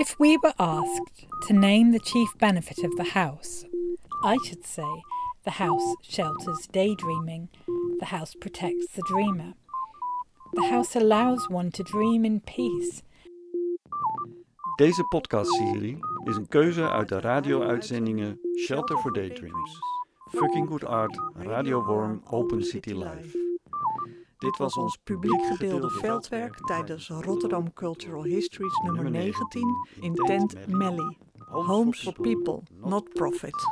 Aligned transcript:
If 0.00 0.16
we 0.20 0.36
were 0.36 0.54
asked 0.60 1.26
to 1.48 1.52
name 1.52 1.90
the 1.90 1.98
chief 1.98 2.28
benefit 2.38 2.84
of 2.84 2.94
the 2.96 3.10
house, 3.14 3.64
I 4.22 4.36
should 4.46 4.64
say 4.64 5.02
the 5.42 5.50
house 5.50 5.96
shelters 6.02 6.68
daydreaming, 6.70 7.48
the 7.98 8.06
house 8.06 8.34
protects 8.40 8.86
the 8.94 9.02
dreamer. 9.08 9.54
The 10.52 10.68
house 10.68 10.94
allows 10.94 11.48
one 11.50 11.72
to 11.72 11.82
dream 11.82 12.24
in 12.24 12.40
peace. 12.40 13.02
Deze 14.76 15.04
podcastserie 15.04 15.98
is 16.24 16.36
een 16.36 16.48
keuze 16.48 16.90
uit 16.90 17.08
de 17.08 17.20
radio-uitzendingen 17.20 18.40
Shelter 18.66 18.98
for 18.98 19.12
Daydreams, 19.12 19.78
Fucking 20.30 20.68
Good 20.68 20.84
Art, 20.84 21.18
Radio 21.34 21.84
Worm, 21.84 22.22
Open 22.30 22.62
City 22.62 22.92
Live. 22.92 23.47
Dit 24.38 24.56
was 24.56 24.76
ons 24.76 24.98
publiek 25.04 25.42
gedeelde 25.42 25.90
veldwerk 25.90 26.66
tijdens 26.66 27.08
Rotterdam 27.08 27.72
Cultural 27.72 28.22
Histories 28.22 28.80
nummer 28.84 29.10
19 29.10 29.86
in 30.00 30.14
Tent 30.14 30.66
Melly. 30.66 31.16
Homes 31.48 32.02
for 32.02 32.12
People, 32.12 32.62
not 32.80 33.08
Profit. 33.08 33.66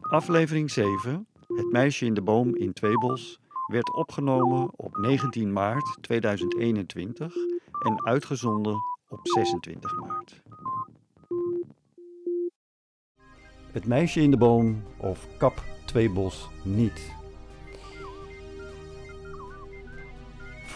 Aflevering 0.00 0.70
7, 0.70 1.26
Het 1.46 1.72
meisje 1.72 2.04
in 2.04 2.14
de 2.14 2.22
boom 2.22 2.56
in 2.56 2.72
Tweebos, 2.72 3.40
werd 3.66 3.92
opgenomen 3.92 4.70
op 4.76 4.96
19 4.96 5.52
maart 5.52 5.96
2021 6.00 7.34
en 7.82 8.04
uitgezonden 8.04 8.82
op 9.08 9.20
26 9.22 9.94
maart. 9.96 10.42
Het 13.72 13.86
meisje 13.86 14.20
in 14.20 14.30
de 14.30 14.38
boom 14.38 14.82
of 14.96 15.26
kap 15.38 15.62
Tweebos 15.84 16.48
niet. 16.62 17.17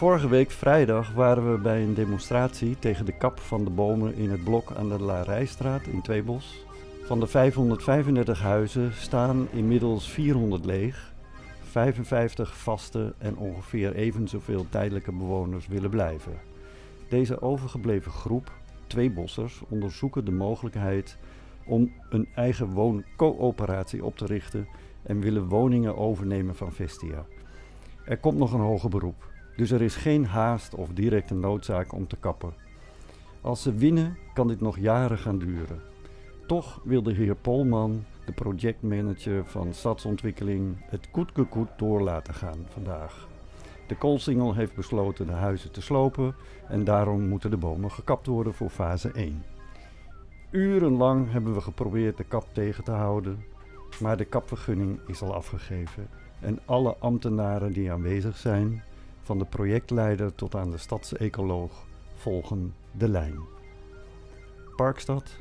Vorige 0.03 0.27
week 0.27 0.51
vrijdag 0.51 1.13
waren 1.13 1.51
we 1.51 1.57
bij 1.57 1.83
een 1.83 1.93
demonstratie 1.93 2.79
tegen 2.79 3.05
de 3.05 3.17
kap 3.17 3.39
van 3.39 3.63
de 3.63 3.69
bomen 3.69 4.15
in 4.15 4.29
het 4.29 4.43
blok 4.43 4.71
aan 4.71 4.89
de 4.89 4.99
Larijstraat 4.99 5.85
in 5.85 6.01
Tweebos. 6.01 6.65
Van 7.03 7.19
de 7.19 7.27
535 7.27 8.41
huizen 8.41 8.93
staan 8.93 9.47
inmiddels 9.51 10.09
400 10.09 10.65
leeg, 10.65 11.13
55 11.61 12.57
vaste 12.57 13.13
en 13.17 13.37
ongeveer 13.37 13.95
even 13.95 14.27
zoveel 14.27 14.65
tijdelijke 14.69 15.11
bewoners 15.11 15.67
willen 15.67 15.89
blijven. 15.89 16.39
Deze 17.09 17.41
overgebleven 17.41 18.11
groep, 18.11 18.51
Tweebossers, 18.87 19.61
onderzoeken 19.69 20.25
de 20.25 20.31
mogelijkheid 20.31 21.17
om 21.65 21.91
een 22.09 22.27
eigen 22.35 22.69
wooncoöperatie 22.69 24.05
op 24.05 24.17
te 24.17 24.25
richten 24.25 24.67
en 25.03 25.19
willen 25.19 25.47
woningen 25.47 25.97
overnemen 25.97 26.55
van 26.55 26.73
Vestia. 26.73 27.25
Er 28.05 28.17
komt 28.17 28.37
nog 28.37 28.53
een 28.53 28.59
hoger 28.59 28.89
beroep. 28.89 29.31
Dus 29.55 29.71
er 29.71 29.81
is 29.81 29.95
geen 29.95 30.25
haast 30.25 30.75
of 30.75 30.89
directe 30.93 31.33
noodzaak 31.33 31.93
om 31.93 32.07
te 32.07 32.15
kappen. 32.15 32.53
Als 33.41 33.61
ze 33.61 33.73
winnen, 33.73 34.17
kan 34.33 34.47
dit 34.47 34.61
nog 34.61 34.79
jaren 34.79 35.17
gaan 35.17 35.39
duren. 35.39 35.81
Toch 36.47 36.79
wil 36.83 37.03
de 37.03 37.13
heer 37.13 37.35
Polman, 37.35 38.03
de 38.25 38.31
projectmanager 38.31 39.45
van 39.45 39.73
stadsontwikkeling, 39.73 40.75
het 40.79 41.11
koetkekoet 41.11 41.69
door 41.77 42.01
laten 42.01 42.33
gaan 42.33 42.65
vandaag. 42.69 43.27
De 43.87 43.95
koolsingel 43.95 44.53
heeft 44.53 44.75
besloten 44.75 45.27
de 45.27 45.33
huizen 45.33 45.71
te 45.71 45.81
slopen 45.81 46.35
en 46.67 46.83
daarom 46.83 47.27
moeten 47.27 47.49
de 47.49 47.57
bomen 47.57 47.91
gekapt 47.91 48.27
worden 48.27 48.53
voor 48.53 48.69
fase 48.69 49.11
1. 49.11 49.43
Urenlang 50.51 51.31
hebben 51.31 51.53
we 51.53 51.61
geprobeerd 51.61 52.17
de 52.17 52.23
kap 52.23 52.47
tegen 52.51 52.83
te 52.83 52.91
houden, 52.91 53.43
maar 53.99 54.17
de 54.17 54.25
kapvergunning 54.25 54.99
is 55.07 55.21
al 55.21 55.33
afgegeven 55.33 56.07
en 56.39 56.59
alle 56.65 56.95
ambtenaren 56.99 57.73
die 57.73 57.91
aanwezig 57.91 58.37
zijn 58.37 58.83
van 59.23 59.37
de 59.37 59.45
projectleider 59.45 60.35
tot 60.35 60.55
aan 60.55 60.71
de 60.71 60.77
stadsecoloog 60.77 61.85
volgen 62.15 62.73
de 62.91 63.09
lijn. 63.09 63.39
Parkstad, 64.75 65.35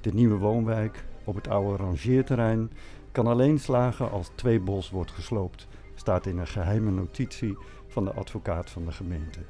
de 0.00 0.14
nieuwe 0.14 0.36
woonwijk 0.38 1.04
op 1.24 1.34
het 1.34 1.48
oude 1.48 1.76
rangeerterrein, 1.76 2.70
kan 3.12 3.26
alleen 3.26 3.58
slagen 3.58 4.10
als 4.10 4.30
twee 4.34 4.60
bos 4.60 4.90
wordt 4.90 5.10
gesloopt, 5.10 5.66
staat 5.94 6.26
in 6.26 6.38
een 6.38 6.46
geheime 6.46 6.90
notitie 6.90 7.56
van 7.86 8.04
de 8.04 8.12
advocaat 8.12 8.70
van 8.70 8.84
de 8.84 8.92
gemeente. 8.92 9.40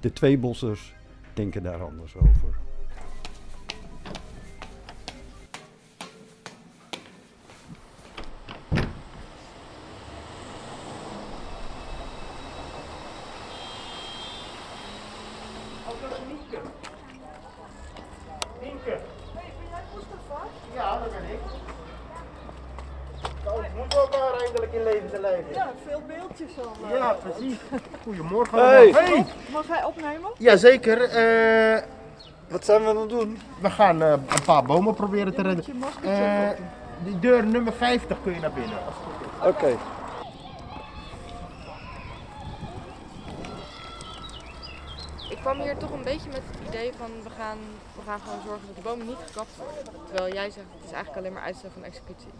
De 0.00 0.12
twee 0.12 0.38
bossers 0.38 0.94
denken 1.34 1.62
daar 1.62 1.82
anders 1.82 2.16
over. 2.16 2.58
Ja, 26.90 27.12
precies. 27.12 27.58
Goedemorgen 28.02 28.58
Hey. 28.58 28.90
Hey. 28.90 29.24
Mag 29.52 29.66
hij 29.66 29.84
opnemen? 29.84 30.30
Jazeker. 30.48 31.02
eh 31.02 31.82
Wat 32.48 32.64
zijn 32.64 32.82
we 32.82 32.88
aan 32.88 32.96
het 32.96 33.08
doen? 33.08 33.38
we 33.60 33.70
gaan 33.70 34.02
eh, 34.02 34.10
een 34.10 34.42
paar 34.44 34.62
bomen 34.62 34.94
proberen 34.94 35.34
te 35.34 35.42
redden. 35.42 35.64
Eh, 36.02 36.48
die 37.04 37.18
deur 37.18 37.46
nummer 37.46 37.72
50 37.72 38.16
kun 38.22 38.34
je 38.34 38.40
naar 38.40 38.52
binnen. 38.52 38.78
Oké. 39.44 39.76
Ik 45.30 45.36
kwam 45.40 45.60
hier 45.60 45.76
toch 45.76 45.90
een 45.90 46.02
beetje 46.04 46.28
met 46.28 46.42
het 46.50 46.68
idee 46.68 46.92
van 46.98 47.10
we 47.22 47.30
gaan, 47.38 47.58
we 47.94 48.02
gaan 48.06 48.20
gewoon 48.20 48.40
zorgen 48.46 48.66
dat 48.66 48.76
de 48.76 48.82
bomen 48.82 49.06
niet 49.06 49.16
gekapt 49.26 49.56
worden. 49.56 50.04
Terwijl 50.06 50.34
jij 50.34 50.50
zegt 50.50 50.66
het 50.74 50.84
is 50.84 50.92
eigenlijk 50.92 51.16
alleen 51.16 51.32
maar 51.32 51.42
uitstel 51.42 51.70
van 51.74 51.84
executie. 51.84 52.32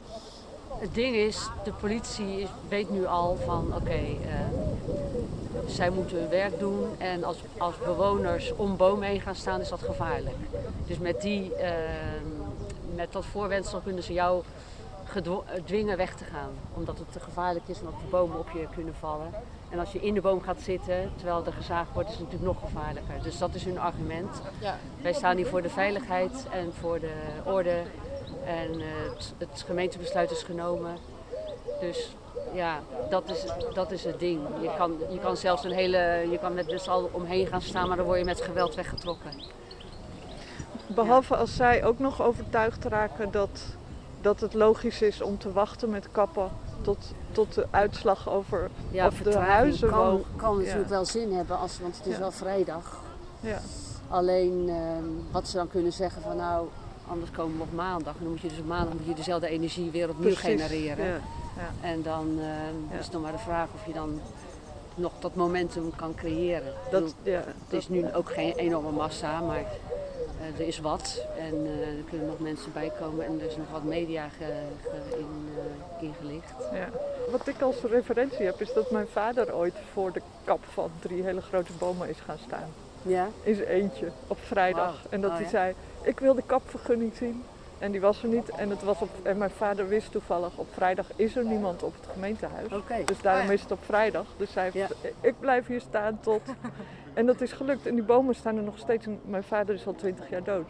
Het 0.71 0.95
ding 0.95 1.17
is, 1.17 1.49
de 1.65 1.73
politie 1.73 2.47
weet 2.69 2.91
nu 2.91 3.06
al 3.06 3.37
van 3.45 3.75
oké, 3.75 3.91
eh, 3.91 4.31
zij 5.67 5.91
moeten 5.91 6.19
hun 6.19 6.29
werk 6.29 6.59
doen 6.59 6.87
en 6.99 7.25
als, 7.25 7.43
als 7.59 7.79
bewoners 7.79 8.53
om 8.56 8.77
bomen 8.77 9.09
heen 9.09 9.21
gaan 9.21 9.34
staan 9.34 9.61
is 9.61 9.69
dat 9.69 9.83
gevaarlijk. 9.83 10.37
Dus 10.87 10.99
met, 10.99 11.21
die, 11.21 11.55
eh, 11.55 11.73
met 12.95 13.12
dat 13.12 13.25
voorwendsel 13.25 13.81
kunnen 13.81 14.03
ze 14.03 14.12
jou 14.12 14.43
dwingen 15.65 15.97
weg 15.97 16.15
te 16.15 16.25
gaan. 16.25 16.51
Omdat 16.75 16.99
het 16.99 17.12
te 17.12 17.21
gevaarlijk 17.21 17.69
is 17.69 17.79
en 17.79 17.85
dat 17.85 18.00
de 18.00 18.06
bomen 18.11 18.39
op 18.39 18.50
je 18.50 18.67
kunnen 18.75 18.95
vallen. 18.95 19.31
En 19.71 19.79
als 19.79 19.93
je 19.93 20.00
in 20.00 20.15
de 20.15 20.21
boom 20.21 20.41
gaat 20.41 20.61
zitten 20.61 21.11
terwijl 21.17 21.47
er 21.47 21.53
gezaagd 21.53 21.93
wordt 21.93 22.09
is 22.09 22.15
het 22.15 22.25
natuurlijk 22.25 22.53
nog 22.53 22.71
gevaarlijker. 22.71 23.15
Dus 23.23 23.39
dat 23.39 23.55
is 23.55 23.65
hun 23.65 23.79
argument. 23.79 24.41
Ja. 24.61 24.77
Wij 25.03 25.12
staan 25.12 25.37
hier 25.37 25.47
voor 25.47 25.62
de 25.62 25.71
veiligheid 25.71 26.47
en 26.50 26.73
voor 26.81 27.00
de 27.00 27.12
orde. 27.45 27.83
En 28.49 28.81
eh, 28.81 28.87
het, 29.15 29.33
het 29.39 29.65
gemeentebesluit 29.67 30.31
is 30.31 30.43
genomen. 30.43 30.97
Dus 31.81 32.17
ja, 32.53 32.81
dat 33.11 33.31
is, 33.31 33.45
dat 33.75 33.91
is 33.91 34.05
het 34.05 34.19
ding. 34.19 34.41
Je 34.61 34.71
kan, 34.77 34.97
je 35.11 35.19
kan 35.19 35.37
zelfs 35.37 35.65
een 35.65 35.73
hele, 35.73 36.27
je 36.31 36.39
kan 36.41 36.55
met 36.55 36.69
dus 36.69 36.89
al 36.89 37.09
omheen 37.13 37.47
gaan 37.47 37.63
staan, 37.63 37.89
maar 37.89 37.97
dan 37.97 38.07
word 38.07 38.19
je 38.19 38.25
met 38.25 38.41
geweld 38.41 38.75
weggetrokken. 38.75 39.31
Behalve 40.87 41.37
als 41.37 41.57
zij 41.57 41.85
ook 41.85 41.99
nog 41.99 42.23
overtuigd 42.23 42.85
raken 42.85 43.31
dat, 43.31 43.61
dat 44.21 44.41
het 44.41 44.55
logisch 44.55 45.03
is 45.03 45.21
om 45.23 45.39
te 45.39 45.53
wachten 45.53 45.91
met 45.91 46.09
kappen 46.13 46.51
tot, 46.81 46.99
tot 47.33 47.55
de 47.55 47.67
uitslag 47.71 48.29
over 48.31 48.71
Ja, 48.91 49.07
of 49.07 49.19
de 49.19 49.37
huizen 49.37 49.89
kan, 49.89 49.99
mogen. 49.99 50.25
kan 50.37 50.53
Ja. 50.53 50.59
natuurlijk 50.63 50.89
wel 50.89 51.05
zin 51.05 51.33
hebben, 51.33 51.59
als, 51.59 51.79
want 51.81 51.97
het 51.97 52.07
is 52.07 52.19
wel 52.19 52.31
vrijdag. 52.31 53.01
Ja. 53.41 53.59
Alleen 54.09 54.65
ehm, 54.69 55.33
wat 55.33 55.49
ze 55.49 55.57
dan 55.57 55.69
kunnen 55.69 55.93
zeggen 55.93 56.23
van 56.23 56.37
nou, 56.37 56.67
anders 57.09 57.31
komen 57.31 57.57
we 57.57 57.63
op 57.63 57.73
maandag. 57.73 58.13
En 58.15 58.21
dan 58.23 58.31
moet 58.31 58.41
je 58.41 58.49
dus 58.49 58.59
op 58.59 58.67
maandag 58.67 58.95
moet 58.95 59.07
je 59.07 59.15
dezelfde 59.15 59.49
energie 59.49 59.91
weer 59.91 60.09
opnieuw 60.09 60.33
Precies. 60.35 60.63
genereren. 60.63 61.05
Ja. 61.57 61.71
En 61.89 62.03
dan 62.03 62.39
Ja. 62.91 62.99
is 62.99 63.05
het 63.05 63.13
nog 63.13 63.23
maar 63.23 63.33
de 63.33 63.39
vraag 63.39 63.69
of 63.75 63.87
je 63.87 63.93
dan 63.93 64.21
nog 64.95 65.13
dat 65.19 65.35
momentum 65.35 65.93
kan 65.97 66.15
creëren. 66.15 66.73
Dat, 66.91 67.00
bedoel, 67.00 67.12
ja, 67.23 67.43
Het 67.69 67.73
is 67.73 67.88
nu 67.88 68.12
ook 68.15 68.32
geen 68.32 68.53
enorme 68.56 68.91
massa, 68.91 69.41
maar 69.41 69.56
eh, 70.41 70.61
er 70.61 70.67
is 70.67 70.79
wat. 70.79 71.25
En 71.38 71.55
eh, 71.67 71.88
er 71.99 72.05
kunnen 72.09 72.27
nog 72.27 72.38
mensen 72.38 72.73
bij 72.73 72.93
komen 73.00 73.25
en 73.27 73.41
er 73.41 73.47
is 73.47 73.56
nog 73.56 73.71
wat 73.73 73.82
media 73.85 74.29
ge, 74.29 74.44
ge- 74.82 75.17
in, 75.19 75.49
eh, 76.00 76.03
ingelicht. 76.09 76.55
ja. 76.73 76.88
Wat 77.31 77.47
ik 77.47 77.61
als 77.62 77.77
referentie 77.82 78.44
heb 78.44 78.61
is 78.61 78.73
dat 78.73 78.91
mijn 78.91 79.06
vader 79.12 79.55
ooit 79.55 79.75
voor 79.93 80.12
de 80.12 80.21
kap 80.44 80.61
van 80.73 80.91
drie 81.00 81.23
hele 81.23 81.41
grote 81.41 81.73
bomen 81.79 82.09
is 82.09 82.19
gaan 82.25 82.38
staan. 82.47 82.69
Ja? 83.03 83.29
In 83.43 83.55
zijn 83.55 83.69
eentje, 83.69 84.09
op 84.27 84.38
vrijdag. 84.41 85.06
En 85.11 85.21
dat 85.21 85.31
Oh, 85.31 85.37
hij 85.37 85.44
ja. 85.44 85.50
zei, 85.50 85.75
ik 86.08 86.20
wil 86.20 86.34
de 86.34 86.43
kapvergunning 86.46 87.12
zien. 87.16 87.43
En 87.78 87.90
die 87.90 88.00
was 88.00 88.22
er 88.22 88.28
niet. 88.28 88.49
En, 88.49 88.70
het 88.70 88.82
was 88.82 89.00
op, 89.00 89.08
en 89.22 89.38
mijn 89.38 89.50
vader 89.50 89.88
wist 89.88 90.10
toevallig, 90.12 90.56
op 90.56 90.66
vrijdag 90.72 91.06
is 91.16 91.37
er 91.37 91.44
niemand 91.44 91.82
op 91.82 91.94
het 92.00 92.08
gemeentehuis. 92.12 92.72
Oké. 92.72 93.02
Dus 93.05 93.20
daarom 93.20 93.43
Ah, 93.43 93.49
ja. 93.49 93.52
is 93.55 93.62
het 93.62 93.70
op 93.72 93.84
vrijdag. 93.84 94.25
Dus 94.37 94.55
hij 94.55 94.62
heeft, 94.72 94.76
Ja. 95.02 95.08
ik 95.20 95.34
blijf 95.40 95.66
hier 95.66 95.81
staan 95.81 96.19
tot... 96.20 96.40
En 97.14 97.26
dat 97.26 97.40
is 97.40 97.52
gelukt. 97.52 97.87
En 97.87 97.94
die 97.94 98.05
bomen 98.05 98.34
staan 98.34 98.56
er 98.56 98.62
nog 98.62 98.78
steeds. 98.78 99.06
En 99.06 99.20
mijn 99.25 99.43
vader 99.43 99.75
is 99.75 99.87
al 99.87 99.94
twintig 99.94 100.31
jaar 100.31 100.43
dood. 100.44 100.69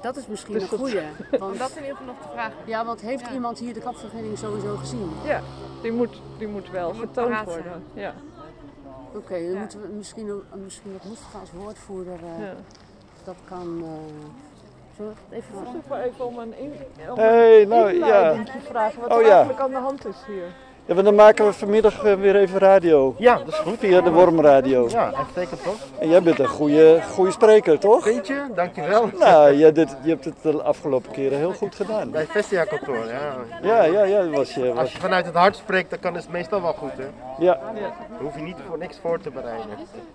Dat 0.00 0.16
is 0.16 0.26
misschien 0.26 0.54
Dus 0.54 0.62
een 0.72 0.78
dat-. 0.78 0.88
Om 1.32 1.38
Want, 1.38 1.58
dat 1.58 1.70
in 1.70 1.82
ieder 1.82 1.96
geval 1.96 2.12
nog 2.14 2.22
te 2.22 2.28
vragen. 2.32 2.54
ja, 2.66 2.84
want 2.84 3.00
heeft 3.00 3.26
Ja. 3.26 3.32
iemand 3.32 3.58
hier 3.58 3.74
de 3.74 3.80
kapvergunning 3.80 4.38
sowieso 4.38 4.76
gezien? 4.76 5.10
Ja, 5.24 5.40
die 5.82 5.92
moet, 5.92 6.20
die 6.38 6.48
moet 6.48 6.70
wel 6.70 6.92
Die 6.92 7.00
getoond 7.00 7.44
worden. 7.44 7.82
Ja. 7.94 8.14
Oké, 9.14 9.48
dan 9.50 9.58
moeten 9.58 9.80
we 9.82 9.88
misschien, 9.88 10.42
misschien 10.64 10.92
dat 10.92 11.04
Mustafa 11.10 11.38
als 11.38 11.50
woordvoerder, 11.52 12.14
eh, 12.36 12.44
Ja. 12.44 12.54
dat 13.24 13.36
kan... 13.48 13.82
eh 13.84 14.28
even 15.30 15.82
maar 15.88 16.02
even 16.02 16.26
om 16.26 16.38
een, 16.38 16.58
in, 16.58 16.72
om 17.10 17.18
Hey, 17.18 17.62
een 17.62 17.68
nou, 17.68 17.92
ja. 18.06 18.32
te 18.44 18.60
vragen 18.68 19.00
wat 19.00 19.10
Oh, 19.10 19.16
er 19.16 19.22
ja. 19.24 19.30
eigenlijk 19.30 19.60
aan 19.60 19.70
de 19.70 19.76
hand 19.76 20.06
is 20.06 20.16
hier. 20.26 20.44
Ja, 20.86 20.94
maar 20.94 21.04
dan 21.04 21.14
maken 21.14 21.46
we 21.46 21.52
vanmiddag 21.52 22.04
eh, 22.04 22.14
weer 22.14 22.36
even 22.36 22.58
radio. 22.58 23.14
Ja, 23.18 23.38
dat 23.38 23.48
is 23.48 23.54
goed. 23.54 23.78
Via 23.78 24.00
de 24.00 24.10
Wormradio. 24.10 24.88
Ja, 24.88 25.12
uitstekend 25.14 25.62
toch? 25.62 25.76
En 25.98 26.08
jij 26.08 26.22
bent 26.22 26.38
een 26.38 26.48
goede, 26.48 27.00
goede 27.10 27.30
spreker, 27.30 27.78
toch? 27.78 28.02
Vind 28.02 28.26
je? 28.26 28.46
Dankjewel. 28.54 29.10
Nou, 29.18 29.52
je, 29.52 29.72
dit, 29.72 29.96
je 30.02 30.08
hebt 30.08 30.24
het 30.24 30.34
de 30.42 30.62
afgelopen 30.62 31.12
keren 31.12 31.38
heel 31.38 31.52
goed 31.52 31.74
gedaan. 31.74 32.10
Bij 32.10 32.20
het 32.20 32.30
Vestia-kantoor, 32.30 33.06
ja. 33.06 33.34
Ja, 33.62 33.84
ja, 33.84 34.02
ja, 34.02 34.22
dat 34.22 34.30
was 34.34 34.54
je. 34.54 34.68
Als 34.68 34.78
Was, 34.78 34.92
je 34.92 34.98
vanuit 34.98 35.26
het 35.26 35.34
hart 35.34 35.56
spreekt, 35.56 35.90
dan 35.90 35.98
kan 35.98 36.14
het 36.14 36.28
meestal 36.30 36.62
wel 36.62 36.72
goed, 36.72 36.92
hè. 36.96 37.08
ja, 37.38 37.58
Dan 37.74 38.20
hoef 38.20 38.34
je 38.34 38.42
niet 38.42 38.56
voor 38.68 38.78
niks 38.78 38.98
voor 39.02 39.20
te 39.20 39.30
bereiden. 39.30 39.66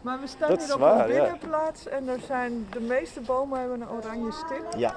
Maar 0.02 0.20
we 0.20 0.28
staan 0.28 0.50
Dat 0.50 0.64
hier 0.64 0.74
op 0.74 0.80
waar, 0.80 1.10
een 1.10 1.16
ja. 1.16 1.22
binnenplaats 1.22 1.88
en 1.88 2.08
er 2.08 2.20
zijn, 2.28 2.68
de 2.72 2.80
meeste 2.80 3.22
bomen 3.22 3.60
hebben 3.60 3.82
een 3.82 3.90
oranje 3.90 4.32
stip. 4.32 4.66
Ja. 4.78 4.96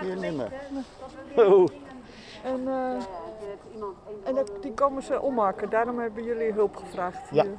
hier 0.00 0.32
maar. 0.32 0.52
Oh, 1.36 1.68
En, 2.44 2.60
eh, 2.66 3.04
en 4.24 4.34
dat- 4.34 4.52
die 4.60 4.72
komen 4.74 5.02
ze 5.02 5.20
ommaken, 5.20 5.70
daarom 5.70 5.98
hebben 5.98 6.24
jullie 6.24 6.52
hulp 6.52 6.76
gevraagd. 6.76 7.30
Ja. 7.30 7.42
hier. 7.42 7.52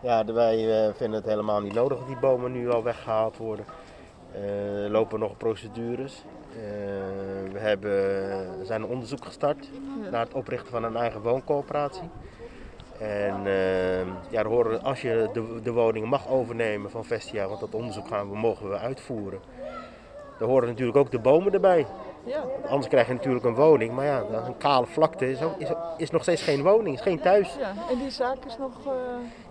Ja, 0.00 0.24
wij 0.24 0.86
eh, 0.86 0.94
vinden 0.94 1.20
het 1.20 1.28
helemaal 1.28 1.60
niet 1.60 1.74
nodig 1.74 1.98
dat 1.98 2.06
die 2.06 2.18
bomen 2.18 2.52
nu 2.52 2.70
al 2.70 2.82
weggehaald 2.82 3.36
worden. 3.36 3.64
Eh, 4.32 4.84
er 4.84 4.90
lopen 4.90 5.18
nog 5.18 5.36
procedures. 5.36 6.24
Eh, 6.52 6.58
we 7.52 7.58
hebben, 7.58 8.66
zijn 8.66 8.82
een 8.82 8.88
onderzoek 8.88 9.24
gestart 9.24 9.70
naar 10.10 10.24
het 10.24 10.34
oprichten 10.34 10.70
van 10.70 10.84
een 10.84 10.96
eigen 10.96 11.20
wooncoöperatie. 11.22 12.08
En 12.98 13.46
eh, 13.46 14.06
ja, 14.30 14.44
horen, 14.44 14.82
als 14.82 15.02
je 15.02 15.28
de, 15.32 15.60
de 15.62 15.72
woning 15.72 16.06
mag 16.06 16.28
overnemen 16.28 16.90
van 16.90 17.04
Vestia, 17.04 17.48
want 17.48 17.60
dat 17.60 17.74
onderzoek 17.74 18.08
gaan 18.08 18.30
we, 18.30 18.36
mogen 18.36 18.68
we 18.68 18.78
uitvoeren. 18.78 19.40
Dan 20.38 20.48
horen 20.48 20.68
natuurlijk 20.68 20.98
ook 20.98 21.10
de 21.10 21.18
bomen 21.18 21.52
erbij. 21.52 21.86
Ja. 22.26 22.44
Anders 22.68 22.88
krijg 22.88 23.06
je 23.06 23.12
natuurlijk 23.12 23.44
een 23.44 23.54
woning, 23.54 23.92
maar 23.92 24.04
ja, 24.04 24.18
een 24.46 24.56
kale 24.56 24.86
vlakte 24.86 25.30
is, 25.30 25.42
ook, 25.42 25.54
is, 25.58 25.68
is 25.96 26.10
nog 26.10 26.22
steeds 26.22 26.42
geen 26.42 26.62
woning, 26.62 26.94
is 26.96 27.00
geen 27.02 27.20
thuis. 27.20 27.56
ja, 27.60 27.72
en 27.90 27.98
die 27.98 28.10
zaak 28.10 28.44
is 28.46 28.56
nog. 28.58 28.72
eh, 28.86 28.92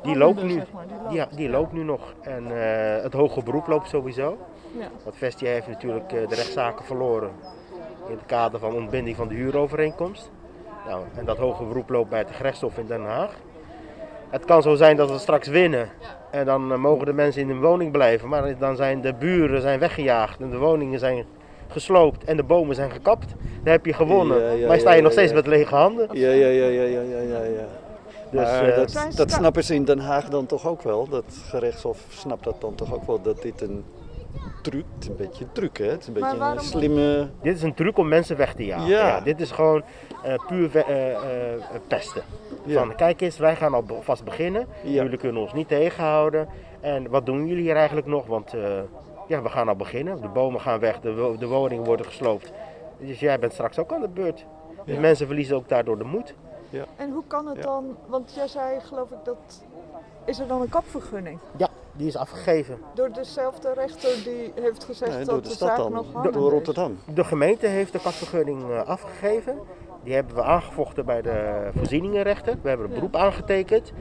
Die 0.01 0.17
loopt 0.17 0.43
nu. 0.43 0.53
Zeg 0.53 0.71
maar. 0.73 0.85
die 0.87 0.97
loopt. 1.03 1.13
Ja, 1.13 1.27
die 1.35 1.49
loopt 1.49 1.71
nu 1.73 1.83
nog. 1.83 2.13
En 2.21 2.45
eh, 2.45 3.03
het 3.03 3.13
hoge 3.13 3.43
beroep 3.43 3.67
loopt 3.67 3.89
sowieso. 3.89 4.37
Ja. 4.77 4.87
Want 5.03 5.15
Vestia 5.15 5.49
heeft 5.49 5.67
natuurlijk 5.67 6.11
eh, 6.11 6.27
de 6.27 6.35
rechtszaken 6.35 6.85
verloren 6.85 7.29
in 8.07 8.15
het 8.15 8.25
kader 8.25 8.59
van 8.59 8.73
ontbinding 8.73 9.15
van 9.15 9.27
de 9.27 9.35
huurovereenkomst. 9.35 10.31
Nou, 10.87 11.03
en 11.15 11.25
dat 11.25 11.37
hoge 11.37 11.63
beroep 11.63 11.89
loopt 11.89 12.09
bij 12.09 12.19
het 12.19 12.31
gerechtshof 12.31 12.77
in 12.77 12.85
Den 12.87 13.05
Haag. 13.05 13.31
Het 14.29 14.45
kan 14.45 14.61
zo 14.61 14.75
zijn 14.75 14.95
dat 14.95 15.11
we 15.11 15.17
straks 15.17 15.47
winnen 15.47 15.89
en 16.31 16.45
dan 16.45 16.79
mogen 16.79 17.05
de 17.05 17.13
mensen 17.13 17.41
in 17.41 17.49
hun 17.49 17.61
woning 17.61 17.91
blijven. 17.91 18.29
Maar 18.29 18.57
dan 18.57 18.75
zijn 18.75 19.01
de 19.01 19.13
buren 19.13 19.61
zijn 19.61 19.79
weggejaagd 19.79 20.39
en 20.39 20.49
de 20.49 20.57
woningen 20.57 20.99
zijn 20.99 21.25
gesloopt 21.67 22.23
en 22.23 22.37
de 22.37 22.43
bomen 22.43 22.75
zijn 22.75 22.91
gekapt. 22.91 23.27
Dan 23.63 23.71
heb 23.71 23.85
je 23.85 23.93
gewonnen. 23.93 24.41
Ja, 24.41 24.51
ja, 24.51 24.67
maar 24.67 24.79
sta 24.79 24.91
je 24.91 24.97
ja, 24.97 25.03
nog 25.03 25.11
steeds 25.11 25.29
ja. 25.29 25.35
met 25.35 25.47
lege 25.47 25.75
handen. 25.75 26.07
ja, 26.11 26.29
ja, 26.29 26.47
ja, 26.47 26.65
ja, 26.65 26.83
ja, 26.83 27.01
ja, 27.01 27.19
ja. 27.19 27.43
ja. 27.43 27.67
Dus, 28.31 28.41
Maar 28.41 28.67
eh, 28.67 29.15
dat, 29.15 29.31
snappen 29.31 29.63
ze 29.63 29.75
in 29.75 29.85
Den 29.85 29.99
Haag 29.99 30.29
dan 30.29 30.45
toch 30.45 30.67
ook 30.67 30.81
wel. 30.81 31.07
Dat 31.07 31.25
gerechtshof 31.49 32.05
snapt 32.09 32.43
dat 32.43 32.61
dan 32.61 32.75
toch 32.75 32.93
ook 32.93 33.07
wel. 33.07 33.21
Dat 33.21 33.41
dit 33.41 33.61
een 33.61 33.83
truc, 34.61 34.83
het 34.93 35.03
is 35.03 35.07
een 35.09 35.15
beetje 35.15 35.43
een 35.43 35.51
truc 35.51 35.77
hè. 35.77 35.85
Het 35.85 36.01
is 36.01 36.07
een 36.07 36.13
beetje 36.13 36.37
waarom- 36.37 36.57
een 36.57 36.63
slimme... 36.63 37.29
Dit 37.41 37.55
is 37.55 37.61
een 37.61 37.73
truc 37.73 37.97
om 37.97 38.07
mensen 38.07 38.37
weg 38.37 38.53
te 38.53 38.65
jagen. 38.65 38.87
Ja. 38.87 39.07
Ja. 39.07 39.21
dit 39.21 39.41
is 39.41 39.51
gewoon 39.51 39.83
eh, 40.23 40.33
puur 40.47 40.75
eh, 40.75 41.11
eh, 41.11 41.61
pesten. 41.87 42.23
Ja. 42.65 42.79
Van, 42.79 42.95
kijk 42.95 43.21
eens, 43.21 43.37
wij 43.37 43.55
gaan 43.55 43.73
alvast 43.73 44.23
beginnen. 44.23 44.67
Ja. 44.83 45.03
Jullie 45.03 45.17
kunnen 45.17 45.41
ons 45.41 45.53
niet 45.53 45.67
tegenhouden. 45.67 46.47
En 46.81 47.09
wat 47.09 47.25
doen 47.25 47.47
jullie 47.47 47.63
hier 47.63 47.75
eigenlijk 47.75 48.07
nog? 48.07 48.25
Want 48.25 48.53
eh, 48.53 48.61
ja, 49.27 49.41
we 49.41 49.49
gaan 49.49 49.67
al 49.67 49.75
beginnen. 49.75 50.21
De 50.21 50.27
bomen 50.27 50.61
gaan 50.61 50.79
weg, 50.79 50.99
de, 50.99 51.15
wo- 51.15 51.37
de 51.37 51.47
woningen 51.47 51.83
worden 51.85 52.05
gesloopt. 52.05 52.51
Dus 52.99 53.19
jij 53.19 53.39
bent 53.39 53.53
straks 53.53 53.79
ook 53.79 53.93
aan 53.93 54.01
de 54.01 54.07
beurt. 54.09 54.45
Dus 54.85 54.95
Ja. 54.95 55.01
mensen 55.01 55.25
verliezen 55.27 55.55
ook 55.55 55.69
daardoor 55.69 55.97
de 55.97 56.03
moed. 56.03 56.33
En 56.95 57.11
hoe 57.11 57.23
kan 57.27 57.47
het 57.47 57.55
Ja. 57.57 57.61
dan? 57.61 57.97
Want 58.07 58.33
jij 58.35 58.47
zei, 58.47 58.79
geloof 58.79 59.09
ik, 59.11 59.17
dat. 59.23 59.63
Is 60.25 60.39
er 60.39 60.47
dan 60.47 60.61
een 60.61 60.69
kapvergunning? 60.69 61.39
Ja, 61.57 61.67
die 61.91 62.07
is 62.07 62.17
afgegeven. 62.17 62.77
Door 62.93 63.11
dezelfde 63.11 63.73
rechter 63.73 64.09
die 64.23 64.51
heeft 64.61 64.83
gezegd 64.83 65.15
Nee, 65.15 65.25
dat 65.25 65.43
de, 65.43 65.49
de 65.49 65.55
zaak 65.55 65.77
dan, 65.77 65.91
nog 65.91 66.03
door, 66.05 66.13
hangende 66.13 66.37
door 66.37 66.47
is. 66.47 66.53
Rotterdam. 66.53 66.97
De 67.13 67.23
gemeente 67.23 67.67
heeft 67.67 67.91
de 67.91 67.99
katvergunning 67.99 68.69
eh, 68.71 68.81
afgegeven. 68.87 69.59
Die 70.03 70.13
hebben 70.13 70.35
we 70.35 70.43
aangevochten 70.43 71.05
bij 71.05 71.21
de 71.21 71.69
voorzieningenrechter. 71.75 72.55
We 72.61 72.67
hebben 72.69 72.87
een 72.87 72.93
beroep 72.93 73.15
aangetekend. 73.15 73.91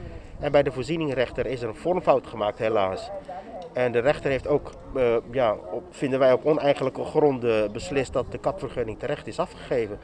En 0.41 0.53
bij 0.53 0.62
de 0.62 0.73
voorzieningenrechter 0.73 1.47
is 1.47 1.62
er 1.62 1.69
een 1.69 1.75
vormfout 1.77 2.27
gemaakt, 2.27 2.59
helaas. 2.59 3.11
En 3.75 3.93
de 3.93 3.99
rechter 3.99 4.31
heeft 4.31 4.47
ook, 4.47 4.71
eh, 4.94 5.17
ja, 5.31 5.56
op, 5.71 5.82
vinden 5.91 6.19
wij 6.19 6.32
op 6.32 6.44
oneigenlijke 6.47 7.05
gronden 7.05 7.73
beslist 7.73 8.12
dat 8.12 8.25
de 8.31 8.38
kapvergunning 8.38 8.99
terecht 8.99 9.26
is 9.26 9.38
afgegeven. 9.38 9.99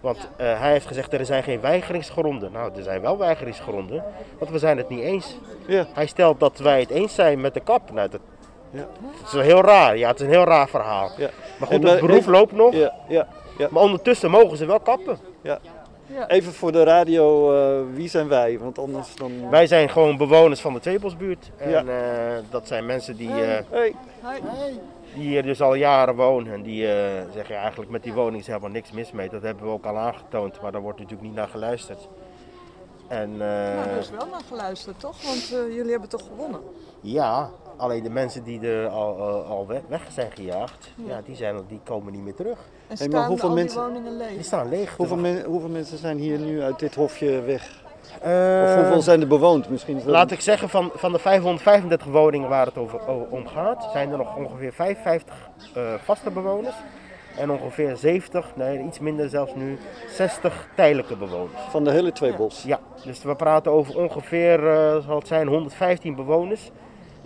Want 0.00 0.28
eh, 0.36 0.60
hij 0.60 0.70
heeft 0.72 0.86
gezegd 0.86 1.12
er 1.12 1.26
zijn 1.26 1.42
geen 1.42 1.60
weigeringsgronden. 1.60 2.52
Nou, 2.52 2.70
er 2.76 2.82
zijn 2.82 3.00
wel 3.00 3.18
weigeringsgronden, 3.18 4.04
want 4.38 4.50
we 4.50 4.58
zijn 4.58 4.76
het 4.76 4.88
niet 4.88 5.00
eens. 5.00 5.38
Ja. 5.66 5.86
Hij 5.92 6.06
stelt 6.06 6.40
dat 6.40 6.58
wij 6.58 6.80
het 6.80 6.90
eens 6.90 7.14
zijn 7.14 7.40
met 7.40 7.54
de 7.54 7.60
kap. 7.60 7.92
Nou, 7.92 8.08
dat, 8.08 8.20
Ja. 8.70 8.78
dat 8.78 9.26
is 9.26 9.32
wel 9.32 9.42
heel 9.42 9.62
raar. 9.62 9.96
Ja, 9.96 10.08
het 10.08 10.20
is 10.20 10.26
een 10.26 10.32
heel 10.32 10.44
raar 10.44 10.68
verhaal. 10.68 11.10
Ja. 11.16 11.30
Maar 11.58 11.68
goed, 11.68 11.82
het 11.88 12.00
beroep 12.00 12.26
loopt 12.26 12.52
nog. 12.52 12.74
Ja, 12.74 12.94
ja, 13.08 13.26
ja. 13.58 13.68
Maar 13.70 13.82
ondertussen 13.82 14.30
mogen 14.30 14.56
ze 14.56 14.66
wel 14.66 14.80
kappen. 14.80 15.18
Ja. 15.42 15.58
Even 16.26 16.52
voor 16.52 16.72
de 16.72 16.82
radio, 16.82 17.52
eh, 17.54 17.80
wie 17.94 18.08
zijn 18.08 18.28
wij? 18.28 18.58
Want 18.58 18.78
anders 18.78 19.14
dan... 19.14 19.50
Wij 19.50 19.66
zijn 19.66 19.88
gewoon 19.88 20.16
bewoners 20.16 20.60
van 20.60 20.72
de 20.72 20.80
Tweebosbuurt. 20.80 21.50
En 21.56 21.70
Ja. 21.70 21.84
eh, 21.84 22.42
dat 22.50 22.66
zijn 22.66 22.86
mensen 22.86 23.16
die, 23.16 23.28
eh, 23.30 23.58
Hey. 23.70 23.94
die 25.14 25.22
hier 25.28 25.42
dus 25.42 25.60
al 25.60 25.74
jaren 25.74 26.14
wonen. 26.16 26.52
En 26.52 26.62
die 26.62 26.86
eh, 26.92 26.94
zeggen 27.34 27.54
ja, 27.54 27.60
eigenlijk 27.60 27.90
met 27.90 28.02
die 28.02 28.12
woning 28.12 28.40
is 28.40 28.46
helemaal 28.46 28.70
niks 28.70 28.90
mis 28.92 29.12
mee. 29.12 29.28
Dat 29.28 29.42
hebben 29.42 29.64
we 29.64 29.70
ook 29.70 29.84
al 29.84 29.96
aangetoond, 29.96 30.60
maar 30.60 30.72
daar 30.72 30.80
wordt 30.80 30.98
natuurlijk 30.98 31.26
niet 31.28 31.36
naar 31.36 31.48
geluisterd. 31.48 32.08
En 33.08 33.30
eh, 33.32 33.38
Nou, 33.38 33.88
er 33.88 33.98
is 33.98 34.10
wel 34.10 34.26
naar 34.30 34.40
geluisterd, 34.48 35.00
toch? 35.00 35.22
Want 35.22 35.52
eh, 35.52 35.74
jullie 35.74 35.90
hebben 35.90 36.08
toch 36.08 36.22
gewonnen? 36.26 36.60
ja, 37.00 37.50
alleen 37.76 38.02
de 38.02 38.10
mensen 38.10 38.42
die 38.44 38.60
er 38.60 38.88
al, 38.88 39.16
al, 39.20 39.42
al 39.44 39.66
weg, 39.88 40.00
zijn 40.10 40.30
gejaagd, 40.34 40.90
ja. 41.06 41.20
die, 41.24 41.36
zijn, 41.36 41.56
die 41.68 41.80
komen 41.84 42.12
niet 42.12 42.22
meer 42.24 42.34
terug. 42.34 42.58
En 42.58 42.64
Hey, 42.86 42.96
staan 42.96 43.10
maar 43.10 43.28
hoeveel 43.28 43.48
al 43.48 43.54
mensen- 43.54 43.80
die 43.84 43.88
woningen 43.92 44.16
leeg? 44.16 44.28
Die 44.34 44.42
staan 44.42 44.68
leeg. 44.68 44.96
Hoeveel, 44.96 45.16
men- 45.16 45.44
hoeveel 45.44 45.68
mensen 45.68 45.98
zijn 45.98 46.18
hier 46.18 46.38
nu 46.38 46.62
uit 46.62 46.78
dit 46.78 46.94
hofje 46.94 47.40
weg? 47.40 47.84
Eh, 48.22 48.62
Of 48.68 48.74
hoeveel 48.74 49.02
zijn 49.02 49.20
er 49.20 49.26
bewoond? 49.26 49.68
Misschien 49.68 50.00
Laat 50.04 50.30
ik 50.30 50.40
zeggen, 50.40 50.68
van, 50.68 50.90
van 50.94 51.12
de 51.12 51.18
535 51.18 52.06
woningen 52.06 52.48
waar 52.48 52.66
het 52.66 52.76
over, 52.78 53.00
om 53.30 53.46
gaat, 53.46 53.88
zijn 53.92 54.10
er 54.10 54.16
nog 54.18 54.36
ongeveer 54.36 54.72
55 54.72 55.34
eh, 55.74 55.82
vaste 56.04 56.30
bewoners. 56.30 56.74
En 57.38 57.50
ongeveer 57.50 57.96
70, 57.96 58.52
nee 58.54 58.82
iets 58.82 58.98
minder 58.98 59.28
zelfs 59.28 59.54
nu, 59.54 59.78
60 60.08 60.68
tijdelijke 60.74 61.16
bewoners. 61.16 61.60
Van 61.70 61.84
de 61.84 61.90
hele 61.90 62.12
Tweebos? 62.12 62.62
Ja, 62.62 62.78
dus 63.04 63.22
we 63.22 63.34
praten 63.34 63.72
over 63.72 63.96
ongeveer, 63.98 64.66
eh, 64.68 64.96
zal 65.06 65.18
het 65.18 65.26
zijn, 65.26 65.46
115 65.46 66.14
bewoners. 66.14 66.70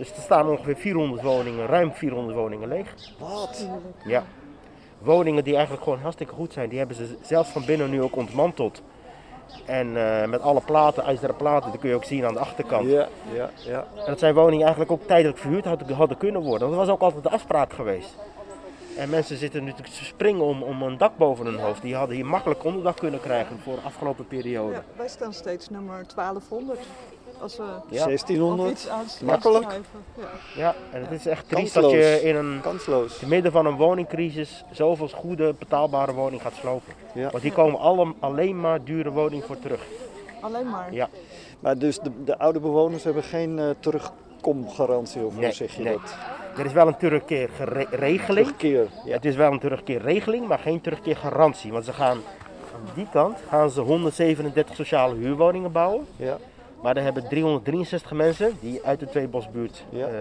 Dus 0.01 0.09
er 0.15 0.21
staan 0.21 0.49
ongeveer 0.49 0.75
400 0.75 1.21
woningen, 1.21 1.65
ruim 1.65 1.93
400 1.93 2.37
woningen 2.37 2.67
leeg. 2.67 2.93
Wat? 3.19 3.67
Ja. 4.05 4.23
Woningen 4.99 5.43
die 5.43 5.53
eigenlijk 5.53 5.83
gewoon 5.83 5.99
hartstikke 5.99 6.33
goed 6.33 6.53
zijn, 6.53 6.69
die 6.69 6.77
hebben 6.77 6.95
ze 6.95 7.17
zelfs 7.21 7.49
van 7.49 7.65
binnen 7.65 7.89
nu 7.89 8.01
ook 8.01 8.15
ontmanteld. 8.15 8.81
En 9.65 9.87
eh, 9.97 10.27
met 10.27 10.41
alle 10.41 10.61
platen, 10.61 11.03
ijzeren 11.03 11.35
platen, 11.35 11.71
dat 11.71 11.79
kun 11.79 11.89
je 11.89 11.95
ook 11.95 12.03
zien 12.03 12.25
aan 12.25 12.33
de 12.33 12.39
achterkant. 12.39 12.89
Ja, 12.89 13.07
ja, 13.33 13.49
ja. 13.55 13.87
En 13.95 14.05
dat 14.05 14.19
zijn 14.19 14.33
woningen 14.33 14.65
eigenlijk 14.65 14.91
ook 14.91 15.07
tijdelijk 15.07 15.37
verhuurd 15.37 15.65
hadden, 15.65 15.95
hadden 15.95 16.17
kunnen 16.17 16.41
worden. 16.41 16.67
Want 16.67 16.71
dat 16.71 16.85
was 16.85 16.95
ook 16.95 17.01
altijd 17.01 17.23
de 17.23 17.29
afspraak 17.29 17.73
geweest. 17.73 18.15
En 18.97 19.09
mensen 19.09 19.37
zitten 19.37 19.63
nu 19.63 19.73
te 19.73 19.83
springen 20.05 20.45
om, 20.45 20.63
om 20.63 20.81
een 20.81 20.97
dak 20.97 21.17
boven 21.17 21.45
hun 21.45 21.59
hoofd. 21.59 21.81
Die 21.81 21.95
hadden 21.95 22.15
hier 22.15 22.25
makkelijk 22.25 22.63
onderdak 22.63 22.97
kunnen 22.97 23.19
krijgen 23.19 23.59
voor 23.59 23.75
de 23.75 23.81
afgelopen 23.81 24.27
periode. 24.27 24.73
Ja, 24.73 24.83
wij 24.95 25.07
staan 25.07 25.33
steeds 25.33 25.69
nummer 25.69 26.05
1200. 26.15 26.79
Als 27.41 27.57
we 27.57 27.63
Ja. 27.63 28.01
op 28.01 28.07
1600? 28.07 28.71
iets 28.71 28.87
aan 28.87 28.99
het 28.99 29.21
Makkelijk. 29.25 29.65
Ja. 30.17 30.23
Ja, 30.55 30.75
en 30.91 31.01
het 31.01 31.11
is 31.11 31.25
echt 31.25 31.49
triest 31.49 31.73
Kansloos. 31.73 31.93
dat 31.93 32.01
je 32.01 32.21
in 32.23 32.35
een 32.35 32.59
Kansloos. 32.61 33.17
te 33.17 33.27
midden 33.27 33.51
van 33.51 33.65
een 33.65 33.75
woningcrisis 33.75 34.63
zoveel 34.71 35.07
goede 35.07 35.53
betaalbare 35.59 36.13
woning 36.13 36.41
gaat 36.41 36.53
slopen. 36.53 36.93
Ja. 37.13 37.29
Want 37.29 37.43
hier 37.43 37.53
komen 37.53 37.79
alle, 37.79 38.13
alleen 38.19 38.59
maar 38.59 38.83
dure 38.83 39.09
woningen 39.11 39.45
voor 39.45 39.59
terug. 39.59 39.81
Alleen 40.41 40.69
maar. 40.69 40.93
Ja, 40.93 41.09
Maar 41.59 41.77
dus 41.77 41.99
de, 41.99 42.23
de 42.23 42.37
oude 42.37 42.59
bewoners 42.59 43.03
hebben 43.03 43.23
geen 43.23 43.59
eh, 43.59 43.65
terugkomgarantie 43.79 45.25
of 45.25 45.33
hoe 45.33 45.41
Nee, 45.41 45.51
zeg 45.51 45.75
je 45.75 45.83
nee. 45.83 45.93
dat? 45.93 46.15
er 46.57 46.65
is 46.65 46.73
wel 46.73 46.87
een 46.87 46.97
terugkeerregeling. 46.97 48.45
Terugkeer. 48.45 48.87
Ja. 49.05 49.13
Het 49.13 49.25
is 49.25 49.35
wel 49.35 49.51
een 49.51 49.59
terugkeerregeling, 49.59 50.47
maar 50.47 50.59
geen 50.59 50.81
terugkeergarantie. 50.81 51.71
Want 51.71 51.85
ze 51.85 51.93
gaan 51.93 52.17
aan 52.75 52.89
die 52.95 53.07
kant 53.11 53.37
gaan 53.49 53.69
ze 53.69 53.81
137 53.81 54.75
sociale 54.75 55.15
huurwoningen 55.15 55.71
bouwen. 55.71 56.05
Ja. 56.15 56.37
Maar 56.81 56.97
er 56.97 57.03
hebben 57.03 57.27
363 57.27 58.11
mensen 58.11 58.57
die 58.59 58.81
uit 58.83 58.99
de 58.99 59.09
Tweebosbuurt, 59.09 59.83
Ja. 59.89 60.05
eh, 60.05 60.11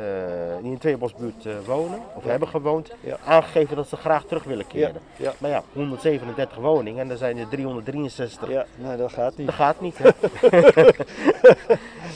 die 0.57 0.67
in 0.67 0.73
de 0.73 0.79
Tweebosbuurt 0.79 1.47
eh, 1.47 1.53
wonen 1.67 1.99
of 2.15 2.25
hebben 2.25 2.49
gewoond, 2.49 2.91
Ja. 3.01 3.17
aangegeven 3.27 3.77
dat 3.77 3.89
ze 3.89 3.97
graag 3.97 4.25
terug 4.25 4.45
willen 4.45 4.67
keren. 4.67 5.01
Ja. 5.17 5.33
Maar 5.39 5.51
ja, 5.51 5.63
137 5.73 6.57
woningen 6.59 7.01
en 7.03 7.11
er 7.11 7.17
zijn 7.17 7.39
er 7.39 7.49
363. 7.49 8.49
ja, 8.51 8.65
nee, 8.77 8.97
dat 8.97 9.13
gaat 9.13 9.37
niet. 9.37 9.47
Dat 9.47 9.55
gaat 9.57 9.81
niet. 9.81 9.99
Hè? 9.99 10.09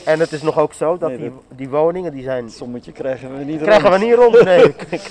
En 0.05 0.19
het 0.19 0.31
is 0.31 0.41
nog 0.41 0.59
ook 0.59 0.73
zo 0.73 0.97
dat 0.97 1.09
Nee, 1.09 1.17
die, 1.19 1.31
die 1.55 1.69
woningen, 1.69 2.11
die 2.11 2.23
zijn... 2.23 2.43
Het 2.43 2.53
sommetje 2.53 2.91
krijgen 2.91 3.37
we 3.37 3.43
niet 3.43 3.61
Krijgen 3.61 3.83
we 3.91 3.97
rond. 3.97 4.03
niet 4.03 4.13
rond, 4.15 4.43
nee. 4.43 4.75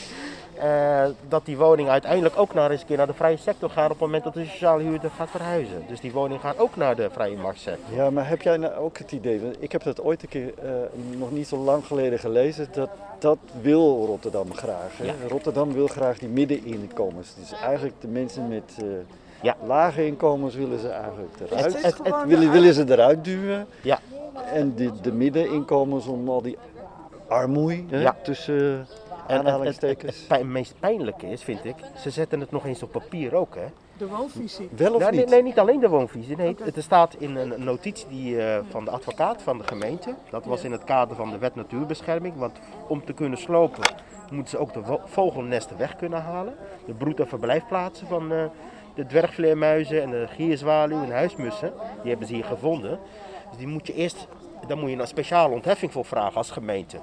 Eh, 0.58 1.04
dat 1.28 1.44
die 1.44 1.56
woningen 1.56 1.92
uiteindelijk 1.92 2.38
ook 2.38 2.54
naar, 2.54 2.70
eens 2.70 2.80
een 2.80 2.86
keer 2.86 2.96
naar 2.96 3.06
de 3.06 3.14
vrije 3.14 3.36
sector 3.36 3.70
gaan 3.70 3.84
op 3.84 3.90
het 3.90 4.00
moment 4.00 4.24
dat 4.24 4.34
de 4.34 4.44
sociale 4.44 4.82
huurder 4.82 5.10
gaat 5.10 5.30
verhuizen. 5.30 5.84
Dus 5.88 6.00
die 6.00 6.12
woningen 6.12 6.40
gaan 6.40 6.56
ook 6.56 6.76
naar 6.76 6.96
de 6.96 7.10
vrije 7.10 7.36
marktsector. 7.36 7.96
Ja, 7.96 8.10
maar 8.10 8.28
heb 8.28 8.42
jij 8.42 8.56
nou 8.56 8.74
ook 8.74 8.98
het 8.98 9.12
idee, 9.12 9.40
want 9.40 9.56
ik 9.58 9.72
heb 9.72 9.82
dat 9.82 10.00
ooit 10.02 10.22
een 10.22 10.28
keer, 10.28 10.52
eh, 10.62 10.70
nog 11.18 11.30
niet 11.30 11.48
zo 11.48 11.56
lang 11.56 11.86
geleden 11.86 12.18
gelezen, 12.18 12.68
dat 12.72 12.90
dat 13.18 13.38
wil 13.60 14.06
Rotterdam 14.06 14.54
graag. 14.54 14.96
Hè? 14.98 15.04
Ja. 15.04 15.12
Rotterdam 15.28 15.72
wil 15.72 15.86
graag 15.86 16.18
die 16.18 16.28
middeninkomens. 16.28 17.34
Dus 17.40 17.52
eigenlijk 17.60 17.94
de 18.00 18.08
mensen 18.08 18.48
met 18.48 18.74
eh, 18.78 18.84
Ja. 19.42 19.56
lage 19.66 20.06
inkomens 20.06 20.54
willen 20.54 20.78
ze 20.78 20.88
eigenlijk 20.88 21.34
eruit. 21.50 21.82
Het 21.82 22.00
willen, 22.26 22.50
willen 22.50 22.74
ze 22.74 22.84
eruit 22.88 23.24
duwen. 23.24 23.66
Ja. 23.82 23.98
En 24.52 24.74
de, 24.74 24.90
de 25.02 25.12
middeninkomens 25.12 26.06
om 26.06 26.28
al 26.28 26.42
die 26.42 26.58
armoei 27.28 27.86
hè, 27.90 28.00
Ja. 28.00 28.16
tussen 28.22 28.86
En 29.26 29.36
het, 29.36 29.44
het, 29.46 29.46
het, 29.46 29.46
aanhalingstekens. 29.46 30.16
het 30.18 30.28
pijn- 30.28 30.52
meest 30.52 30.74
pijnlijke 30.80 31.26
is, 31.26 31.42
vind 31.42 31.64
ik, 31.64 31.74
ze 31.98 32.10
zetten 32.10 32.40
het 32.40 32.50
nog 32.50 32.66
eens 32.66 32.82
op 32.82 32.92
papier 32.92 33.34
ook. 33.34 33.54
Hè? 33.54 33.64
De 33.98 34.06
woonvisie. 34.06 34.68
Wel 34.76 34.92
of 34.94 34.98
Nou, 35.00 35.10
nee, 35.12 35.20
niet? 35.20 35.30
nee, 35.30 35.42
niet 35.42 35.58
alleen 35.58 35.80
de 35.80 35.88
woonvisie. 35.88 36.36
Nee, 36.36 36.56
het, 36.64 36.74
het 36.74 36.84
staat 36.84 37.14
in 37.18 37.36
een 37.36 37.64
notitie 37.64 38.06
die, 38.08 38.42
eh, 38.42 38.58
van 38.70 38.84
de 38.84 38.90
advocaat 38.90 39.42
van 39.42 39.58
de 39.58 39.64
gemeente. 39.66 40.14
Dat 40.30 40.44
was 40.44 40.64
in 40.64 40.72
het 40.72 40.84
kader 40.84 41.16
van 41.16 41.30
de 41.30 41.38
wet 41.38 41.54
natuurbescherming. 41.54 42.36
Want 42.36 42.58
om 42.88 43.04
te 43.04 43.12
kunnen 43.12 43.38
slopen 43.38 43.82
moeten 44.30 44.50
ze 44.50 44.58
ook 44.58 44.72
de 44.72 44.98
vogelnesten 45.04 45.78
weg 45.78 45.96
kunnen 45.96 46.22
halen. 46.22 46.54
De 46.86 46.92
broed- 46.94 47.20
en 47.20 47.28
verblijfplaatsen 47.28 48.06
van 48.06 48.32
eh, 48.32 48.44
de 48.94 49.06
dwergvleermuizen 49.06 50.02
en 50.02 50.10
de 50.10 50.26
gierzwaluw 50.28 51.00
en 51.02 51.06
de 51.06 51.12
huismussen. 51.12 51.72
Die 52.00 52.10
hebben 52.10 52.28
ze 52.28 52.34
hier 52.34 52.44
gevonden. 52.44 52.98
Dus 53.48 53.58
die 53.58 53.66
moet 53.66 53.86
je 53.86 53.94
eerst, 53.94 54.26
daar 54.66 54.78
moet 54.78 54.90
je 54.90 54.96
een 54.96 55.06
speciale 55.06 55.54
ontheffing 55.54 55.92
voor 55.92 56.04
vragen 56.04 56.36
als 56.36 56.50
gemeente. 56.50 56.98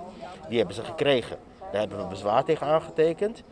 Die 0.48 0.58
hebben 0.58 0.76
ze 0.76 0.84
gekregen. 0.84 1.38
Daar 1.72 1.80
hebben 1.80 1.98
we 1.98 2.06
bezwaar 2.06 2.44
tegen 2.44 2.68
aangetekend. 2.68 3.44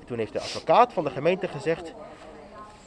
En 0.00 0.06
toen 0.06 0.18
heeft 0.18 0.32
de 0.32 0.40
advocaat 0.40 0.92
van 0.92 1.04
de 1.04 1.10
gemeente 1.10 1.48
gezegd... 1.48 1.92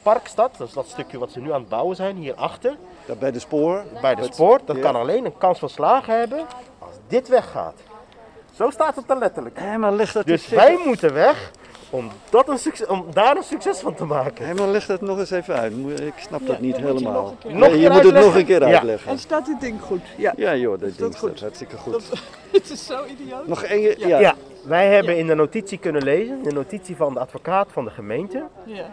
Parkstad, 0.02 0.54
dat 0.56 0.68
is 0.68 0.74
dat 0.74 0.86
stukje 0.88 1.18
wat 1.18 1.30
ze 1.30 1.40
nu 1.40 1.52
aan 1.52 1.60
het 1.60 1.68
bouwen 1.68 1.96
zijn, 1.96 2.16
hierachter, 2.16 2.76
Daar 3.06 3.16
bij 3.16 3.32
de 3.32 3.38
spoor. 3.38 3.84
bij 4.00 4.14
de 4.14 4.22
spoor, 4.32 4.60
dat 4.64 4.76
ja. 4.76 4.82
kan 4.82 4.96
alleen 4.96 5.24
een 5.24 5.38
kans 5.38 5.58
van 5.58 5.68
slagen 5.68 6.18
hebben 6.18 6.46
als 6.78 6.94
dit 7.06 7.28
weggaat. 7.28 7.74
Zo 8.54 8.70
staat 8.70 8.96
het 8.96 9.10
er 9.10 9.18
letterlijk. 9.18 9.58
Hé, 9.58 9.76
maar 9.78 9.92
leg 9.92 10.12
dat 10.12 10.26
Dus 10.26 10.48
wij 10.48 10.78
moeten 10.86 11.14
weg 11.14 11.50
om, 11.90 12.10
dat 12.30 12.48
een 12.48 12.58
succes, 12.58 12.86
om 12.86 13.04
daar 13.12 13.36
een 13.36 13.42
succes 13.42 13.78
van 13.78 13.94
te 13.94 14.04
maken. 14.04 14.46
Hé, 14.46 14.54
maar 14.54 14.68
leg 14.68 14.86
dat 14.86 15.00
nog 15.00 15.18
eens 15.18 15.30
even 15.30 15.54
uit. 15.54 15.72
Ik 16.00 16.12
snap 16.16 16.46
dat 16.46 16.56
Ja, 16.56 16.62
niet 16.62 16.74
dan 16.74 16.82
moet 16.82 16.92
je 16.92 16.98
helemaal. 17.06 17.36
nog 17.44 17.52
Nee, 17.70 17.78
je 17.78 17.90
moet 17.90 18.02
het 18.04 18.14
nog 18.14 18.34
een 18.34 18.44
keer 18.46 18.68
Ja. 18.68 18.74
uitleggen. 18.74 19.10
En 19.10 19.18
staat 19.18 19.46
dit 19.46 19.60
ding 19.60 19.80
goed? 19.82 20.02
Ja. 20.16 20.32
Ja 20.36 20.54
joh, 20.54 20.70
dat 20.80 20.88
dat 20.88 20.98
ding 20.98 21.18
goed? 21.18 21.28
staat 21.30 21.40
hartstikke 21.40 21.76
goed. 21.76 22.08
Het 22.52 22.70
is 22.70 22.86
zo 22.86 23.04
idioot. 23.04 23.46
Nog 23.46 23.62
één 23.62 24.08
ja. 24.08 24.18
Ja. 24.18 24.34
Wij 24.64 24.88
hebben 24.88 25.16
in 25.18 25.26
de 25.26 25.34
notitie 25.34 25.78
kunnen 25.78 26.02
lezen, 26.02 26.42
de 26.42 26.52
notitie 26.52 26.96
van 26.96 27.14
de 27.14 27.20
advocaat 27.20 27.68
van 27.72 27.84
de 27.84 27.90
gemeente. 27.90 28.44
Ja. 28.64 28.86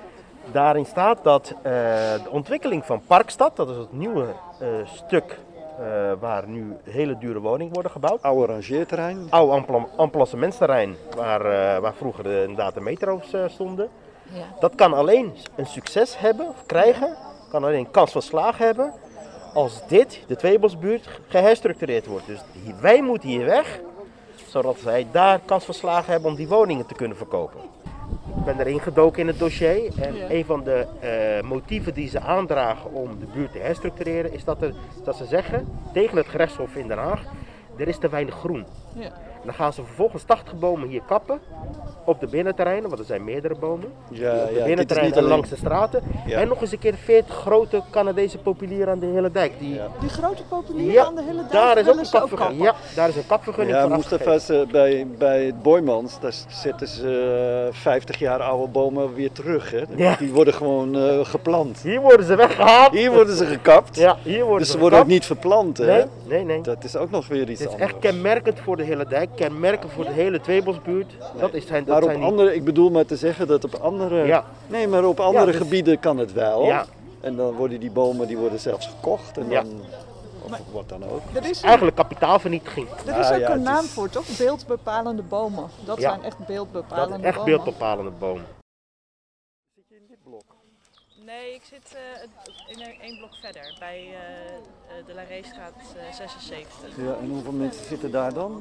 Daarin 0.51 0.85
staat 0.85 1.23
dat 1.23 1.53
eh, 1.57 1.63
de 2.23 2.29
ontwikkeling 2.29 2.85
van 2.85 3.01
Parkstad, 3.07 3.55
dat 3.55 3.69
is 3.69 3.77
het 3.77 3.93
nieuwe 3.93 4.25
eh, 4.59 4.67
stuk 4.83 5.39
eh, 5.79 6.11
waar 6.19 6.47
nu 6.47 6.73
hele 6.83 7.17
dure 7.17 7.39
woningen 7.39 7.73
worden 7.73 7.91
gebouwd. 7.91 8.21
Oude 8.21 8.45
rangeerterrein. 8.53 9.27
oude 9.29 9.87
emplacementsterrein 9.97 10.95
waar, 11.15 11.41
eh, 11.45 11.79
waar 11.79 11.93
vroeger 11.93 12.23
de, 12.23 12.41
inderdaad 12.41 12.73
de 12.73 12.81
metro's 12.81 13.33
eh, 13.33 13.43
stonden. 13.47 13.89
Ja. 14.23 14.43
Dat 14.59 14.75
kan 14.75 14.93
alleen 14.93 15.33
een 15.55 15.65
succes 15.65 16.19
hebben 16.19 16.47
of 16.47 16.65
krijgen, 16.65 17.15
kan 17.49 17.63
alleen 17.63 17.79
een 17.79 17.91
kans 17.91 18.11
van 18.11 18.21
slagen 18.21 18.65
hebben 18.65 18.93
als 19.53 19.87
dit, 19.87 20.23
de 20.27 20.35
Tweebosbuurt, 20.35 21.09
geherstructureerd 21.27 22.05
wordt. 22.05 22.25
Dus 22.25 22.39
wij 22.81 23.01
moeten 23.01 23.29
hier 23.29 23.45
weg, 23.45 23.79
zodat 24.55 24.77
zij 24.79 25.07
daar 25.11 25.39
kans 25.45 25.65
van 25.65 25.73
slagen 25.73 26.11
hebben 26.11 26.29
om 26.29 26.35
die 26.35 26.47
woningen 26.47 26.85
te 26.85 26.93
kunnen 26.93 27.17
verkopen. 27.17 27.59
Ik 28.37 28.45
ben 28.45 28.59
erin 28.59 28.79
gedoken 28.79 29.21
in 29.21 29.27
het 29.27 29.39
dossier 29.39 29.91
en 30.01 30.15
Ja. 30.15 30.29
een 30.29 30.45
van 30.45 30.63
de 30.63 30.85
eh, 30.99 31.49
motieven 31.49 31.93
die 31.93 32.09
ze 32.09 32.19
aandragen 32.19 32.91
om 32.93 33.19
de 33.19 33.25
buurt 33.33 33.51
te 33.51 33.57
herstructureren 33.59 34.33
is 34.33 34.43
dat, 34.43 34.61
er, 34.61 34.73
dat 35.03 35.15
ze 35.15 35.25
zeggen 35.25 35.67
tegen 35.93 36.17
het 36.17 36.27
gerechtshof 36.27 36.75
in 36.75 36.87
Den 36.87 36.97
Haag, 36.97 37.23
er 37.77 37.87
is 37.87 37.97
te 37.97 38.09
weinig 38.09 38.35
groen. 38.35 38.65
Ja. 38.93 39.11
Dan 39.45 39.53
gaan 39.53 39.73
ze 39.73 39.83
vervolgens 39.83 40.23
80 40.23 40.55
bomen 40.59 40.87
hier 40.89 41.01
kappen 41.07 41.39
op 42.05 42.19
de 42.19 42.27
binnenterreinen, 42.27 42.87
want 42.89 42.99
er 42.99 43.05
zijn 43.05 43.23
meerdere 43.23 43.55
bomen. 43.55 43.91
Ja, 44.09 44.31
op 44.31 44.35
de 44.35 44.39
ja, 44.39 44.45
dit 44.47 44.57
is 44.57 44.63
binnenterreinen 44.63 45.03
niet 45.05 45.13
en 45.13 45.17
alleen. 45.17 45.29
langs 45.29 45.49
de 45.49 45.55
straten. 45.55 46.01
Ja. 46.25 46.39
En 46.39 46.47
nog 46.47 46.61
eens 46.61 46.71
een 46.71 46.79
keer 46.79 46.93
40 47.03 47.35
grote 47.35 47.81
Canadese 47.91 48.37
populieren 48.37 48.87
aan 48.93 48.99
de 48.99 49.05
hele 49.05 49.31
dijk. 49.31 49.59
Die, 49.59 49.73
Ja. 49.73 49.87
Die 49.99 50.09
grote 50.09 50.43
populieren 50.43 50.93
Ja, 50.93 51.05
aan 51.05 51.15
de 51.15 51.21
hele 51.23 51.37
dijk 51.39 51.51
daar 51.51 51.77
is 51.77 51.87
ook 51.87 51.97
een 51.99 52.09
kapvergunning. 52.11 52.63
Ja, 52.63 52.75
daar 52.95 53.09
is 53.09 53.15
een 53.15 53.27
kapvergunning 53.27 53.75
Ja, 53.77 53.81
voor 53.87 53.95
Mustafa 53.95 54.33
afgegeven. 54.33 54.55
is, 54.61 54.65
eh, 54.65 54.71
bij, 54.71 55.07
bij 55.17 55.43
het 55.45 55.61
Boymans, 55.61 56.19
daar 56.19 56.33
zetten 56.47 56.87
ze 56.87 57.67
eh, 57.73 57.73
50 57.81 58.19
jaar 58.19 58.39
oude 58.41 58.71
bomen 58.71 59.13
weer 59.13 59.31
terug. 59.31 59.71
Hè? 59.71 59.83
Ja. 59.95 60.15
Die 60.19 60.31
worden 60.31 60.53
gewoon 60.53 60.95
eh, 60.95 61.25
geplant. 61.25 61.79
Hier 61.81 62.01
worden 62.01 62.25
ze 62.25 62.35
weggehaald. 62.35 62.91
Hier 62.93 63.11
worden 63.11 63.35
ze 63.35 63.45
gekapt, 63.45 63.95
Ja, 63.95 64.17
hier 64.23 64.39
worden 64.41 64.57
dus 64.57 64.67
ze 64.67 64.73
ze 64.73 64.79
worden 64.79 64.99
ook 64.99 65.07
niet 65.07 65.25
verplant. 65.25 65.77
Hè? 65.77 65.85
Nee, 65.85 66.05
nee, 66.27 66.43
nee. 66.43 66.61
Dat 66.61 66.83
is 66.83 66.95
ook 66.95 67.09
nog 67.11 67.27
weer 67.27 67.49
iets 67.49 67.59
Het 67.59 67.67
is 67.69 67.73
anders. 67.73 67.91
echt 67.91 67.99
kenmerkend 67.99 68.59
voor 68.59 68.77
de 68.77 68.83
hele 68.83 69.05
dijk, 69.07 69.29
kenmerkend 69.35 69.91
voor 69.91 70.03
de 70.05 70.11
hele 70.11 70.41
Tweebosbuurt. 70.41 71.13
Dat 71.39 71.53
is 71.53 71.67
zijn, 71.67 71.83
dat 71.83 71.93
maar 71.93 72.03
op 72.03 72.09
zijn 72.09 72.19
die- 72.21 72.27
andere, 72.29 72.55
ik 72.55 72.63
bedoel 72.63 72.89
maar 72.91 73.05
te 73.05 73.15
zeggen 73.15 73.47
dat 73.47 73.63
op 73.63 73.73
andere, 73.75 74.25
Ja. 74.25 74.43
nee, 74.67 74.87
maar 74.87 75.05
op 75.05 75.19
andere 75.19 75.45
dus- 75.45 75.55
gebieden 75.55 75.99
kan 75.99 76.17
het 76.17 76.33
wel. 76.33 76.65
Ja. 76.65 76.85
En 77.21 77.35
dan 77.35 77.53
worden 77.53 77.79
die 77.79 77.91
bomen 77.91 78.27
die 78.27 78.37
worden 78.37 78.59
zelfs 78.59 78.87
gekocht 78.87 79.37
en 79.37 79.49
Ja. 79.49 79.61
dan, 79.61 79.71
of 80.43 80.51
wat 80.71 80.89
dan 80.89 81.03
ook. 81.03 81.21
Er 81.33 81.49
is, 81.49 81.57
een- 81.61 81.65
Eigenlijk 81.67 81.95
kapitaalvernietiging. 81.97 82.87
er 83.05 83.19
is 83.19 83.25
Ah, 83.27 83.33
ook 83.33 83.39
ja, 83.39 83.51
een 83.53 83.61
naam 83.61 83.83
is- 83.83 83.89
voor, 83.89 84.09
toch? 84.09 84.25
Beeldbepalende 84.37 85.21
bomen. 85.21 85.65
Dat 85.85 86.01
Ja. 86.01 86.09
zijn 86.09 86.23
echt 86.23 86.37
Dat 86.37 86.47
beeldbepalende 86.47 87.17
is 87.17 87.23
echt 87.23 87.35
bomen. 87.35 87.51
beeldbepalende 87.51 88.11
boom. 88.19 88.39
Nee, 91.25 91.53
ik 91.53 91.63
zit 91.63 91.95
eh, 91.95 92.75
in 92.75 92.81
een, 92.81 92.99
één 93.01 93.17
blok 93.17 93.35
verder, 93.41 93.75
bij 93.79 93.97
eh, 93.97 94.97
eh, 94.97 95.05
de 95.05 95.13
Lareestraat 95.13 95.73
eh, 95.97 96.13
76. 96.13 96.97
Ja, 96.97 97.13
en 97.21 97.29
hoeveel 97.29 97.51
mensen 97.51 97.85
zitten 97.85 98.11
daar 98.11 98.33
dan? 98.33 98.59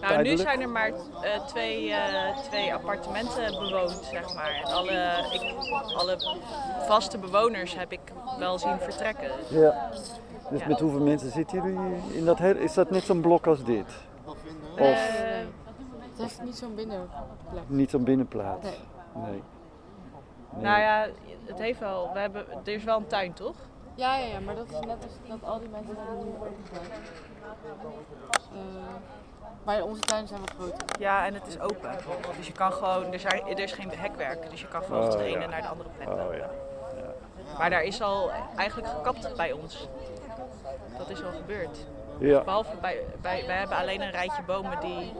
Nou, 0.00 0.22
nu 0.22 0.36
zijn 0.36 0.60
er 0.60 0.68
maar 0.68 0.92
eh, 1.22 1.46
twee, 1.46 1.92
eh, 1.92 2.38
twee 2.38 2.74
appartementen 2.74 3.50
bewoond, 3.58 4.08
zeg 4.12 4.34
maar. 4.34 4.50
En 4.54 4.64
alle, 4.64 5.28
ik, 5.32 5.40
alle 5.94 6.16
vaste 6.86 7.18
bewoners 7.18 7.74
heb 7.76 7.92
ik 7.92 8.00
wel 8.38 8.58
zien 8.58 8.78
vertrekken. 8.78 9.30
Ja. 9.48 9.90
Dus 10.50 10.60
Ja. 10.60 10.68
met 10.68 10.80
hoeveel 10.80 11.00
mensen 11.00 11.30
zitten 11.30 11.62
jullie 11.62 11.96
in 12.12 12.24
dat 12.24 12.38
hele, 12.38 12.60
is 12.60 12.74
dat 12.74 12.90
net 12.90 13.02
zo'n 13.02 13.20
blok 13.20 13.46
als 13.46 13.64
dit? 13.64 13.86
Of 14.24 14.36
Eh, 14.76 14.86
Het 14.86 16.18
heeft 16.18 16.42
niet 16.42 16.56
zo'n 16.56 16.74
binnenplek. 16.74 17.62
niet 17.66 17.90
zo'n 17.90 18.04
binnenplaats? 18.04 18.64
Nee. 18.64 18.78
Nee. 19.30 19.42
Nou 20.60 20.80
ja, 20.80 21.06
het 21.46 21.58
heeft 21.58 21.78
wel, 21.78 22.10
we 22.12 22.18
hebben, 22.18 22.46
er 22.64 22.72
is 22.72 22.84
wel 22.84 22.96
een 22.96 23.06
tuin, 23.06 23.32
toch? 23.32 23.54
Ja, 23.94 24.16
ja, 24.16 24.26
ja, 24.26 24.40
maar 24.40 24.54
dat 24.54 24.66
is 24.66 24.78
net 24.86 25.04
als 25.04 25.12
dat 25.28 25.50
al 25.50 25.58
die 25.58 25.68
mensen 25.68 25.94
die 25.94 26.24
nu 26.24 26.32
zijn. 26.72 26.82
Eh, 28.52 28.94
maar 29.64 29.82
onze 29.82 30.00
tuinen 30.00 30.28
zijn 30.28 30.40
wat 30.40 30.50
groter. 30.58 30.86
Ja, 30.98 31.26
en 31.26 31.34
het 31.34 31.46
is 31.46 31.60
open. 31.60 31.90
Dus 32.36 32.46
je 32.46 32.52
kan 32.52 32.72
gewoon, 32.72 33.12
er, 33.12 33.20
zijn, 33.20 33.46
er 33.46 33.58
is 33.58 33.72
geen 33.72 33.90
hekwerk, 33.90 34.50
dus 34.50 34.60
je 34.60 34.68
kan 34.68 34.82
gewoon 34.82 35.02
Oh, 35.02 35.08
van 35.08 35.18
de 35.18 35.24
ene 35.24 35.40
ja. 35.40 35.46
naar 35.46 35.62
de 35.62 35.68
andere 35.68 35.88
plek 35.96 36.08
Oh 36.08 36.34
ja. 36.34 36.50
Maar 37.58 37.70
daar 37.70 37.82
is 37.82 38.02
al 38.02 38.30
eigenlijk 38.56 38.88
gekapt 38.88 39.36
bij 39.36 39.52
ons. 39.52 39.88
Dat 40.98 41.10
is 41.10 41.24
al 41.24 41.30
gebeurd. 41.32 41.86
Ja. 42.18 42.44
Behalve 42.44 42.76
bij, 42.80 43.04
bij, 43.20 43.46
wij 43.46 43.56
hebben 43.56 43.76
alleen 43.76 44.00
een 44.00 44.10
rijtje 44.10 44.42
bomen 44.42 44.80
die 44.80 45.12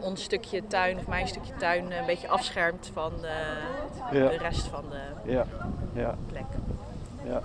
ons 0.00 0.22
stukje 0.22 0.66
tuin 0.66 0.98
of 0.98 1.06
mijn 1.06 1.28
stukje 1.28 1.52
tuin 1.58 1.84
een 1.92 2.06
beetje 2.06 2.28
afschermt 2.28 2.90
van 2.92 3.12
de, 3.20 3.28
Ja. 4.18 4.28
de 4.28 4.36
rest 4.36 4.66
van 4.66 4.84
de 4.90 5.30
Ja. 5.32 5.44
Ja. 5.92 6.14
plek. 6.26 6.44
Ja. 7.28 7.40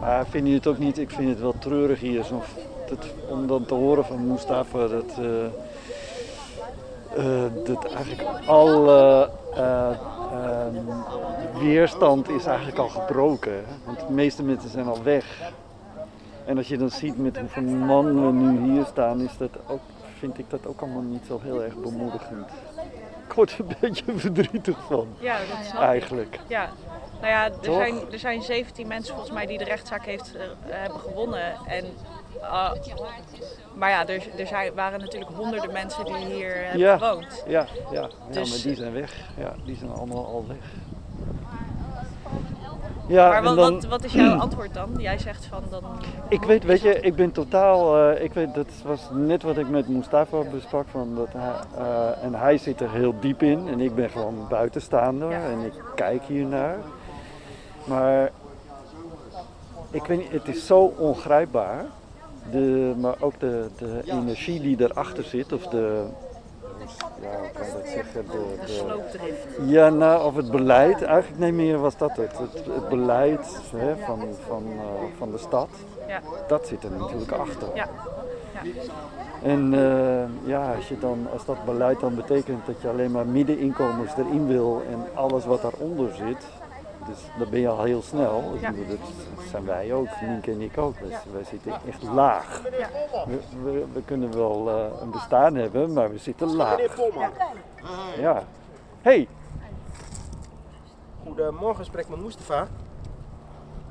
Maar 0.00 0.26
vind 0.26 0.46
je 0.48 0.54
het 0.54 0.66
ook 0.66 0.78
niet, 0.78 0.98
ik 0.98 1.10
vind 1.10 1.28
het 1.28 1.40
wel 1.40 1.54
treurig 1.58 2.00
hier, 2.00 2.24
zo, 2.24 2.42
dat, 2.88 3.06
om 3.28 3.46
dan 3.46 3.64
te 3.64 3.74
horen 3.74 4.04
van 4.04 4.26
Mustafa 4.26 4.86
dat, 4.86 5.18
eh, 5.18 5.44
eh, 7.16 7.52
dat 7.64 7.84
eigenlijk 7.94 8.28
alle 8.46 9.30
eh, 9.54 9.88
ehm, 10.32 10.74
weerstand 11.58 12.28
is 12.28 12.46
eigenlijk 12.46 12.78
al 12.78 12.88
gebroken. 12.88 13.52
hè. 13.52 13.62
Want 13.84 13.98
de 14.06 14.12
meeste 14.12 14.42
mensen 14.42 14.70
zijn 14.70 14.86
al 14.86 15.02
weg. 15.02 15.40
En 16.44 16.56
als 16.56 16.68
je 16.68 16.76
dan 16.78 16.90
ziet 16.90 17.18
met 17.18 17.38
hoeveel 17.38 17.62
mannen 17.62 18.26
we 18.26 18.32
nu 18.32 18.72
hier 18.72 18.84
staan, 18.84 19.20
is 19.20 19.36
dat 19.36 19.50
ook, 19.66 19.80
vind 20.22 20.38
ik 20.38 20.50
dat 20.50 20.66
ook 20.66 20.80
allemaal 20.80 21.02
niet 21.02 21.24
zo 21.26 21.40
heel 21.42 21.62
erg 21.62 21.74
bemoedigend. 21.76 22.50
Ik 23.28 23.32
word 23.32 23.50
er 23.52 23.60
een 23.60 23.76
beetje 23.80 24.04
verdrietig 24.26 24.78
van, 24.86 25.08
Ja, 25.20 25.38
dat 25.38 25.46
snap 25.64 25.82
ik. 25.82 25.88
eigenlijk. 25.88 26.38
Ja. 26.46 26.68
Nou 27.20 27.32
ja, 27.32 27.44
er 27.44 27.58
Toch? 27.60 27.76
zijn, 27.76 28.12
er 28.12 28.18
zijn 28.18 28.42
17 28.42 28.86
mensen 28.86 29.14
volgens 29.14 29.34
mij 29.34 29.46
die 29.46 29.58
de 29.58 29.64
rechtszaak 29.64 30.04
heeft, 30.04 30.34
eh, 30.36 30.42
hebben 30.66 31.00
gewonnen. 31.00 31.54
En, 31.66 31.84
ah, 32.40 32.72
maar 33.74 33.90
ja, 33.90 34.06
er, 34.06 34.22
er 34.40 34.46
zijn, 34.46 34.74
waren 34.74 35.00
natuurlijk 35.00 35.30
honderden 35.36 35.72
mensen 35.72 36.04
die 36.04 36.16
hier 36.16 36.54
hebben 36.56 36.78
Ja. 36.80 36.98
gewoond. 36.98 37.42
Ja, 37.46 37.66
ja, 37.90 38.00
ja 38.00 38.08
Dus- 38.30 38.50
maar 38.50 38.58
die 38.62 38.74
zijn 38.76 38.92
weg. 38.92 39.28
Ja, 39.38 39.54
die 39.64 39.76
zijn 39.76 39.90
allemaal 39.90 40.26
al 40.26 40.44
weg. 40.48 40.72
Ja, 43.06 43.28
maar 43.28 43.36
en 43.36 43.44
wat, 43.44 43.56
dan- 43.56 43.74
wat, 43.74 43.84
wat 43.84 44.04
is 44.04 44.12
jouw 44.12 44.38
antwoord 44.38 44.74
dan? 44.74 44.90
Jij 44.98 45.18
zegt 45.18 45.46
van 45.46 45.62
dan... 45.70 45.84
Ik 46.28 46.42
weet, 46.42 46.64
weet 46.64 46.80
je, 46.80 47.00
ik 47.00 47.14
ben 47.14 47.32
totaal, 47.32 47.98
eh, 48.10 48.24
ik 48.24 48.32
weet, 48.32 48.54
dat 48.54 48.66
was 48.84 49.00
net 49.12 49.42
wat 49.42 49.56
ik 49.56 49.68
met 49.68 49.88
Mustafa 49.88 50.38
besprak, 50.52 50.86
van 50.90 51.14
dat 51.14 51.28
hij, 51.32 51.52
eh, 51.84 52.24
en 52.24 52.34
hij 52.34 52.58
zit 52.58 52.80
er 52.80 52.90
heel 52.90 53.14
diep 53.20 53.42
in 53.42 53.68
en 53.68 53.80
ik 53.80 53.94
ben 53.94 54.10
gewoon 54.10 54.46
buitenstaander 54.48 55.32
en 55.32 55.60
ik 55.64 55.72
kijk 55.94 56.22
hiernaar. 56.22 56.76
Maar 57.84 58.30
ik 59.90 60.04
weet 60.04 60.18
niet, 60.18 60.32
het 60.32 60.48
is 60.48 60.66
zo 60.66 60.92
ongrijpbaar, 60.98 61.84
de, 62.50 62.94
maar 62.98 63.14
ook 63.20 63.40
de, 63.40 63.66
de 63.78 64.00
energie 64.06 64.60
die 64.60 64.76
erachter 64.80 65.24
zit, 65.24 65.52
of 65.52 65.66
de, 65.66 66.04
zeggen, 67.84 68.24
de, 68.26 68.32
De 68.32 68.66
de, 68.66 68.72
sloopdrift. 68.72 69.46
ja, 69.66 69.88
nou, 69.88 70.24
of 70.24 70.36
het 70.36 70.50
beleid, 70.50 71.02
eigenlijk 71.02 71.38
nee 71.40 71.52
meer 71.52 71.78
was 71.78 71.96
dat 71.96 72.16
het. 72.16 72.38
Het, 72.38 72.64
het 72.74 72.88
beleid 72.88 73.58
hè, 73.76 73.96
van, 73.96 74.20
van, 74.46 74.64
eh, 74.66 74.82
van 75.18 75.30
de 75.30 75.38
stad, 75.38 75.68
Ja. 76.08 76.20
dat 76.48 76.66
zit 76.66 76.84
er 76.84 76.90
natuurlijk 76.90 77.32
achter. 77.32 77.68
Ja. 77.74 77.86
En 79.42 79.74
eh, 79.74 80.48
ja, 80.48 80.74
als, 80.74 80.88
je 80.88 80.98
dan, 80.98 81.26
als 81.32 81.44
dat 81.44 81.64
beleid 81.64 82.00
dan 82.00 82.14
betekent 82.14 82.66
dat 82.66 82.80
je 82.80 82.88
alleen 82.88 83.10
maar 83.10 83.26
middeninkomens 83.26 84.10
erin 84.16 84.46
wil 84.46 84.82
en 84.90 85.06
alles 85.14 85.44
wat 85.44 85.62
daaronder 85.62 86.14
zit, 86.14 86.44
dus 87.06 87.18
dan 87.38 87.50
ben 87.50 87.60
je 87.60 87.68
al 87.68 87.82
heel 87.82 88.02
snel. 88.02 88.54
Ja. 88.60 88.70
dat 88.70 88.98
zijn 89.50 89.64
wij 89.64 89.92
ook, 89.92 90.08
Nienke 90.20 90.50
en 90.50 90.60
ik 90.60 90.78
ook. 90.78 90.98
Dus 90.98 91.14
wij 91.32 91.44
zitten 91.44 91.72
echt 91.88 92.02
laag. 92.02 92.62
Ja. 92.78 92.88
We, 93.26 93.40
we, 93.62 93.84
we 93.92 94.02
kunnen 94.04 94.36
wel 94.36 94.68
eh, 94.70 95.00
een 95.02 95.10
bestaan 95.10 95.54
hebben, 95.54 95.92
maar 95.92 96.10
we 96.10 96.18
zitten 96.18 96.54
laag. 96.56 96.76
Meneer 96.76 96.90
Polman. 96.96 97.30
Ja. 98.18 98.42
Hey, 99.02 99.28
Goedemorgen, 101.26 101.84
spreek 101.84 102.08
met 102.08 102.18
Mustafa. 102.22 102.68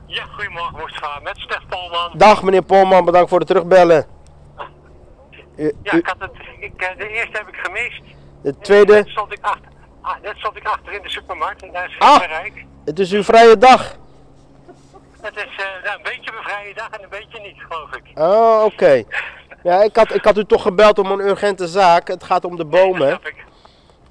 Ja, 0.05 0.23
goedemorgen 0.25 0.75
Mustafa, 0.77 1.19
met 1.19 1.37
Stef 1.37 1.65
Polman. 1.69 2.17
Dag 2.17 2.43
meneer 2.43 2.61
Polman, 2.63 3.05
bedankt 3.05 3.29
voor 3.29 3.37
het 3.39 3.47
terugbellen. 3.47 4.05
U- 5.55 5.71
Ja, 5.83 5.91
ik 5.93 6.05
had 6.07 6.15
het, 6.19 6.31
ik, 6.59 6.81
eh, 6.81 6.97
de 6.97 7.07
eerste 7.07 7.37
heb 7.37 7.47
ik 7.47 7.55
gemist. 7.55 8.01
de 8.41 8.57
tweede, 8.57 8.93
Net 8.93 9.07
stond 9.07 9.31
ik 9.31 9.39
achter, 9.41 9.71
ah, 10.01 10.15
net 10.21 10.37
stond 10.37 10.55
ik 10.57 10.65
achter 10.67 10.93
in 10.93 11.01
de 11.01 11.09
supermarkt 11.09 11.63
en 11.63 11.71
daar 11.71 11.85
is 11.89 11.99
Ah. 11.99 12.19
bereik. 12.19 12.65
Het 12.85 12.99
is 12.99 13.11
uw 13.11 13.23
vrije 13.23 13.57
dag. 13.57 13.95
Het 15.21 15.35
is 15.35 15.43
eh, 15.43 15.83
nou, 15.83 15.97
een 15.97 16.03
beetje 16.03 16.31
mijn 16.31 16.43
vrije 16.43 16.73
dag 16.73 16.89
en 16.89 17.03
een 17.03 17.09
beetje 17.09 17.39
niet, 17.39 17.55
geloof 17.57 17.95
ik. 17.95 18.19
Oh, 18.19 18.63
oké. 18.65 19.03
Ja, 19.63 19.83
ik 19.83 19.95
had, 19.95 20.13
ik 20.13 20.23
had 20.23 20.37
u 20.37 20.45
toch 20.45 20.61
gebeld 20.61 20.99
om 20.99 21.11
een 21.11 21.19
urgente 21.19 21.67
zaak. 21.67 22.07
Het 22.07 22.23
gaat 22.23 22.45
om 22.45 22.55
de 22.55 22.65
bomen. 22.65 23.13
Ik. 23.13 23.35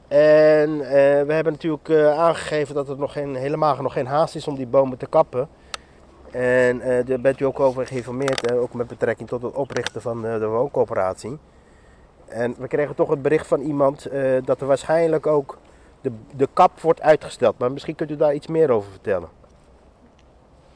En 0.09 0.81
eh, 0.81 0.91
we 1.27 1.33
hebben 1.33 1.53
natuurlijk 1.53 1.89
eh, 1.89 2.19
aangegeven 2.19 2.75
dat 2.75 2.89
er 2.89 2.99
nog 2.99 3.12
geen, 3.12 3.35
helemaal 3.35 3.77
nog 3.83 3.93
geen 3.93 4.07
haast 4.07 4.35
is 4.35 4.49
om 4.49 4.57
die 4.57 4.67
bomen 4.67 4.99
te 4.99 5.07
kappen. 5.07 5.49
En 6.31 7.05
daar 7.05 7.21
bent 7.21 7.41
u 7.41 7.45
ook 7.45 7.61
over 7.61 7.87
geïnformeerd, 7.87 8.53
ook 8.53 8.75
met 8.75 8.87
betrekking 8.87 9.29
tot 9.29 9.43
het 9.43 9.55
oprichten 9.55 10.03
van 10.03 10.23
de 10.23 10.47
wooncoöperatie. 10.47 11.39
En 12.29 12.55
we 12.59 12.69
kregen 12.69 12.95
toch 12.95 13.11
het 13.11 13.23
bericht 13.23 13.47
van 13.47 13.61
iemand 13.61 14.07
dat 14.45 14.61
er 14.61 14.67
waarschijnlijk 14.67 15.27
ook 15.27 15.59
de, 16.00 16.12
de 16.33 16.49
kap 16.52 16.80
wordt 16.80 17.00
uitgesteld. 17.00 17.59
Maar 17.59 17.73
misschien 17.73 17.95
kunt 17.95 18.11
u 18.11 18.16
daar 18.16 18.35
iets 18.35 18.47
meer 18.47 18.71
over 18.71 18.90
vertellen. 18.90 19.28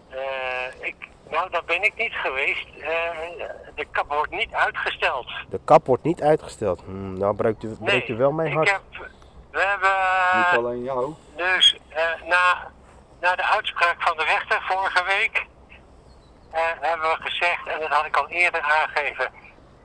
Eh, 0.08 0.18
ik, 0.80 0.94
nou, 1.30 1.50
daar 1.50 1.64
ben 1.64 1.82
ik 1.82 1.96
niet 1.96 2.12
geweest. 2.12 2.66
Eh, 2.80 2.88
de 3.74 3.86
kap 3.90 4.12
wordt 4.12 4.30
niet 4.30 4.54
uitgesteld. 4.54 5.26
De 5.50 5.60
kap 5.64 5.86
wordt 5.86 6.02
niet 6.02 6.22
uitgesteld. 6.22 6.82
Hm, 6.84 7.12
nou 7.12 7.34
breekt 7.34 7.62
u, 7.62 7.76
breekt 7.80 8.08
u 8.08 8.16
wel 8.16 8.32
mijn 8.32 8.48
ik 8.48 8.54
hart. 8.54 8.70
heb, 8.70 8.82
we 9.50 9.60
hebben 9.60 9.90
niet 10.36 10.58
alleen 10.58 10.82
jou. 10.82 11.14
Dus 11.36 11.78
eh, 11.88 12.28
na, 12.28 12.70
na 13.20 13.34
de 13.36 13.44
uitspraak 13.44 14.02
van 14.02 14.16
de 14.16 14.24
rechter 14.24 14.62
vorige 14.62 15.04
week 15.04 15.46
hebben 16.80 17.08
we 17.08 17.16
gezegd, 17.20 17.66
en 17.66 17.80
dat 17.80 17.88
had 17.88 18.06
ik 18.06 18.16
al 18.16 18.28
eerder 18.28 18.60
aangegeven, 18.60 19.30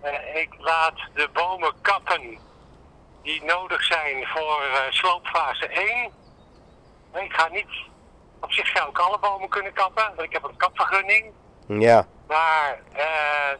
eh, 0.01 0.41
ik 0.41 0.49
laat 0.57 0.93
de 1.13 1.29
bomen 1.33 1.73
kappen 1.81 2.39
die 3.23 3.43
nodig 3.43 3.83
zijn 3.83 4.27
voor 4.27 4.61
eh, 4.63 4.79
sloopfase 4.91 5.67
1. 5.67 6.11
Ik 7.23 7.33
ga 7.33 7.47
niet, 7.47 7.67
op 8.39 8.51
zich 8.51 8.67
zou 8.67 8.89
ik 8.89 8.97
alle 8.99 9.19
bomen 9.19 9.49
kunnen 9.49 9.73
kappen, 9.73 10.03
want 10.07 10.21
ik 10.21 10.33
heb 10.33 10.43
een 10.43 10.57
kapvergunning. 10.57 11.31
Ja, 11.67 12.05
Maar 12.27 12.79
eh, 12.93 13.05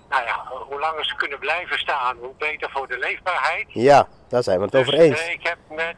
nou 0.10 0.24
ja, 0.26 0.46
hoe 0.68 0.80
langer 0.80 1.06
ze 1.06 1.16
kunnen 1.16 1.40
blijven 1.40 1.80
staan, 1.80 2.18
hoe 2.18 2.34
beter 2.38 2.70
voor 2.72 2.88
de 2.88 2.98
leefbaarheid. 2.98 3.66
ja, 3.70 4.08
daar 4.30 4.44
zijn 4.44 4.60
we 4.60 4.66
het 4.66 4.76
over 4.76 4.92
Dus, 4.92 5.00
eens. 5.02 5.20
eh, 5.22 5.32
ik 5.32 5.48
heb 5.48 5.58
met, 5.70 5.96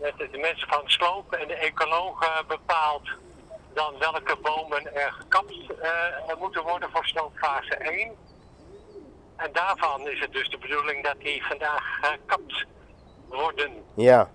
met 0.00 0.30
de, 0.32 0.38
mensen 0.38 0.68
van 0.68 0.82
Sloop 0.84 1.32
en 1.32 1.48
de 1.48 1.54
ecologen 1.54 2.46
bepaald 2.46 3.08
dan 3.74 3.98
welke 3.98 4.36
bomen 4.42 4.94
er 4.96 5.12
gekapt 5.12 5.54
moeten 6.38 6.62
worden 6.62 6.90
voor 6.92 7.04
sloopfase 7.06 7.74
1. 7.74 8.16
En 9.38 9.50
daarvan 9.52 10.08
is 10.08 10.20
het 10.20 10.32
dus 10.32 10.48
de 10.50 10.58
bedoeling 10.58 11.04
dat 11.04 11.14
die 11.18 11.44
vandaag 11.46 11.98
gekapt 12.00 12.66
worden. 13.28 13.70
Ja. 13.94 14.30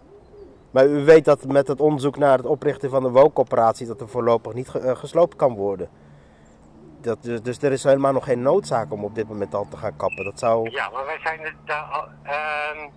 Maar 0.72 0.88
u 0.88 1.04
weet 1.06 1.26
dat 1.26 1.46
met 1.46 1.68
het 1.68 1.82
onderzoek 1.82 2.18
naar 2.18 2.38
het 2.38 2.46
oprichten 2.46 2.90
van 2.90 3.04
de 3.04 3.10
wooncoöperatie 3.10 3.88
dat 3.88 4.02
er 4.02 4.10
voorlopig 4.10 4.54
niet 4.54 4.76
eh, 4.76 4.96
gesloopt 4.96 5.36
kan 5.36 5.56
worden. 5.56 5.90
Dat, 7.02 7.24
dus, 7.24 7.42
dus 7.42 7.58
er 7.62 7.72
is 7.72 7.84
helemaal 7.84 8.14
nog 8.14 8.24
geen 8.24 8.42
noodzaak 8.42 8.92
om 8.92 9.04
op 9.04 9.16
dit 9.16 9.28
moment 9.28 9.54
al 9.54 9.68
te 9.70 9.78
gaan 9.78 9.96
kappen. 9.96 10.24
Dat 10.24 10.40
zou... 10.40 10.70
Ja, 10.70 10.90
maar 10.90 11.06
wij 11.06 11.20
zijn 11.24 11.40
het 11.40 11.56
daar 11.66 11.84
al. 11.84 12.08
ehm, 12.24 12.90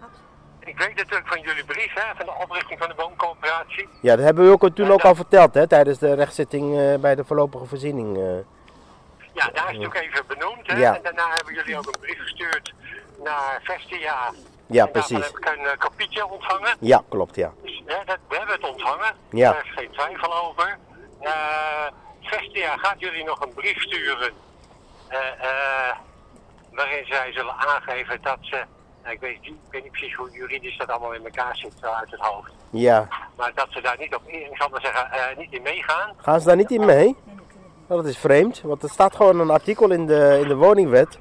ik 0.60 0.78
weet 0.78 0.96
natuurlijk 0.96 1.28
van 1.28 1.40
jullie 1.40 1.64
brief, 1.64 1.94
hè, 1.94 2.16
van 2.16 2.26
de 2.26 2.42
oprichting 2.42 2.78
van 2.78 2.88
de 2.88 2.94
wooncoöperatie. 2.96 3.88
Ja, 4.02 4.16
dat 4.16 4.24
hebben 4.24 4.44
we 4.44 4.50
ook 4.50 4.74
toen 4.74 4.90
ook 4.90 5.04
al 5.04 5.14
verteld 5.14 5.54
hè, 5.54 5.66
tijdens 5.66 5.98
de 5.98 6.14
rechtszitting 6.14 6.78
eh, 6.78 6.98
bij 6.98 7.14
de 7.14 7.24
voorlopige 7.24 7.64
voorziening. 7.66 8.18
Ja, 9.36 9.48
daar 9.52 9.70
is 9.70 9.76
het 9.76 9.86
ook 9.86 9.94
even 9.94 10.26
benoemd. 10.26 10.66
Hè? 10.66 10.76
Ja. 10.78 10.94
En 10.96 11.02
daarna 11.02 11.30
hebben 11.36 11.54
jullie 11.54 11.78
ook 11.78 11.86
een 11.86 12.00
brief 12.00 12.18
gestuurd 12.18 12.72
naar 13.24 13.60
Vestia. 13.62 14.32
Ja, 14.66 14.84
en 14.84 14.90
precies. 14.90 15.24
Heb 15.26 15.38
ik 15.38 15.48
een 15.56 15.66
eh, 15.66 15.78
kopietje 15.78 16.26
ontvangen. 16.26 16.76
Ja, 16.80 17.02
klopt 17.08 17.34
ja. 17.34 17.52
Dus, 17.62 17.82
hè, 17.86 18.04
dat, 18.04 18.18
we 18.28 18.36
hebben 18.36 18.54
het 18.54 18.68
ontvangen. 18.70 19.14
Ja. 19.30 19.52
Daar 19.52 19.64
is 19.64 19.72
geen 19.74 19.90
twijfel 19.90 20.34
over. 20.44 20.78
Eh 21.20 21.86
Vestia 22.22 22.76
gaat 22.76 23.00
jullie 23.00 23.24
nog 23.24 23.40
een 23.40 23.54
brief 23.54 23.80
sturen. 23.82 24.32
eh, 25.08 25.18
waarin 26.72 27.04
zij 27.06 27.32
zullen 27.32 27.54
aangeven 27.54 28.22
dat 28.22 28.38
ze. 28.40 28.64
nou, 29.02 29.14
ik, 29.14 29.20
weet, 29.20 29.40
niet- 29.40 29.50
ik 29.50 29.70
weet 29.70 29.82
niet 29.82 29.92
precies 29.92 30.14
hoe 30.14 30.30
juridisch 30.30 30.76
dat 30.78 30.88
allemaal 30.88 31.12
in 31.14 31.24
elkaar 31.24 31.56
zit 31.56 31.72
uit 31.84 32.10
het 32.10 32.20
hoofd. 32.20 32.52
Ja. 32.70 33.08
Maar 33.36 33.52
dat 33.54 33.66
ze 33.70 33.80
daar 33.80 33.98
niet 33.98 34.14
op 34.14 34.22
in, 34.26 34.40
ik 34.50 34.56
zal 34.56 34.68
maar 34.68 34.80
zeggen, 34.80 35.38
niet 35.38 35.52
in 35.52 35.62
meegaan. 35.62 36.14
Gaan 36.16 36.40
ze 36.40 36.46
daar 36.46 36.56
niet 36.56 36.70
in 36.70 36.84
mee? 36.84 37.16
Nou, 37.88 38.02
dat 38.02 38.10
is 38.10 38.18
vreemd, 38.18 38.60
want 38.62 38.82
er 38.82 38.88
staat 38.88 39.16
gewoon 39.16 39.40
een 39.40 39.50
artikel 39.50 39.90
in 39.90 40.06
de, 40.06 40.38
in 40.42 40.48
de 40.48 40.56
woningwet 40.56 41.18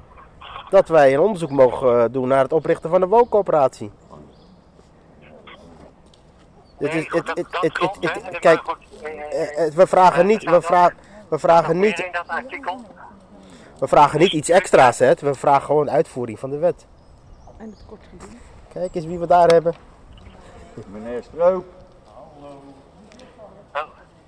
dat 0.70 0.88
wij 0.88 1.14
een 1.14 1.20
onderzoek 1.20 1.50
mogen 1.50 2.02
eh, 2.02 2.04
doen 2.10 2.28
naar 2.28 2.42
het 2.42 2.52
oprichten 2.52 2.90
van 2.90 3.00
de 3.00 3.06
wooncoöperatie. 3.06 3.90
Het 6.78 6.94
is, 6.94 7.04
het, 7.12 7.28
het, 7.28 7.36
het, 7.36 7.78
het, 7.80 7.96
het- 8.24 8.38
kijk, 8.38 8.62
eh, 9.02 9.66
eh, 9.66 9.72
we 9.72 9.86
vragen 9.86 10.26
niet, 10.26 10.44
we 10.50 10.62
vragen, 10.62 10.96
we 11.28 11.38
vragen 11.38 11.78
niet, 11.78 12.10
we 13.78 13.88
vragen 13.88 14.18
niet 14.18 14.32
iets 14.32 14.48
extra's, 14.48 14.98
hè. 14.98 15.14
we 15.14 15.34
vragen 15.34 15.62
gewoon 15.62 15.90
uitvoering 15.90 16.38
van 16.38 16.50
de 16.50 16.58
wet. 16.58 16.86
Kijk 18.72 18.94
eens 18.94 19.04
wie 19.06 19.18
we 19.18 19.26
daar 19.26 19.48
hebben. 19.48 19.74
Meneer 20.86 21.22
Stroop. 21.22 21.64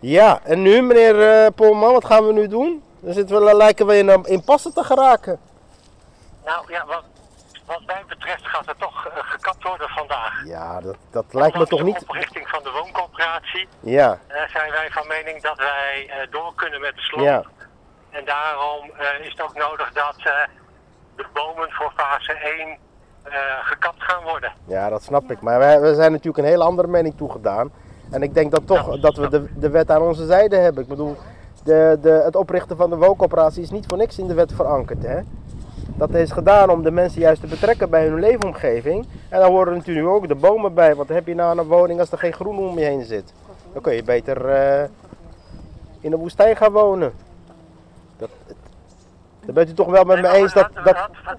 Ja, 0.01 0.41
en 0.45 0.63
nu 0.63 0.83
meneer 0.83 1.21
eh, 1.45 1.47
Polman, 1.55 1.93
wat 1.93 2.05
gaan 2.05 2.27
we 2.27 2.33
nu 2.33 2.49
doen? 2.49 2.83
Dan 3.01 3.13
zitten 3.15 3.45
we, 3.45 3.55
lijken 3.57 3.87
we 3.87 3.97
in 3.99 4.09
een 4.09 4.25
impasse 4.25 4.73
te 4.73 4.85
geraken. 4.85 5.39
Nou 6.45 6.73
ja, 6.73 6.87
wat, 6.87 7.05
wat 7.67 7.81
mij 7.87 8.03
betreft 8.09 8.47
gaat 8.47 8.67
er 8.69 8.77
toch 8.79 9.07
eh, 9.07 9.13
gekapt 9.17 9.63
worden 9.63 9.89
vandaag. 9.89 10.43
Ja, 10.47 10.81
dat, 10.81 10.97
dat 11.11 11.25
lijkt 11.31 11.57
me 11.59 11.67
toch 11.67 11.79
de 11.79 11.85
niet... 11.85 12.03
oprichting 12.03 12.49
van 12.49 12.63
de 12.63 12.71
wooncoöperatie 12.71 13.69
Ja, 13.81 14.19
eh, 14.27 14.49
zijn 14.53 14.71
wij 14.71 14.91
van 14.91 15.07
mening 15.07 15.43
dat 15.43 15.57
wij 15.57 16.07
eh, 16.09 16.31
door 16.31 16.53
kunnen 16.55 16.81
met 16.81 16.95
de 16.95 17.01
sloop. 17.01 17.25
ja. 17.25 17.43
En 18.11 18.25
daarom 18.25 18.91
eh, 18.99 19.25
is 19.27 19.31
het 19.31 19.43
ook 19.43 19.55
nodig 19.55 19.93
dat 19.93 20.15
eh, 20.19 20.33
de 21.17 21.27
bomen 21.33 21.71
voor 21.71 21.93
fase 21.97 22.33
1 22.33 22.79
eh, 23.23 23.33
gekapt 23.63 24.03
gaan 24.03 24.23
worden. 24.23 24.53
Ja, 24.67 24.89
dat 24.89 25.03
snap 25.03 25.31
ik. 25.31 25.41
Maar 25.41 25.59
wij, 25.59 25.81
we 25.81 25.95
zijn 25.95 26.11
natuurlijk 26.13 26.39
een 26.39 26.51
hele 26.53 26.65
andere 26.65 26.89
mening 26.89 27.17
toegedaan. 27.17 27.73
En 28.11 28.23
ik 28.23 28.35
denk 28.35 28.51
dat 28.51 28.67
toch 28.67 29.01
dat 29.01 29.17
we 29.17 29.29
de, 29.29 29.45
de 29.59 29.71
wet 29.71 29.91
aan 29.91 30.03
onze 30.03 30.27
zijde 30.27 30.57
hebben. 30.57 30.83
Ik 30.83 30.89
bedoel, 30.89 31.17
de, 31.65 31.99
de, 32.01 32.11
het 32.25 32.37
oprichten 32.37 32.77
van 32.77 32.91
de 32.91 32.97
wooncoöperatie 32.97 33.63
is 33.63 33.71
niet 33.71 33.87
voor 33.87 33.99
niks 33.99 34.19
in 34.19 34.27
de 34.27 34.35
wet 34.35 34.53
verankerd. 34.53 35.03
Hè? 35.03 35.21
Dat 35.95 36.15
is 36.15 36.31
gedaan 36.31 36.71
om 36.71 36.83
de 36.83 36.91
mensen 36.91 37.21
juist 37.21 37.41
te 37.41 37.47
betrekken 37.47 37.91
bij 37.91 38.07
hun 38.07 38.21
leefomgeving. 38.21 39.07
En 39.29 39.41
daar 39.41 39.49
horen 39.49 39.77
natuurlijk 39.77 40.09
ook 40.09 40.29
de 40.29 40.35
bomen 40.35 40.75
bij. 40.75 40.95
Wat 40.95 41.09
heb 41.09 41.27
je 41.27 41.35
nou 41.35 41.51
aan 41.51 41.59
een 41.59 41.67
woning 41.67 42.01
als 42.01 42.13
er 42.13 42.19
geen 42.19 42.33
groen 42.33 42.59
om 42.59 42.79
je 42.79 42.85
heen 42.85 43.05
zit? 43.05 43.33
Dan 43.73 43.83
kun 43.83 43.95
je 43.95 44.03
beter 44.03 44.49
eh, 44.49 44.89
in 46.01 46.11
de 46.11 46.17
woestijn 46.17 46.57
gaan 46.57 46.73
wonen. 46.73 47.13
Dat, 48.17 48.31
daar 49.45 49.55
bent 49.55 49.69
u 49.71 49.75
toch 49.75 49.91
wel 49.91 50.05
met 50.05 50.21
me 50.21 50.29
eens 50.29 50.53
dat... 50.53 50.71
dat 50.85 50.97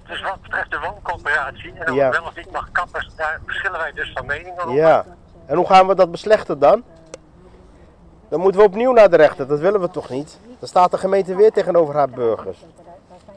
Dus 0.08 0.22
wat 0.22 0.42
betreft 0.42 0.70
de 0.70 0.78
wooncoöperatie 0.78 1.72
en 1.78 1.94
Ja. 1.94 2.06
het 2.06 2.16
wel 2.16 2.26
of 2.26 2.36
niet 2.36 2.52
mag 2.52 2.68
kappen, 2.72 3.08
daar 3.16 3.40
verschillen 3.44 3.78
wij 3.78 3.92
dus 3.92 4.12
van 4.14 4.26
mening 4.26 4.58
over. 4.60 4.74
ja. 4.74 5.04
En 5.50 5.56
hoe 5.56 5.66
gaan 5.66 5.86
we 5.86 5.94
dat 5.94 6.10
beslechten 6.10 6.58
dan? 6.58 6.82
Dan 8.28 8.40
moeten 8.40 8.60
we 8.60 8.66
opnieuw 8.66 8.92
naar 8.92 9.10
de 9.10 9.16
rechter, 9.16 9.46
dat 9.46 9.58
willen 9.58 9.80
we 9.80 9.90
toch 9.90 10.08
niet? 10.10 10.38
Dan 10.58 10.68
staat 10.68 10.90
de 10.90 10.98
gemeente 10.98 11.34
weer 11.34 11.50
tegenover 11.52 11.94
haar 11.94 12.08
burgers. 12.10 12.58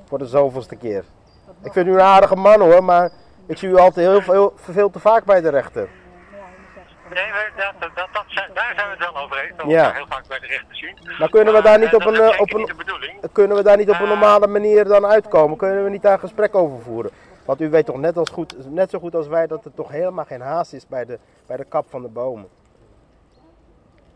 Voor 0.08 0.18
de 0.18 0.26
zoveelste 0.26 0.76
keer. 0.76 1.04
Ik 1.64 1.72
vind 1.74 1.88
u 1.88 1.94
een 1.94 2.02
aardige 2.02 2.36
man 2.36 2.60
hoor, 2.62 2.84
maar 2.84 3.12
ik 3.46 3.58
zie 3.58 3.70
u 3.70 3.78
altijd 3.78 4.08
heel, 4.08 4.22
veel- 4.22 4.54
veel 4.56 4.90
te 4.90 5.00
vaak 5.00 5.24
bij 5.26 5.42
de 5.42 5.50
rechter. 5.50 5.88
Nee, 7.14 7.24
we- 7.24 7.52
dat, 7.80 7.92
dat, 7.96 8.08
dat, 8.14 8.26
daar 8.54 8.74
zijn 8.76 8.88
we 8.88 8.96
het 8.98 9.14
wel 9.14 9.24
over 9.24 9.38
eens. 9.38 9.58
Dat 9.58 9.66
we 9.66 9.72
Ja. 9.72 9.78
elkaar 9.84 9.96
heel 9.96 10.06
vaak 10.10 10.28
bij 10.28 10.40
de 10.40 10.48
rechter 10.48 10.76
zien. 10.76 10.98
Maar 11.20 11.30
kunnen 11.30 11.54
we 11.54 11.62
daar 11.62 11.80
niet 11.80 11.88
eh, 11.88 11.94
op 11.94 12.06
een, 12.06 12.16
eh, 12.22 12.40
op 12.40 12.54
een, 12.54 12.66
de 12.66 12.74
bedoeling. 12.76 13.20
kunnen 13.32 13.58
we 13.58 13.64
daar 13.64 13.78
niet 13.78 13.90
op 13.90 14.00
een 14.00 14.08
normale 14.08 14.48
manier 14.48 14.84
dan 14.88 15.06
uitkomen? 15.06 15.58
Kunnen 15.58 15.84
we 15.84 15.90
niet 15.90 16.02
daar 16.02 16.20
gesprek 16.20 16.56
over 16.56 16.82
voeren? 16.82 17.12
Want 17.46 17.62
u 17.62 17.70
weet 17.70 17.86
toch 17.86 17.98
net, 17.98 18.18
als 18.18 18.30
goed, 18.30 18.70
net 18.74 18.90
zo 18.90 19.00
goed 19.00 19.16
als 19.16 19.28
wij 19.28 19.48
dat 19.48 19.66
er 19.66 19.74
toch 19.74 19.90
helemaal 19.92 20.26
geen 20.26 20.42
haast 20.42 20.74
is 20.74 20.88
bij 20.88 21.06
de, 21.06 21.20
bij 21.46 21.58
de 21.58 21.64
kap 21.64 21.86
van 21.90 22.02
de 22.02 22.08
bomen. 22.08 22.48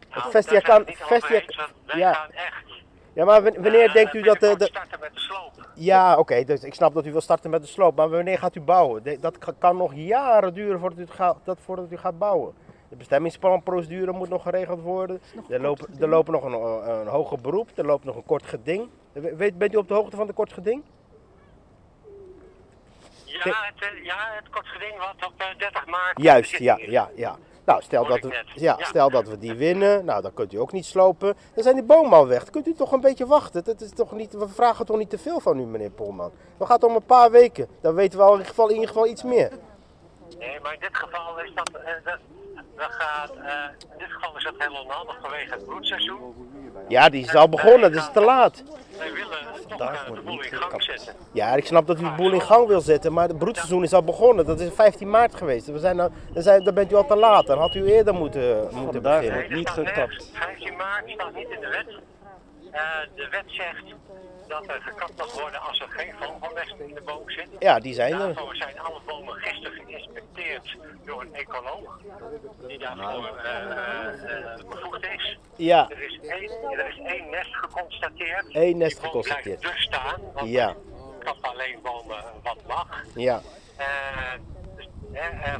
Het 0.09 0.17
Nou, 0.19 0.31
Vestia 0.31 0.59
kan. 0.59 0.83
Vestia, 0.85 1.41
wij 1.85 1.97
ja. 1.99 2.13
gaan 2.13 2.31
echt 2.31 2.65
ja, 3.13 3.25
maar 3.25 3.43
wan- 3.43 3.61
wanneer 3.61 3.87
eh, 3.87 3.93
denkt 3.93 4.13
u 4.13 4.21
dat 4.21 4.33
de, 4.33 4.39
binnenkort 4.39 4.59
de, 4.59 4.65
starten 4.79 4.99
met 4.99 5.13
de 5.13 5.19
sloop. 5.19 5.69
Ja, 5.73 6.17
oké, 6.17 6.43
dus 6.43 6.63
ik 6.63 6.73
snap 6.73 6.93
dat 6.93 7.05
u 7.05 7.11
wil 7.11 7.21
starten 7.21 7.49
met 7.49 7.61
de 7.61 7.67
sloop, 7.67 7.95
maar 7.95 8.09
wanneer 8.09 8.37
gaat 8.37 8.55
u 8.55 8.61
bouwen? 8.61 9.21
Dat 9.21 9.37
ka- 9.37 9.53
kan 9.57 9.77
nog 9.77 9.93
jaren 9.95 10.53
duren 10.53 10.79
voordat 10.79 10.99
u, 10.99 11.05
gaat, 11.07 11.37
dat, 11.43 11.57
voordat 11.61 11.91
u 11.91 11.97
gaat 11.97 12.17
bouwen. 12.17 12.53
De 12.89 12.95
bestemmingsplanprocedure 12.95 14.11
moet 14.11 14.29
nog 14.29 14.41
geregeld 14.43 14.81
worden. 14.81 15.21
Er 15.49 15.61
lopen, 15.61 15.87
er 15.99 16.07
lopen 16.09 16.33
nog 16.33 16.43
een, 16.43 16.53
eh, 16.53 16.99
een 16.99 17.07
hoger 17.07 17.41
beroep, 17.41 17.69
er 17.75 17.85
loopt 17.85 18.03
nog 18.03 18.15
een 18.15 18.25
kort 18.25 18.45
geding. 18.45 18.89
We- 19.11 19.35
Weet, 19.35 19.57
bent 19.57 19.73
u 19.73 19.77
op 19.77 19.87
de 19.87 19.93
hoogte 19.93 20.15
van 20.15 20.27
de 20.27 20.33
kort 20.33 20.53
geding? 20.53 20.83
Ja, 23.43 23.71
het, 23.73 23.83
eh, 23.93 24.03
ja, 24.03 24.17
het 24.35 24.49
kort 24.49 24.67
geding 24.67 24.97
wat 24.97 25.27
op 25.27 25.33
eh, 25.37 25.47
30 25.57 25.85
maart. 25.85 26.21
Juist, 26.21 26.57
ja, 26.57 26.77
ja, 26.81 27.09
ja. 27.15 27.35
Nou, 27.65 27.81
stel 27.81 28.05
dat, 28.05 28.19
we, 28.19 28.43
ja, 28.53 28.75
Ja. 28.79 28.85
stel 28.85 29.09
dat 29.09 29.27
we 29.27 29.37
die 29.37 29.53
winnen, 29.53 30.05
nou 30.05 30.21
dan 30.21 30.33
kunt 30.33 30.53
u 30.53 30.57
ook 30.57 30.71
niet 30.71 30.85
slopen. 30.85 31.35
Dan 31.53 31.63
zijn 31.63 31.75
die 31.75 31.83
bomen 31.83 32.11
al 32.13 32.27
weg. 32.27 32.43
Dan 32.43 32.51
kunt 32.51 32.67
u 32.67 32.73
toch 32.73 32.91
een 32.91 33.01
beetje 33.01 33.25
wachten. 33.27 33.63
Dat 33.63 33.81
is 33.81 33.91
toch 33.93 34.11
niet, 34.11 34.33
we 34.33 34.47
vragen 34.47 34.85
toch 34.85 34.97
niet 34.97 35.09
te 35.09 35.17
veel 35.17 35.39
van 35.39 35.59
u, 35.59 35.63
meneer 35.65 35.89
Polman. 35.89 36.31
Gaat 36.59 36.81
het 36.81 36.83
om 36.83 36.95
een 36.95 37.05
paar 37.05 37.31
weken. 37.31 37.67
Dan 37.81 37.95
weten 37.95 38.17
we 38.19 38.23
al 38.25 38.31
in 38.31 38.37
ieder 38.37 38.49
geval, 38.49 38.67
in 38.67 38.73
ieder 38.73 38.87
geval 38.87 39.07
iets 39.07 39.23
meer. 39.23 39.51
Nee, 40.37 40.59
maar 40.59 40.73
in 40.73 40.79
dit 40.79 40.97
geval 40.97 41.39
is 41.39 41.51
dat, 41.53 41.69
eh, 41.69 41.93
dat, 42.03 42.17
dat 42.77 42.91
gaat, 42.91 43.29
eh, 43.35 43.53
in 43.91 43.97
dit 43.97 44.11
geval 44.11 44.37
is 44.37 44.43
dat 44.43 44.53
heel 44.57 44.81
onhandig 44.83 45.17
vanwege 45.21 45.51
het 45.53 45.65
broedseizoen. 45.65 46.19
Ja, 46.87 47.09
die 47.09 47.23
is 47.23 47.35
al 47.35 47.49
begonnen, 47.49 47.91
dat 47.91 48.01
is 48.01 48.09
te 48.13 48.21
laat. 48.21 48.63
Wij 48.97 49.11
willen 49.13 49.37
toch 49.77 49.91
eh, 49.93 50.13
de 50.13 50.21
boel 50.21 50.41
in 50.41 50.51
gang 50.53 50.83
zetten. 50.83 51.13
Ja, 51.31 51.53
ik 51.55 51.65
snap 51.65 51.87
dat 51.87 51.99
u 51.99 52.03
de 52.03 52.11
boel 52.15 52.31
in 52.33 52.41
gang 52.41 52.67
wil 52.67 52.81
zetten, 52.81 53.13
maar 53.13 53.27
het 53.27 53.37
broedseizoen 53.37 53.83
is 53.83 53.93
al 53.93 54.03
begonnen. 54.03 54.45
Dat 54.45 54.59
is 54.59 54.69
15 54.73 55.09
maart 55.09 55.35
geweest. 55.35 55.67
We 55.67 55.79
zijn 55.79 55.95
nou, 55.95 56.11
dan, 56.33 56.43
zijn, 56.43 56.63
dan 56.63 56.73
bent 56.73 56.91
u 56.91 56.95
al 56.95 57.05
te 57.05 57.15
laat. 57.15 57.47
Dan 57.47 57.57
had 57.59 57.75
u 57.75 57.85
eerder 57.85 58.13
moeten, 58.13 58.57
moeten 58.71 58.93
Vandaag 58.93 59.19
beginnen. 59.19 59.33
wordt 59.39 59.55
niet 59.55 59.69
gekapt. 59.69 59.95
nergens- 59.97 60.29
15 60.33 60.75
maart 60.75 61.09
staat 61.09 61.33
niet 61.35 61.49
in 61.49 61.59
de 61.59 61.67
wet. 61.67 61.99
Eh, 62.71 62.81
de 63.15 63.27
wet 63.31 63.43
zegt 63.47 63.83
dat 64.47 64.67
er 64.67 64.81
gekapt 64.81 65.17
mag 65.17 65.39
worden 65.39 65.61
als 65.61 65.79
er 65.79 65.87
geen 65.89 66.13
vogelnesten 66.19 66.87
in 66.87 66.93
de 66.93 67.01
boom 67.01 67.29
zit. 67.29 67.47
Ja, 67.59 67.79
die 67.79 67.93
zijn 67.93 68.11
er. 68.13 68.17
Daarvoor 68.19 68.55
zijn 68.55 68.79
alle 68.79 68.99
bomen 69.05 69.33
gisteren 69.35 69.83
geïnspecteerd 69.85 70.75
door 71.05 71.21
een 71.21 71.33
ecoloog 71.33 71.99
die 72.67 72.77
daarvoor 72.79 73.37
eh, 73.37 73.71
eh, 73.71 74.53
eh, 74.53 74.65
bevoegd 74.69 75.05
is. 75.05 75.37
Ja, 75.55 75.89
Er 75.89 76.01
is 76.03 76.19
één, 76.21 76.51
er 76.79 76.87
is 76.87 76.97
één 77.05 77.29
nest 77.29 77.55
geconstateerd. 77.55 78.47
Één 78.51 78.77
nest 78.77 78.99
geconstateerd. 78.99 79.59
blijft 79.59 79.77
dus 79.77 79.85
staan, 79.85 80.21
want 80.33 80.49
Ja. 80.49 80.75
kap 81.19 81.37
alleen 81.41 81.79
bomen 81.83 82.23
wat 82.43 82.57
mag. 82.67 83.03
ja. 83.15 83.41
Eh, 83.77 83.85
dus, 84.75 84.87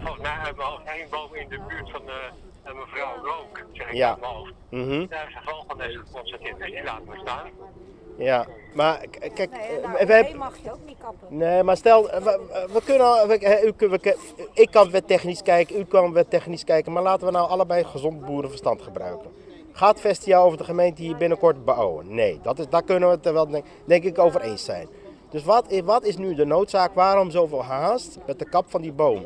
volgens 0.02 0.21
mij 0.21 0.32
hebben 0.32 0.65
we 0.65 0.71
ook 0.71 0.82
één 0.86 1.10
boom 1.10 1.36
in 1.36 1.50
de 1.50 1.60
buurt 1.67 1.91
van 1.91 2.02
de 2.06 2.73
mevrouw 2.73 3.23
Rook, 3.26 3.65
zeg 3.73 3.88
ik 3.88 3.93
Ja. 3.93 4.10
uit 4.10 4.19
mijn 4.19 4.32
hoofd. 4.34 4.54
Mhm. 4.69 5.08
Daar 5.08 5.28
is 5.28 5.36
een 5.36 5.41
vogelnest 5.45 5.97
geconstateerd, 5.97 6.58
dus 6.58 6.71
die 6.71 6.84
laten 6.84 7.08
we 7.10 7.17
staan. 7.21 7.50
Ja, 8.17 8.45
maar 8.73 9.06
kijk, 9.34 9.51
Nee, 9.51 9.60
eh, 9.60 9.84
nou, 9.84 9.91
we 9.91 9.97
hebben... 9.97 10.23
nee, 10.23 10.36
mag 10.36 10.58
je 10.63 10.71
ook 10.71 10.86
niet 10.86 10.97
kappen. 11.01 11.38
Nee, 11.38 11.63
maar 11.63 11.77
stel, 11.77 12.03
we, 12.03 12.39
we 12.73 12.82
kunnen, 12.86 13.27
we, 13.27 14.17
ik 14.53 14.71
kan 14.71 14.91
wettechnisch 14.91 15.41
kijken, 15.41 15.80
u 15.80 15.86
kan 15.86 16.13
wettechnisch 16.13 16.63
kijken, 16.63 16.91
maar 16.91 17.03
laten 17.03 17.25
we 17.25 17.32
nou 17.32 17.49
allebei 17.49 17.84
gezond 17.84 18.25
boerenverstand 18.25 18.82
gebruiken. 18.82 19.32
Gaat 19.71 19.99
Vestia 19.99 20.39
over 20.39 20.58
de 20.58 20.63
gemeente 20.63 21.01
hier 21.01 21.17
binnenkort 21.17 21.65
bouwen? 21.65 22.15
Nee, 22.15 22.39
dat 22.41 22.60
is, 22.60 22.69
daar 22.69 22.84
kunnen 22.84 23.10
we 23.10 23.15
het 23.15 23.34
wel 23.34 23.47
denk, 23.47 23.65
denk 23.86 24.03
ik 24.03 24.19
over 24.19 24.41
eens 24.41 24.65
zijn. 24.65 24.88
Dus 25.30 25.43
wat, 25.43 25.82
wat 25.84 26.03
is 26.03 26.17
nu 26.17 26.36
de 26.36 26.45
noodzaak? 26.45 26.93
Waarom 26.93 27.32
zoveel 27.32 27.63
haast 27.63 28.17
met 28.25 28.39
de 28.39 28.49
kap 28.49 28.65
van 28.69 28.82
die 28.82 28.91
boom? 28.91 29.25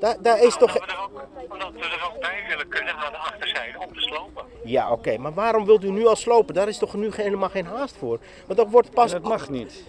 Daar, 0.00 0.16
daar 0.22 0.42
is 0.42 0.56
toch... 0.56 0.74
Omdat 0.74 0.86
we, 0.86 0.92
er 0.92 1.02
ook, 1.02 1.52
omdat 1.52 1.72
we 1.72 1.78
er 1.80 2.10
ook 2.14 2.20
bij 2.20 2.44
willen 2.48 2.68
kunnen 2.68 2.94
aan 2.94 3.12
de 3.12 3.18
achterzijde 3.18 3.78
om 3.78 3.94
te 3.94 4.00
slopen. 4.00 4.44
Ja, 4.64 4.90
oké, 4.92 5.18
maar 5.18 5.34
waarom 5.34 5.64
wilt 5.64 5.84
u 5.84 5.90
nu 5.90 6.06
al 6.06 6.16
slopen? 6.16 6.54
Daar 6.54 6.68
is 6.68 6.78
toch 6.78 6.94
nu 6.94 7.10
helemaal 7.14 7.48
geen 7.48 7.66
haast 7.66 7.96
voor? 7.96 8.18
Want 8.46 8.58
dat 8.58 8.70
wordt 8.70 8.90
pas 8.90 9.10
Dat 9.12 9.22
mag 9.22 9.48
niet. 9.48 9.84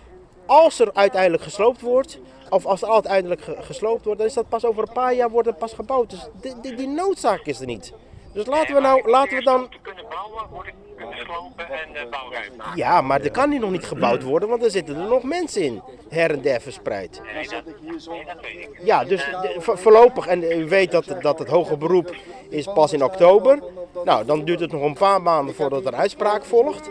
als 0.46 0.80
er 0.80 0.90
uiteindelijk 0.94 1.44
gesloopt 1.44 1.82
wordt, 1.82 2.20
of 2.50 2.66
als 2.66 2.82
er 2.82 2.90
uiteindelijk 2.92 3.42
ge- 3.42 3.58
gesloopt 3.62 4.04
wordt, 4.06 4.20
dan 4.20 4.28
is 4.28 4.34
dat 4.34 4.50
pas 4.50 4.66
over 4.66 4.84
een 4.88 4.94
paar 4.94 5.14
jaar 5.14 5.30
wordt 5.30 5.48
het 5.48 5.58
pas 5.58 5.74
gebouwd. 5.74 6.10
Dus 6.10 6.28
die, 6.42 6.60
die, 6.62 6.76
die 6.76 6.88
noodzaak 6.88 7.46
is 7.46 7.60
er 7.60 7.66
niet. 7.66 7.94
Dus 8.34 8.46
laten 8.46 8.76
we 8.76 8.82
nou, 8.82 9.10
laten 9.10 9.38
we 9.38 9.44
dan. 9.44 9.64
Om 9.64 9.70
te 9.70 9.78
kunnen 9.82 10.06
bouwen, 10.10 10.44
moet 10.52 10.68
ik 10.68 10.74
kunnen 10.74 10.81
slopen 11.26 11.70
en 11.70 11.90
uh, 11.94 12.02
bouwruimte 12.10 12.58
maken. 12.58 12.78
Ja, 12.78 13.02
maar 13.02 13.22
er 13.22 13.32
kan 13.32 13.52
hier 13.52 13.60
nog 13.60 13.72
niet 13.72 13.86
gebouwd 13.86 14.24
worden, 14.24 14.50
want 14.50 14.64
er 14.64 14.72
zitten 14.72 14.96
er 14.96 15.08
nog 15.08 15.24
mensen 15.24 15.62
in, 15.62 15.82
her 16.10 16.32
en 16.32 16.42
der 16.42 16.62
verspreid. 16.62 17.22
Nee, 17.34 17.48
dat, 17.48 17.64
nee, 17.82 18.26
dat 18.26 18.42
weet 18.42 18.60
ik. 18.60 18.70
Ja, 18.84 19.04
dus 19.04 19.28
voorlopig, 19.58 20.28
en 20.28 20.44
u 20.44 20.68
weet 20.68 20.92
dat, 20.92 21.06
dat 21.22 21.40
het 21.40 21.48
hoger 21.48 21.78
beroep 21.78 22.16
is 22.50 22.66
pas 22.66 22.94
in 22.94 23.04
oktober. 23.04 23.60
Nou, 24.04 24.26
dan 24.26 24.46
duurt 24.46 24.60
het 24.60 24.72
nog 24.72 24.82
een 24.82 24.94
paar 24.94 25.22
maanden 25.22 25.56
voordat 25.56 25.86
er 25.86 25.96
uitspraak 25.96 26.46
volgt. 26.46 26.90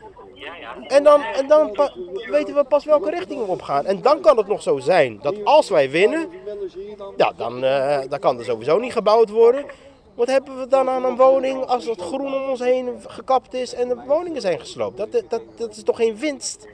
En 0.87 1.03
dan, 1.03 1.23
en 1.23 1.47
dan 1.47 1.91
weten 2.29 2.55
we 2.55 2.63
pas 2.63 2.85
welke 2.85 3.09
richting 3.09 3.45
we 3.45 3.51
op 3.51 3.61
gaan. 3.61 3.85
En 3.85 4.01
dan 4.01 4.21
kan 4.21 4.37
het 4.37 4.47
nog 4.47 4.61
zo 4.61 4.79
zijn 4.79 5.19
dat 5.21 5.45
als 5.45 5.69
wij 5.69 5.89
winnen, 5.89 6.29
ja, 7.17 7.31
dan, 7.37 7.63
eh, 7.63 7.99
dan 8.09 8.19
kan 8.19 8.39
er 8.39 8.45
sowieso 8.45 8.79
niet 8.79 8.93
gebouwd 8.93 9.29
worden. 9.29 9.65
Wat 10.13 10.27
hebben 10.27 10.59
we 10.59 10.67
dan 10.67 10.89
aan 10.89 11.03
een 11.03 11.15
woning 11.15 11.65
als 11.65 11.85
het 11.85 12.01
groen 12.01 12.33
om 12.33 12.49
ons 12.49 12.59
heen 12.59 13.01
gekapt 13.07 13.53
is 13.53 13.73
en 13.73 13.87
de 13.87 13.95
woningen 14.05 14.41
zijn 14.41 14.59
gesloopt? 14.59 14.97
Dat, 14.97 15.11
dat, 15.11 15.41
dat 15.55 15.75
is 15.75 15.83
toch 15.83 15.95
geen 15.95 16.17
winst? 16.17 16.67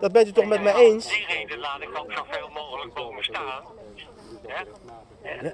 Dat 0.00 0.12
bent 0.12 0.28
u 0.28 0.32
toch 0.32 0.44
met 0.44 0.62
mij 0.62 0.74
eens? 0.74 1.06
Om 1.06 1.12
die 1.12 1.26
reden 1.26 1.58
laat 1.58 1.80
ik 1.80 1.98
ook 1.98 2.12
zoveel 2.12 2.48
mogelijk 2.54 2.94
bomen 2.94 3.24
staan. 3.24 3.62
Hè? 4.46 4.62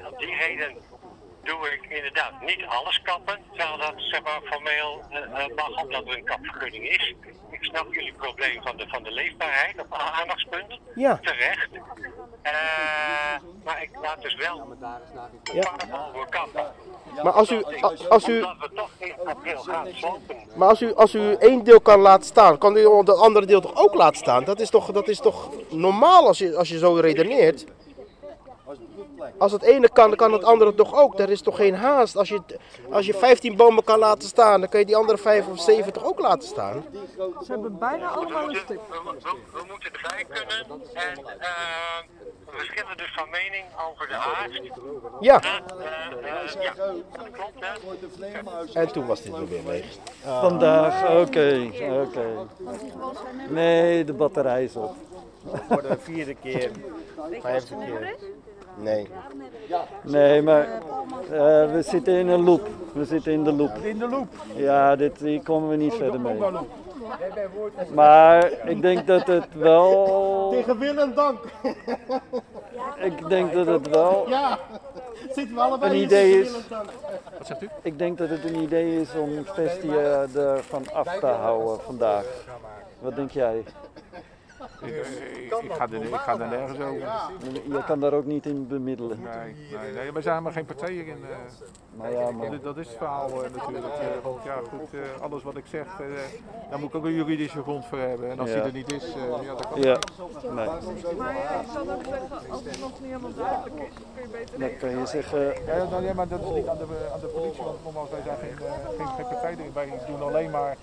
Om 0.09 0.19
die 0.19 0.37
reden 0.37 0.77
doe 1.47 1.69
ik 1.73 1.83
inderdaad 1.97 2.33
niet 2.41 2.65
alles 2.69 3.01
kappen, 3.03 3.39
terwijl 3.55 3.79
dat 3.79 3.93
zeg 3.97 4.23
maar, 4.23 4.41
formeel 4.45 5.03
eh, 5.11 5.19
eh, 5.45 5.55
mag 5.57 5.83
omdat 5.83 6.03
er 6.07 6.17
een 6.17 6.25
kapvergunning 6.25 6.89
is. 6.89 7.15
Ik 7.51 7.65
snap 7.65 7.95
jullie 7.95 8.13
probleem 8.13 8.63
van 8.63 8.77
de, 8.77 8.85
van 8.89 9.03
de 9.03 9.11
leefbaarheid, 9.11 9.75
of 9.81 9.99
a- 10.01 10.11
aandachtspunt. 10.21 10.79
Ja. 10.95 11.19
Terecht. 11.23 11.69
Eh, 12.43 12.53
maar 13.65 13.83
ik 13.83 13.91
laat 14.03 14.23
dus 14.23 14.35
wel 14.35 14.59
een 14.61 14.77
Ja. 15.55 15.61
paar 15.77 15.89
bomen 16.13 16.29
kappen. 16.29 16.67
Maar 17.23 17.33
als 17.33 17.51
u, 17.51 17.63
als, 18.09 18.29
u, 18.29 18.43
Omdat 18.43 18.57
we 18.61 18.71
toch 18.75 18.91
in 18.99 19.15
april 19.25 19.59
gaan 19.63 19.87
slopen. 19.95 20.37
maar 20.57 20.69
als 20.69 20.83
u, 20.83 20.95
als 20.95 21.15
u 21.15 21.35
één 21.35 21.65
deel 21.65 21.81
kan 21.81 22.01
laten 22.01 22.27
staan, 22.27 22.59
kan 22.59 22.77
u 22.77 22.89
het 22.97 23.11
andere 23.11 23.47
deel 23.47 23.61
toch 23.61 23.75
ook 23.77 23.95
laten 23.95 24.17
staan? 24.17 24.45
Dat 24.45 24.61
is 24.61 24.71
toch, 24.71 24.93
dat 24.93 25.09
is 25.09 25.19
toch 25.21 25.51
normaal 25.71 26.27
als 26.27 26.39
je, 26.39 26.57
als 26.57 26.69
je 26.69 26.79
zo 26.79 26.95
redeneert? 26.95 27.65
Als 29.39 29.53
het 29.53 29.63
ene 29.63 29.89
kan, 29.89 30.09
dan 30.09 30.17
kan 30.17 30.33
het 30.33 30.45
andere 30.45 30.75
toch 30.75 30.95
ook. 30.95 31.19
Er 31.19 31.31
is 31.31 31.41
toch 31.41 31.57
geen 31.57 31.75
haast. 31.75 32.17
Als 32.17 32.29
je, 32.29 32.41
als 32.91 33.07
je 33.07 33.15
15 33.15 33.57
bomen 33.57 33.85
kan 33.85 33.99
laten 33.99 34.29
staan, 34.29 34.61
dan 34.61 34.69
kun 34.69 34.79
je 34.79 34.87
die 34.87 34.97
andere 34.97 35.19
5 35.19 35.47
of 35.49 35.61
7 35.61 35.93
toch 35.93 36.05
ook 36.05 36.19
laten 36.21 36.49
staan? 36.49 36.85
Ze 37.17 37.53
hebben 37.53 37.79
bijna 37.79 38.09
allemaal 38.09 38.49
een 38.49 38.57
stuk. 38.57 38.81
we, 38.91 39.01
we, 39.23 39.37
we 39.53 39.65
moeten 39.71 39.91
erbij 39.93 40.25
kunnen 40.29 40.83
en 40.95 41.19
eh, 41.39 41.49
we 42.47 42.53
verschillen 42.53 42.97
dus 42.97 43.13
van 43.17 43.31
mening 43.31 43.65
over 43.91 44.09
de 44.09 44.15
aard. 44.15 44.61
Ja, 45.21 45.41
Eh, 45.43 45.51
eh, 46.43 46.63
ja, 46.63 46.75
dat 46.77 47.31
klopt 47.33 47.65
hè. 48.73 48.81
en 48.81 48.93
toen 48.93 49.07
was 49.07 49.23
dit 49.23 49.35
er 49.35 49.49
weer 49.49 49.63
leeg. 49.67 49.87
Vandaag, 50.25 51.11
oké, 51.11 51.71
oké. 52.03 52.47
Nee, 53.49 54.05
de 54.05 54.13
batterij 54.13 54.65
is 54.65 54.77
op. 54.77 54.95
Voor 55.69 55.83
de 55.83 55.97
vierde 55.99 56.35
keer, 56.35 56.71
vijfde 57.41 57.77
keer. 57.77 58.17
Nee. 58.77 59.09
Nee, 60.03 60.43
maar 60.43 60.69
eh, 61.31 61.73
we 61.73 61.79
zitten 61.83 62.15
in 62.15 62.29
een 62.29 62.45
loop. 62.45 62.69
We 62.93 63.05
zitten 63.05 63.33
in 63.33 63.45
de 63.45 63.53
loop. 63.53 63.77
In 63.83 63.99
de 63.99 64.09
loop. 64.09 64.29
Ja, 64.55 64.97
dit, 64.97 65.19
hier 65.21 65.43
komen 65.43 65.69
we 65.69 65.77
niet 65.77 65.95
verder 65.95 66.21
mee. 66.21 66.39
Maar 67.95 68.51
ik 68.65 68.83
denk 68.83 69.07
dat 69.07 69.27
het 69.27 69.47
wel. 69.55 70.49
Tegen 70.51 70.79
wil 70.79 70.97
en 70.99 71.15
dank. 71.15 71.39
Ik 72.99 73.29
denk 73.29 73.53
dat 73.53 73.67
het 73.67 73.89
wel 73.89 74.29
Ja. 74.29 74.59
Zitten 75.33 75.55
we 75.55 75.61
allebei 75.61 75.91
een 75.91 75.97
in 75.97 76.03
idee 76.05 76.41
is. 76.41 76.51
wil 76.51 76.59
en 76.59 76.65
dank. 76.69 76.91
Ik 77.83 77.99
denk 77.99 78.19
dat 78.19 78.29
het 78.29 78.45
een 78.45 78.63
idee 78.63 79.01
is 79.01 79.09
om 79.15 79.45
Vestia 79.45 80.27
ervan 80.35 80.93
af 80.93 81.19
te 81.19 81.27
houden 81.27 81.81
vandaag. 81.81 82.25
Wat 82.99 83.17
denk 83.17 83.31
jij? 83.31 83.65
Ik, 84.81 84.89
ik, 85.63 85.73
ga 85.73 85.87
er, 85.93 86.03
ik 86.05 86.15
ga 86.15 86.33
er 86.39 86.49
nergens 86.49 86.79
over. 86.81 87.09
Je 87.73 87.83
kan 87.87 88.01
daar 88.01 88.13
ook 88.13 88.25
niet 88.25 88.47
in 88.47 88.67
bemiddelen. 88.67 89.21
Nee, 89.23 89.55
nee, 89.83 89.93
nee, 89.93 90.13
we 90.13 90.21
zijn 90.23 90.33
helemaal 90.35 90.53
geen 90.53 90.65
partij 90.65 90.91
hierin. 90.93 91.25
eh. 91.31 91.37
Nou 91.93 92.13
ja, 92.13 92.31
maar- 92.31 92.51
dat, 92.51 92.63
dat 92.63 92.77
is 92.77 92.89
het 92.89 92.97
verhaal 92.97 93.29
eh, 93.45 93.51
natuurlijk. 93.51 93.85
want 94.23 94.43
ja, 94.45 94.55
goed, 94.71 94.95
eh, 94.95 95.23
alles 95.23 95.43
wat 95.43 95.57
ik 95.57 95.65
zeg, 95.67 95.87
eh, 96.01 96.07
daar 96.71 96.79
moet 96.79 96.89
ik 96.89 96.95
ook 96.95 97.05
een 97.05 97.13
juridische 97.15 97.63
grond 97.63 97.87
voor 97.87 97.99
hebben. 97.99 98.31
En 98.31 98.39
als 98.39 98.49
Ja. 98.49 98.55
die 98.55 98.65
er 98.65 98.73
niet 98.73 98.93
is, 98.93 99.15
eh, 99.15 99.21
ja, 99.43 99.55
dan 99.55 99.65
kan 99.71 99.81
Ja. 99.83 99.91
het 99.93 100.43
Nee. 100.43 101.17
Maar 101.17 101.35
ja, 101.37 101.61
ik 101.61 101.67
kan 101.75 101.91
ook 101.91 102.05
zeggen, 102.05 102.51
als 102.51 102.63
iemand 102.75 103.01
niet 103.01 103.11
helemaal 103.11 103.35
duidelijk 103.35 103.75
is, 103.81 103.95
kun 104.15 104.23
je 104.23 104.29
beter 104.29 104.59
Dan 104.59 104.77
kan 104.77 104.91
je 104.99 105.07
zeggen, 105.07 105.41
Ja, 105.67 105.85
nou, 105.91 106.05
ja, 106.05 106.13
maar 106.15 106.29
dat 106.29 106.41
is 106.41 106.51
niet 106.51 106.69
aan 106.69 106.79
de, 106.79 106.87
aan 107.15 107.21
de 107.21 107.27
politie, 107.27 107.63
want 107.65 107.85
nogmaals, 107.85 108.11
wij 108.11 108.21
zijn 108.25 108.37
geen, 108.39 108.57
geen, 108.99 109.07
geen 109.17 109.27
partij. 109.29 109.57
Wij 109.75 109.89
doen 110.07 110.23
alleen 110.23 110.51
maar, 110.51 110.77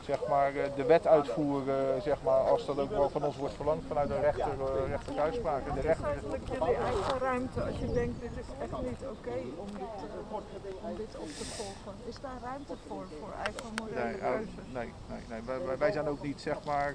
zeg 0.00 0.26
maar 0.28 0.56
eh, 0.56 0.62
de 0.76 0.84
wet 0.84 1.06
uitvoeren, 1.06 2.02
zeg 2.02 2.22
maar, 2.22 2.40
als 2.40 2.66
dat 2.66 2.78
ook 2.78 2.90
wel 2.90 3.08
van 3.08 3.22
ons 3.22 3.36
wordt 3.36 3.54
verlangd 3.54 3.84
vanuit 3.88 4.10
een 4.10 4.20
rechter, 4.20 4.44
eh, 4.44 4.88
rechterlijke 4.88 5.22
uitspraak. 5.22 5.66
En 5.68 5.74
de 5.74 5.80
rechter, 5.80 6.06
eigenlijk 6.06 6.42
jullie 6.52 6.74
eigen 6.74 7.18
ruimte 7.18 7.62
als 7.62 7.78
je 7.78 7.92
denkt 7.92 8.20
dit 8.20 8.30
is 8.30 8.46
echt 8.60 8.82
niet 8.82 9.02
oké 9.10 9.36
om, 9.56 9.66
dit, 9.66 9.82
eh, 9.82 10.88
om 10.88 10.96
dit 10.96 11.16
op 11.18 11.28
te 11.28 11.44
volgen? 11.44 11.98
Is 12.04 12.20
daar 12.20 12.38
ruimte 12.42 12.74
voor, 12.88 13.04
voor 13.20 13.32
eigen 13.44 13.74
morele 13.76 14.04
Nee, 14.04 14.14
keuzes? 14.14 14.48
nee, 14.72 14.92
nee, 15.08 15.40
nee. 15.46 15.76
Wij, 15.78 15.92
zijn 15.92 16.08
ook 16.08 16.22
niet 16.22 16.40
zeg 16.40 16.64
maar 16.64 16.94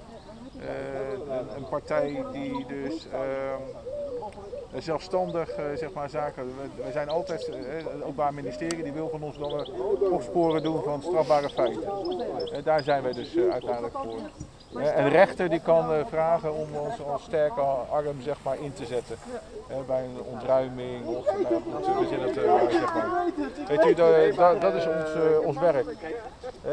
eh, 0.60 1.12
een, 1.12 1.56
een 1.56 1.68
partij 1.68 2.24
die 2.32 2.66
dus 2.66 3.06
zelfstandig 4.82 5.48
eh, 5.50 5.64
zeg 5.74 5.92
maar, 5.92 6.10
zaken. 6.10 6.46
We, 6.46 6.92
zijn 6.92 7.08
altijd, 7.08 7.48
eh, 7.48 7.56
het 7.76 8.02
Openbaar 8.02 8.34
Ministerie 8.34 8.82
die 8.82 8.92
wil 8.92 9.08
van 9.08 9.22
ons 9.22 9.38
dat 9.38 9.50
we 9.50 10.08
opsporen 10.10 10.62
doen 10.62 10.82
van 10.82 11.02
strafbare 11.02 11.50
feiten. 11.50 11.82
Eh, 12.52 12.64
daar 12.64 12.82
zijn 12.82 12.95
wij 13.02 13.12
dus 13.12 13.36
eh, 13.36 13.50
uiteindelijk 13.52 13.94
voor. 14.02 14.18
Een 14.82 15.08
rechter 15.08 15.48
die 15.48 15.60
kan 15.60 15.92
eh, 15.92 15.98
vragen 16.08 16.54
om 16.54 16.68
ons 16.74 17.02
als 17.06 17.22
sterke 17.22 17.60
arm 17.90 18.22
zeg 18.22 18.36
maar, 18.42 18.56
in 18.60 18.72
te 18.72 18.86
zetten. 18.86 19.16
Bij 19.86 20.04
een 20.04 20.22
ontruiming 20.22 21.06
of 21.06 21.24
nou, 21.24 21.84
goed, 21.84 21.98
we 21.98 22.06
zitten 22.08 22.28
het, 22.28 22.36
eh, 22.36 22.78
zeg 22.80 22.94
maar. 22.94 23.24
Weet 23.68 23.86
u, 23.86 23.94
da- 23.94 24.30
da- 24.36 24.54
dat 24.54 24.74
is 24.74 24.86
ons, 24.86 25.44
ons 25.44 25.58
werk. 25.58 25.86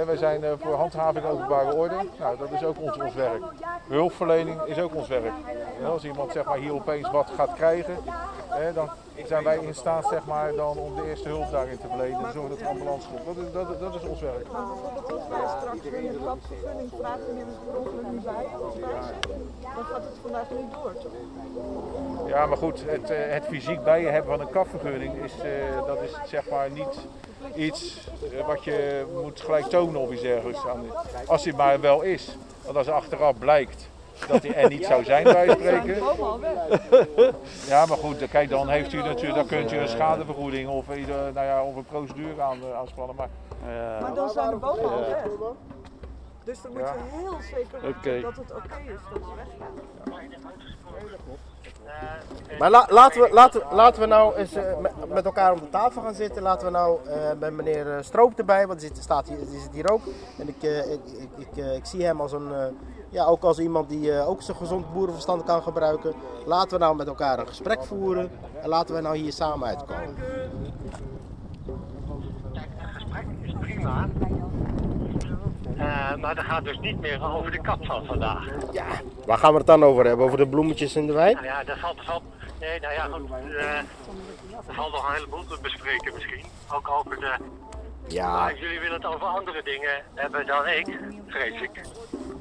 Wij 0.05 0.17
zijn 0.17 0.43
voor 0.59 0.73
handhaving 0.73 1.25
openbare 1.25 1.73
orde. 1.75 1.95
Nou, 2.19 2.37
dat 2.37 2.51
is 2.51 2.63
ook 2.63 2.81
ons, 2.81 2.97
ons 2.97 3.13
werk. 3.13 3.41
Hulpverlening 3.87 4.61
is 4.61 4.79
ook 4.79 4.95
ons 4.95 5.07
werk. 5.07 5.33
Als 5.85 6.03
iemand 6.03 6.31
zeg 6.31 6.43
maar, 6.45 6.57
hier 6.57 6.73
opeens 6.73 7.11
wat 7.11 7.29
gaat 7.35 7.53
krijgen, 7.53 7.97
dan 8.73 8.89
zijn 9.25 9.43
wij 9.43 9.57
in 9.57 9.75
staat 9.75 10.07
zeg 10.07 10.25
maar, 10.25 10.55
dan 10.55 10.77
om 10.77 10.95
de 10.95 11.07
eerste 11.09 11.27
hulp 11.27 11.51
daarin 11.51 11.77
te 11.77 11.87
verlenen. 11.87 12.31
Zorgen 12.31 12.49
dat 12.49 12.59
de 12.59 12.67
ambulance 12.67 13.07
komt. 13.07 13.25
Dat 13.25 13.45
is, 13.45 13.51
dat, 13.53 13.79
dat 13.79 13.95
is 13.95 14.07
ons 14.07 14.21
werk. 14.21 14.51
Maar 14.51 14.65
bijvoorbeeld 14.67 15.11
als 15.11 15.27
wij 15.27 15.47
straks 15.57 15.85
een 15.85 16.23
kapvergunning 16.23 16.89
vragen 16.99 17.37
er 17.37 17.45
per 17.65 17.79
ongeluk 17.79 18.23
bij 18.23 18.45
dan 19.75 19.83
gaat 19.83 20.03
het 20.03 20.17
vandaag 20.21 20.49
niet 20.49 20.73
door, 20.73 20.93
toch? 20.93 22.27
Ja, 22.27 22.45
maar 22.45 22.57
goed, 22.57 22.83
het, 22.85 23.09
eh, 23.09 23.17
het 23.31 23.45
fysiek 23.45 23.83
bij 23.83 24.01
je 24.01 24.07
hebben 24.07 24.31
van 24.31 24.39
een 24.39 24.53
kapvergunning 24.53 25.23
is, 25.23 25.33
eh, 25.39 25.85
dat 25.87 26.01
is 26.01 26.11
zeg 26.25 26.49
maar 26.49 26.69
niet 26.69 27.07
iets 27.55 28.07
eh, 28.31 28.47
wat 28.47 28.63
je 28.63 29.05
moet 29.23 29.41
gelijk 29.41 29.65
tonen 29.65 30.01
of 30.01 30.11
iets 30.11 30.21
dergelijks. 30.21 30.65
Aan 30.67 30.85
Als 31.27 31.43
hij 31.43 31.53
maar 31.53 31.79
wel 31.79 32.01
is. 32.01 32.37
Want 32.63 32.77
als 32.77 32.89
achteraf 32.89 33.37
blijkt 33.37 33.89
dat 34.27 34.43
hij 34.43 34.55
er 34.55 34.69
niet 34.69 34.85
zou 34.85 35.03
zijn 35.03 35.23
bij 35.23 35.49
spreken. 35.49 35.95
Ja, 37.67 37.85
maar 37.85 37.97
goed, 37.97 38.27
kijk, 38.29 38.49
dan 38.49 38.69
heeft 38.69 38.93
u 38.93 38.97
natuurlijk, 39.01 39.35
dan 39.35 39.45
kunt 39.59 39.71
u 39.71 39.77
een 39.77 39.87
schadevergoeding 39.87 40.69
of, 40.69 40.95
ieder- 40.95 41.33
nou 41.33 41.45
ja, 41.45 41.63
of 41.63 41.75
een 41.75 41.85
procedure 41.85 42.41
aan, 42.41 42.57
eh, 42.63 42.77
aanspannen. 42.77 43.15
Maar, 43.15 43.29
Maar 44.01 44.13
dan 44.13 44.29
zijn 44.29 44.49
de 44.49 44.55
bomen 44.55 44.91
al 44.91 44.99
Ja. 45.01 45.07
weg. 45.07 45.23
Dus 46.43 46.61
dan 46.61 46.71
moet 46.71 46.81
Ja. 46.81 46.93
je 46.93 47.17
heel 47.17 47.37
zeker 47.41 47.81
weten 47.81 47.89
Oké. 47.99 48.21
dat 48.21 48.35
het 48.35 48.51
oké 48.51 48.75
is 48.85 48.99
dat 49.13 49.21
ze 49.23 49.35
weggaan. 49.35 49.73
Maar 52.59 52.69
la- 52.69 52.87
laten, 52.89 53.21
we, 53.21 53.29
laten, 53.33 53.59
we- 53.69 53.75
laten 53.75 54.01
we 54.01 54.07
nou 54.07 54.35
eens 54.35 54.53
eh, 54.53 54.63
met, 55.07 55.25
elkaar 55.25 55.51
om 55.53 55.59
de 55.59 55.69
tafel 55.69 56.01
gaan 56.01 56.13
zitten. 56.13 56.41
Laten 56.41 56.65
we 56.65 56.71
nou 56.71 56.99
eh, 57.07 57.15
met 57.39 57.53
meneer 57.53 57.91
eh, 57.97 58.03
Stroop 58.03 58.37
erbij, 58.39 58.67
want 58.67 58.79
die 58.79 58.89
zit, 58.93 59.03
staat 59.03 59.27
hier, 59.27 59.37
die 59.37 59.59
zit 59.59 59.73
hier 59.73 59.91
ook. 59.91 60.01
En 60.39 60.47
ik, 60.47 60.63
eh, 60.63 60.91
ik, 60.91 60.99
ik, 61.05 61.29
ik, 61.47 61.57
eh, 61.63 61.75
ik 61.75 61.85
zie 61.85 62.05
hem 62.05 62.21
als 62.21 62.31
een, 62.31 62.53
eh, 62.53 62.65
ja, 63.13 63.25
ook 63.25 63.43
als 63.43 63.59
iemand 63.59 63.89
die 63.89 64.11
eh, 64.11 64.29
ook 64.29 64.41
zijn 64.41 64.57
gezond 64.57 64.93
boerenverstand 64.93 65.43
kan 65.43 65.61
gebruiken. 65.61 66.13
Laten 66.45 66.77
we 66.77 66.83
nou 66.83 66.95
met 66.95 67.07
elkaar 67.07 67.39
een 67.39 67.47
gesprek 67.47 67.83
voeren 67.83 68.31
en 68.61 68.69
laten 68.69 68.95
we 68.95 69.01
nou 69.01 69.17
hier 69.17 69.33
samen 69.33 69.67
uitkomen. 69.67 70.15
is 73.41 73.53
prima. 73.59 74.09
Eh, 75.77 76.15
maar 76.15 76.35
dat 76.35 76.43
gaat 76.43 76.63
dus 76.63 76.79
niet 76.79 76.99
meer 76.99 77.35
over 77.35 77.51
de 77.51 77.61
kap 77.61 77.85
van 77.85 78.05
vandaag. 78.05 78.45
Ja. 78.71 78.85
Waar 79.25 79.37
gaan 79.37 79.51
we 79.51 79.57
het 79.57 79.67
dan 79.67 79.83
over 79.83 80.05
hebben? 80.05 80.25
Over 80.25 80.37
de 80.37 80.47
bloemetjes 80.47 80.95
in 80.95 81.07
de 81.07 81.13
wijn? 81.13 81.33
Nou 81.33 81.45
ja, 81.45 81.63
dat 81.63 81.77
valt, 81.79 82.23
nee, 82.59 82.79
nou 82.79 82.93
ja, 82.93 83.03
goed, 83.03 83.29
eh, 83.31 83.77
er 84.67 84.73
valt 84.73 84.91
nog 84.91 85.07
een 85.07 85.13
heleboel 85.13 85.45
te 85.45 85.57
bespreken 85.61 86.13
misschien. 86.13 86.45
Ook 86.71 86.89
over 86.89 87.19
de... 87.19 87.35
Ja. 88.07 88.31
Maar 88.31 88.57
jullie 88.59 88.79
willen 88.79 88.95
het 88.95 89.05
over 89.05 89.25
andere 89.27 89.63
dingen 89.63 90.03
hebben 90.13 90.45
dan 90.47 90.67
ik, 90.67 90.99
vrees 91.27 91.61
ik. 91.61 91.81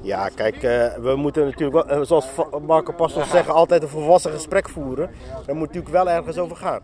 Ja, 0.01 0.29
kijk, 0.29 0.55
eh, 0.55 0.93
we 0.93 1.15
moeten 1.15 1.45
natuurlijk, 1.45 1.87
wel, 1.87 1.97
eh, 1.99 2.05
zoals 2.05 2.27
Marco 2.61 2.91
Pastos 2.93 3.29
zeggen, 3.29 3.53
altijd 3.53 3.83
een 3.83 3.89
volwassen 3.89 4.31
gesprek 4.31 4.69
voeren. 4.69 5.11
Daar 5.45 5.55
moet 5.55 5.67
natuurlijk 5.67 5.93
wel 5.93 6.09
ergens 6.09 6.37
over 6.37 6.55
gaan. 6.57 6.81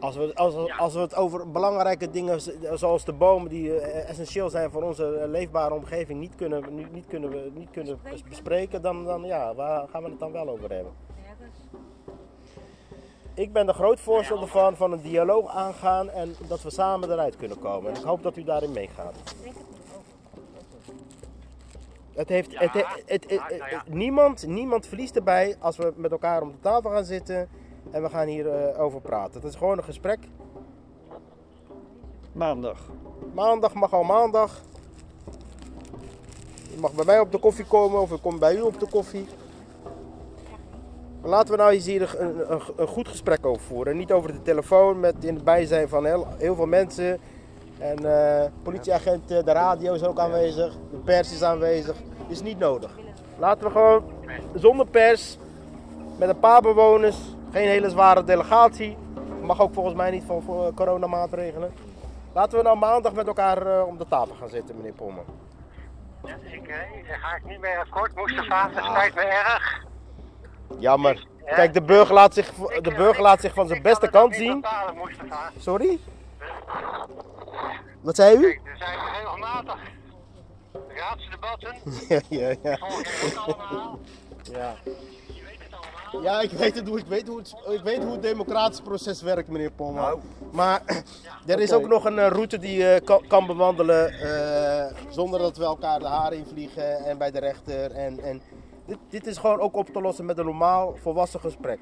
Als 0.00 0.16
we, 0.16 0.34
als, 0.34 0.54
we- 0.54 0.74
als 0.76 0.94
we 0.94 1.00
het 1.00 1.14
over 1.14 1.50
belangrijke 1.50 2.10
dingen 2.10 2.40
zoals 2.74 3.04
de 3.04 3.12
bomen 3.12 3.48
die 3.48 3.78
eh, 3.80 4.08
essentieel 4.10 4.50
zijn 4.50 4.70
voor 4.70 4.82
onze 4.82 5.24
leefbare 5.28 5.74
omgeving 5.74 6.20
niet 6.20 6.34
kunnen, 6.36 6.64
niet, 6.74 6.92
niet 6.92 7.06
kunnen, 7.08 7.30
we- 7.30 7.50
niet 7.54 7.70
kunnen 7.70 7.98
bes- 8.10 8.22
bespreken, 8.22 8.82
dan, 8.82 9.04
dan 9.04 9.22
ja, 9.24 9.54
waar 9.54 9.88
gaan 9.88 10.02
we 10.02 10.08
het 10.08 10.18
dan 10.18 10.32
wel 10.32 10.48
over 10.48 10.70
hebben? 10.70 10.92
Ik 13.36 13.52
ben 13.52 13.68
er 13.68 13.74
groot 13.74 14.00
voorstander 14.00 14.48
van, 14.48 14.76
van 14.76 14.92
een 14.92 15.02
dialoog 15.02 15.50
aangaan 15.50 16.10
en 16.10 16.34
dat 16.48 16.62
we 16.62 16.70
samen 16.70 17.10
eruit 17.12 17.36
kunnen 17.36 17.58
komen. 17.58 17.90
En 17.90 17.96
ik 17.96 18.04
hoop 18.04 18.22
dat 18.22 18.36
u 18.36 18.44
daarin 18.44 18.72
meegaat. 18.72 19.14
Het 22.14 22.28
heeft, 22.28 22.58
het, 22.58 22.72
het, 22.72 22.86
het- 23.06 23.24
het- 23.30 23.48
het- 23.48 23.88
niemand, 23.88 24.46
niemand 24.46 24.86
verliest 24.86 25.16
erbij 25.16 25.56
als 25.60 25.76
we 25.76 25.92
met 25.96 26.10
elkaar 26.10 26.42
om 26.42 26.50
de 26.50 26.60
tafel 26.60 26.90
gaan 26.90 27.04
zitten 27.04 27.48
en 27.90 28.02
we 28.02 28.08
gaan 28.08 28.26
hierover 28.26 28.78
over 28.78 29.00
praten. 29.00 29.34
Het 29.40 29.44
is 29.44 29.54
gewoon 29.58 29.78
een 29.78 29.84
gesprek. 29.84 30.18
Maandag. 32.32 32.78
Maandag 33.34 33.74
mag 33.74 33.92
al 33.92 34.02
maandag. 34.02 34.60
Je 36.70 36.76
mag 36.80 36.92
bij 36.92 37.04
mij 37.04 37.20
op 37.20 37.32
de 37.32 37.38
koffie 37.38 37.64
komen 37.66 38.00
of 38.00 38.12
ik 38.12 38.22
kom 38.22 38.38
bij 38.38 38.56
u 38.56 38.60
op 38.60 38.80
de 38.80 38.88
koffie. 38.90 39.26
Laten 41.22 41.50
we 41.50 41.56
nou 41.56 41.72
eens 41.72 41.86
hier 41.86 42.20
een, 42.20 42.52
een, 42.52 42.60
een 42.76 42.86
goed 42.86 43.08
gesprek 43.08 43.46
over 43.46 43.62
voeren. 43.62 43.96
Niet 43.96 44.12
over 44.12 44.32
de 44.32 44.42
telefoon 44.42 45.00
met 45.00 45.24
in 45.24 45.34
het 45.34 45.44
bijzijn 45.44 45.88
van 45.88 46.04
heel, 46.04 46.26
veel 46.38 46.66
mensen. 46.66 47.20
En 47.78 48.04
eh 48.04 48.50
politieagenten, 48.62 49.44
de 49.44 49.52
radio 49.52 49.94
is 49.94 50.02
ook 50.02 50.18
aanwezig, 50.18 50.72
de 50.90 50.96
pers 50.96 51.32
is 51.32 51.42
aanwezig. 51.42 51.96
Is 52.28 52.42
niet 52.42 52.58
nodig. 52.58 52.90
Laten 53.38 53.64
we 53.64 53.70
gewoon 53.70 54.04
zonder 54.54 54.86
pers, 54.86 55.38
met 56.18 56.28
een 56.28 56.38
paar 56.38 56.60
bewoners, 56.60 57.16
geen 57.52 57.68
hele 57.68 57.90
zware 57.90 58.24
delegatie. 58.24 58.96
Mag 59.42 59.60
ook 59.60 59.72
volgens 59.74 59.94
mij 59.94 60.10
niet 60.10 60.24
van 60.24 60.72
coronamaatregelen. 60.74 61.72
Laten 62.32 62.58
we 62.58 62.64
nou 62.64 62.78
maandag 62.78 63.12
met 63.12 63.26
elkaar 63.26 63.66
eh, 63.66 63.86
om 63.86 63.98
de 63.98 64.06
tafel 64.08 64.34
gaan 64.34 64.48
zitten, 64.48 64.76
meneer 64.76 64.92
Pommer. 64.92 65.24
Ja, 66.24 66.34
ik, 66.42 66.68
eh, 66.68 67.08
daar 67.08 67.18
ga 67.18 67.36
ik 67.36 67.44
niet 67.44 67.60
meer 67.60 67.78
akkoord. 67.78 68.14
Mustafa, 68.14 68.68
dat 68.68 68.84
spijt 68.84 69.14
me 69.14 69.20
erg. 69.20 69.84
Jammer. 70.78 71.26
Kijk, 71.44 71.74
de 71.74 71.82
burger 71.82 72.14
laat 72.14 72.34
zich, 72.34 72.52
de 72.82 72.94
burger 72.96 73.22
laat 73.22 73.40
zich 73.40 73.54
van 73.54 73.68
zijn 73.68 73.82
beste 73.82 74.10
kant 74.10 74.34
zien. 74.34 74.64
Sorry? 75.58 75.98
Wat 78.00 78.16
zei 78.16 78.36
u? 78.36 78.60
Er 78.64 78.76
zijn 78.78 78.98
regelmatig 79.14 79.78
raadsdebatten. 80.88 81.74
Ja, 82.08 82.20
ja, 82.28 82.54
ja. 82.62 82.78
Ja. 84.52 84.74
Ja, 86.22 86.40
ik 86.40 86.50
weet, 86.50 86.74
het, 86.74 86.88
hoe- 86.88 86.98
ik, 86.98 87.06
weet 87.06 87.28
hoe 87.28 87.38
het, 87.38 87.54
ik 87.70 87.80
weet 87.82 88.02
hoe 88.02 88.12
het 88.12 88.22
democratisch 88.22 88.80
proces 88.80 89.22
werkt, 89.22 89.48
meneer 89.48 89.70
Pommer. 89.70 90.14
Maar 90.52 90.82
er 91.46 91.60
is 91.60 91.72
ook 91.72 91.88
nog 91.88 92.04
een 92.04 92.18
eh, 92.18 92.28
route 92.28 92.58
die 92.58 92.76
je 92.78 93.00
kan, 93.04 93.24
kan 93.28 93.46
bewandelen 93.46 94.12
eh, 94.12 94.96
zonder 95.10 95.40
dat 95.40 95.56
we 95.56 95.64
elkaar 95.64 95.98
de 95.98 96.06
haren 96.06 96.38
invliegen 96.38 97.04
en 97.04 97.18
bij 97.18 97.30
de 97.30 97.38
rechter. 97.38 97.90
En, 97.92 98.20
en 98.20 98.42
dit, 98.86 98.98
dit 99.08 99.26
is 99.26 99.38
gewoon 99.38 99.60
ook 99.60 99.76
op 99.76 99.86
te 99.88 100.00
lossen 100.00 100.24
met 100.24 100.38
een 100.38 100.44
normaal 100.44 100.96
volwassen 101.02 101.40
gesprek. 101.40 101.78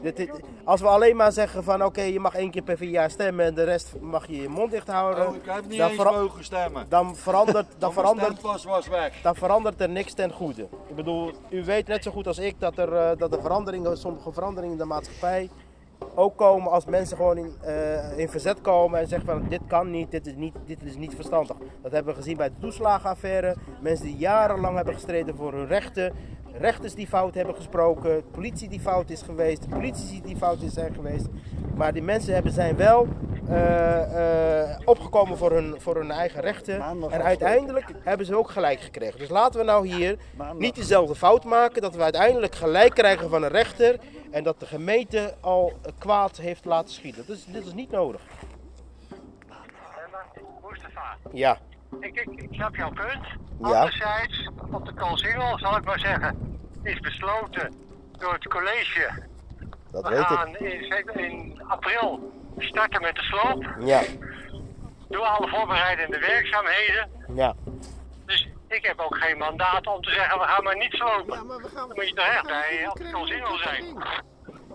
Dit, 0.00 0.16
dit- 0.16 0.40
als 0.64 0.80
we 0.80 0.86
alleen 0.86 1.16
maar 1.16 1.32
zeggen 1.32 1.64
van 1.64 1.84
oké, 1.84 2.02
je 2.02 2.20
mag 2.20 2.34
één 2.34 2.50
keer 2.50 2.62
per 2.62 2.76
vier 2.76 2.90
jaar 2.90 3.10
stemmen 3.10 3.44
en 3.44 3.54
de 3.54 3.64
rest 3.64 3.94
mag 4.00 4.26
je 4.26 4.36
je 4.42 4.48
mond 4.48 4.70
dicht 4.70 4.88
houden. 4.88 5.28
Oh, 5.28 5.34
ik 5.34 5.42
heb 5.44 5.66
niet 5.66 5.78
dan 5.78 5.90
eens 5.90 6.02
mogen 6.04 6.44
stemmen. 6.44 6.86
Dan 6.88 7.16
verandert, 7.16 7.66
dan 7.78 7.92
verandert, 7.98 8.30
stempas 8.38 8.64
was 8.64 8.88
weg. 8.88 9.20
dan 9.22 9.34
verandert 9.34 9.80
er 9.80 9.88
niks 9.88 10.12
ten 10.12 10.32
goede. 10.32 10.62
Ik 10.88 10.94
bedoel, 10.96 11.30
u 11.50 11.64
weet 11.64 11.86
net 11.86 12.02
zo 12.02 12.10
goed 12.10 12.26
als 12.26 12.38
ik 12.38 12.60
dat 12.60 12.78
er, 12.78 12.92
eh, 12.92 13.10
dat 13.18 13.32
er 13.34 13.40
veranderingen, 13.40 13.96
sommige 13.98 14.32
veranderingen 14.32 14.72
in 14.72 14.78
de 14.80 14.84
maatschappij 14.84 15.50
ook 16.14 16.36
komen 16.36 16.70
als 16.70 16.84
mensen 16.84 17.16
gewoon 17.16 17.38
in, 17.38 17.52
eh, 17.60 18.18
in 18.18 18.28
verzet 18.28 18.60
komen 18.60 19.00
en 19.00 19.08
zeggen 19.08 19.28
van 19.28 19.48
dit 19.48 19.60
kan 19.66 19.90
niet, 19.90 20.10
dit 20.10 20.26
is 20.26 20.34
niet, 20.34 20.54
dit 20.66 20.82
is 20.82 20.96
niet 20.96 21.14
verstandig. 21.14 21.56
Dat 21.82 21.92
hebben 21.92 22.14
we 22.14 22.18
gezien 22.20 22.36
bij 22.36 22.48
de 22.48 22.54
toeslagenaffaire. 22.60 23.56
Mensen 23.80 24.06
die 24.06 24.16
jarenlang 24.16 24.76
hebben 24.76 24.94
gestreden 24.94 25.36
voor 25.36 25.52
hun 25.52 25.66
rechten. 25.66 26.12
Rechters 26.58 26.94
die 26.94 27.06
fout 27.06 27.34
hebben 27.34 27.54
gesproken, 27.54 28.22
politie 28.30 28.68
die 28.68 28.80
fout 28.80 29.10
is 29.10 29.22
geweest, 29.22 29.68
politici 29.68 30.22
die 30.22 30.36
fout 30.36 30.62
is 30.62 30.72
zijn 30.72 30.94
geweest. 30.94 31.26
Maar 31.74 31.92
die 31.92 32.02
mensen 32.02 32.34
hebben, 32.34 32.52
zijn 32.52 32.76
wel 32.76 33.08
eh, 33.48 34.70
eh, 34.70 34.78
opgekomen 34.84 35.38
voor 35.38 35.52
hun, 35.52 35.74
voor 35.78 35.96
hun 35.96 36.10
eigen 36.10 36.40
rechten. 36.40 36.80
En 37.10 37.22
uiteindelijk 37.22 37.86
hebben 38.04 38.26
ze 38.26 38.36
ook 38.36 38.50
gelijk 38.50 38.80
gekregen. 38.80 39.18
Dus 39.18 39.28
laten 39.28 39.60
we 39.60 39.66
nou 39.66 39.86
hier 39.86 40.16
niet 40.58 40.74
dezelfde 40.74 41.14
fout 41.14 41.44
maken. 41.44 41.82
Dat 41.82 41.94
we 41.94 42.02
uiteindelijk 42.02 42.54
gelijk 42.54 42.94
krijgen 42.94 43.30
van 43.30 43.42
een 43.42 43.50
rechter. 43.50 43.98
En 44.32 44.42
dat 44.42 44.60
de 44.60 44.66
gemeente 44.66 45.34
al 45.40 45.72
kwaad 45.98 46.36
heeft 46.36 46.64
laten 46.64 46.94
schieten. 46.94 47.26
Dus 47.26 47.44
dit 47.44 47.66
is 47.66 47.72
niet 47.72 47.90
nodig. 47.90 48.20
Mustafa, 50.70 51.16
Ja, 51.32 51.58
ik, 52.00 52.14
ik, 52.20 52.40
ik 52.42 52.48
snap 52.52 52.76
jouw 52.76 52.90
punt. 52.92 53.26
Ja. 53.60 53.66
Anderzijds, 53.66 54.48
op 54.72 54.86
de 54.86 54.92
Koolsingel, 54.94 55.58
zal 55.58 55.76
ik 55.76 55.84
maar 55.84 55.98
zeggen, 55.98 56.58
is 56.82 57.00
besloten 57.00 57.72
door 58.18 58.32
het 58.32 58.48
college. 58.48 59.10
dat 59.90 60.02
We 60.02 60.08
weet 60.08 60.24
gaan 60.24 60.48
ik. 60.48 60.60
in, 61.14 61.30
in 61.30 61.62
april 61.66 62.32
starten 62.58 63.00
met 63.02 63.14
de 63.14 63.22
sloop. 63.22 63.74
Ja, 63.80 64.02
Doe 65.08 65.20
alle 65.24 65.48
voorbereidende 65.48 66.18
werkzaamheden. 66.18 67.08
ja. 67.34 67.54
Dus 68.26 68.48
ik 68.72 68.86
heb 68.86 69.00
ook 69.00 69.16
geen 69.16 69.38
mandaat 69.38 69.86
om 69.86 70.02
te 70.02 70.10
zeggen, 70.10 70.38
we 70.38 70.44
gaan 70.44 70.62
maar 70.64 70.76
niet 70.76 70.92
slopen. 70.92 71.36
Dan 71.74 71.86
moet 71.94 72.08
je 72.08 72.14
toch 72.14 72.24
echt 72.26 72.46
bij 72.46 72.86
op 72.90 72.96
de 72.96 73.10
Koolsingel 73.10 73.56
zijn. 73.58 73.84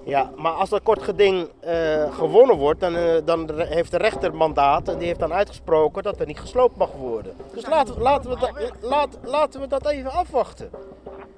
Ja, 0.06 0.32
maar 0.36 0.52
als 0.52 0.70
dat 0.70 0.84
kort 0.84 1.04
geding 1.04 1.50
eh, 1.60 2.16
gewonnen 2.16 2.56
wordt, 2.58 2.80
dan, 2.80 2.96
eh, 2.96 3.16
dan 3.26 3.62
heeft 3.62 3.92
de 3.92 3.98
rechter 3.98 4.36
mandaat 4.36 4.88
en 4.88 4.98
die 4.98 5.08
heeft 5.08 5.20
dan 5.20 5.34
uitgesproken 5.34 6.04
dat 6.04 6.20
er 6.20 6.26
niet 6.26 6.40
gesloopt 6.40 6.76
mag 6.78 6.92
worden. 6.92 7.36
Dus 7.54 7.66
laten, 7.66 7.96
we- 7.96 8.02
laten, 8.02 8.30
we, 8.30 8.72
laat, 8.82 9.18
laten 9.24 9.60
we 9.62 9.68
dat 9.68 9.86
even 9.88 10.12
afwachten. 10.12 10.70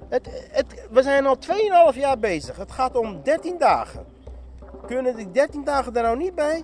Het, 0.08 0.48
het, 0.52 0.86
we 0.90 1.02
zijn 1.02 1.26
al 1.26 1.36
2,5 1.92 1.98
jaar 1.98 2.18
bezig. 2.18 2.56
Het 2.56 2.72
gaat 2.72 2.96
om 2.96 3.22
13 3.22 3.58
dagen. 3.58 4.06
Kunnen 4.86 5.16
die 5.16 5.30
13 5.30 5.64
dagen 5.64 5.96
er 5.96 6.02
nou 6.02 6.16
niet 6.16 6.34
bij? 6.34 6.62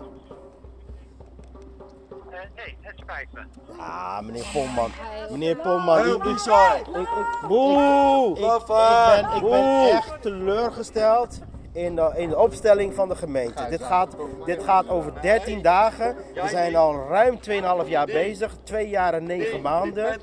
Nee, 2.57 2.77
het 2.81 2.99
spijt 2.99 3.27
me. 3.33 3.41
Ah, 3.79 4.21
meneer 4.21 4.45
Polman. 4.53 4.91
Meneer 5.31 5.57
Polman. 5.57 5.99
Heel 6.03 6.19
bizar. 6.19 6.77
ik- 6.81 6.87
ik- 6.97 7.49
Boe! 7.49 8.31
ik, 8.39 8.67
ben, 8.67 9.37
ik 9.37 9.51
ben 9.51 9.91
echt 9.91 10.23
teleurgesteld 10.23 11.39
in 11.73 11.97
de, 11.97 12.13
in 12.17 12.29
de 12.29 12.39
opstelling 12.39 12.95
van 12.95 13.09
de 13.09 13.17
gemeente. 13.17 13.67
Dit 13.71 13.83
gaat, 13.83 14.17
dit 14.45 14.63
gaat 14.65 14.89
over 14.89 15.13
13 15.21 15.63
dagen. 15.63 16.17
We 16.35 16.49
zijn 16.49 16.77
al 16.77 17.07
ruim 17.09 17.39
2,5 17.85 17.89
jaar 17.89 18.07
bezig. 18.07 18.57
2 18.63 18.89
jaar 18.89 19.15
en 19.15 19.25
9 19.25 19.61
maanden. 19.61 20.19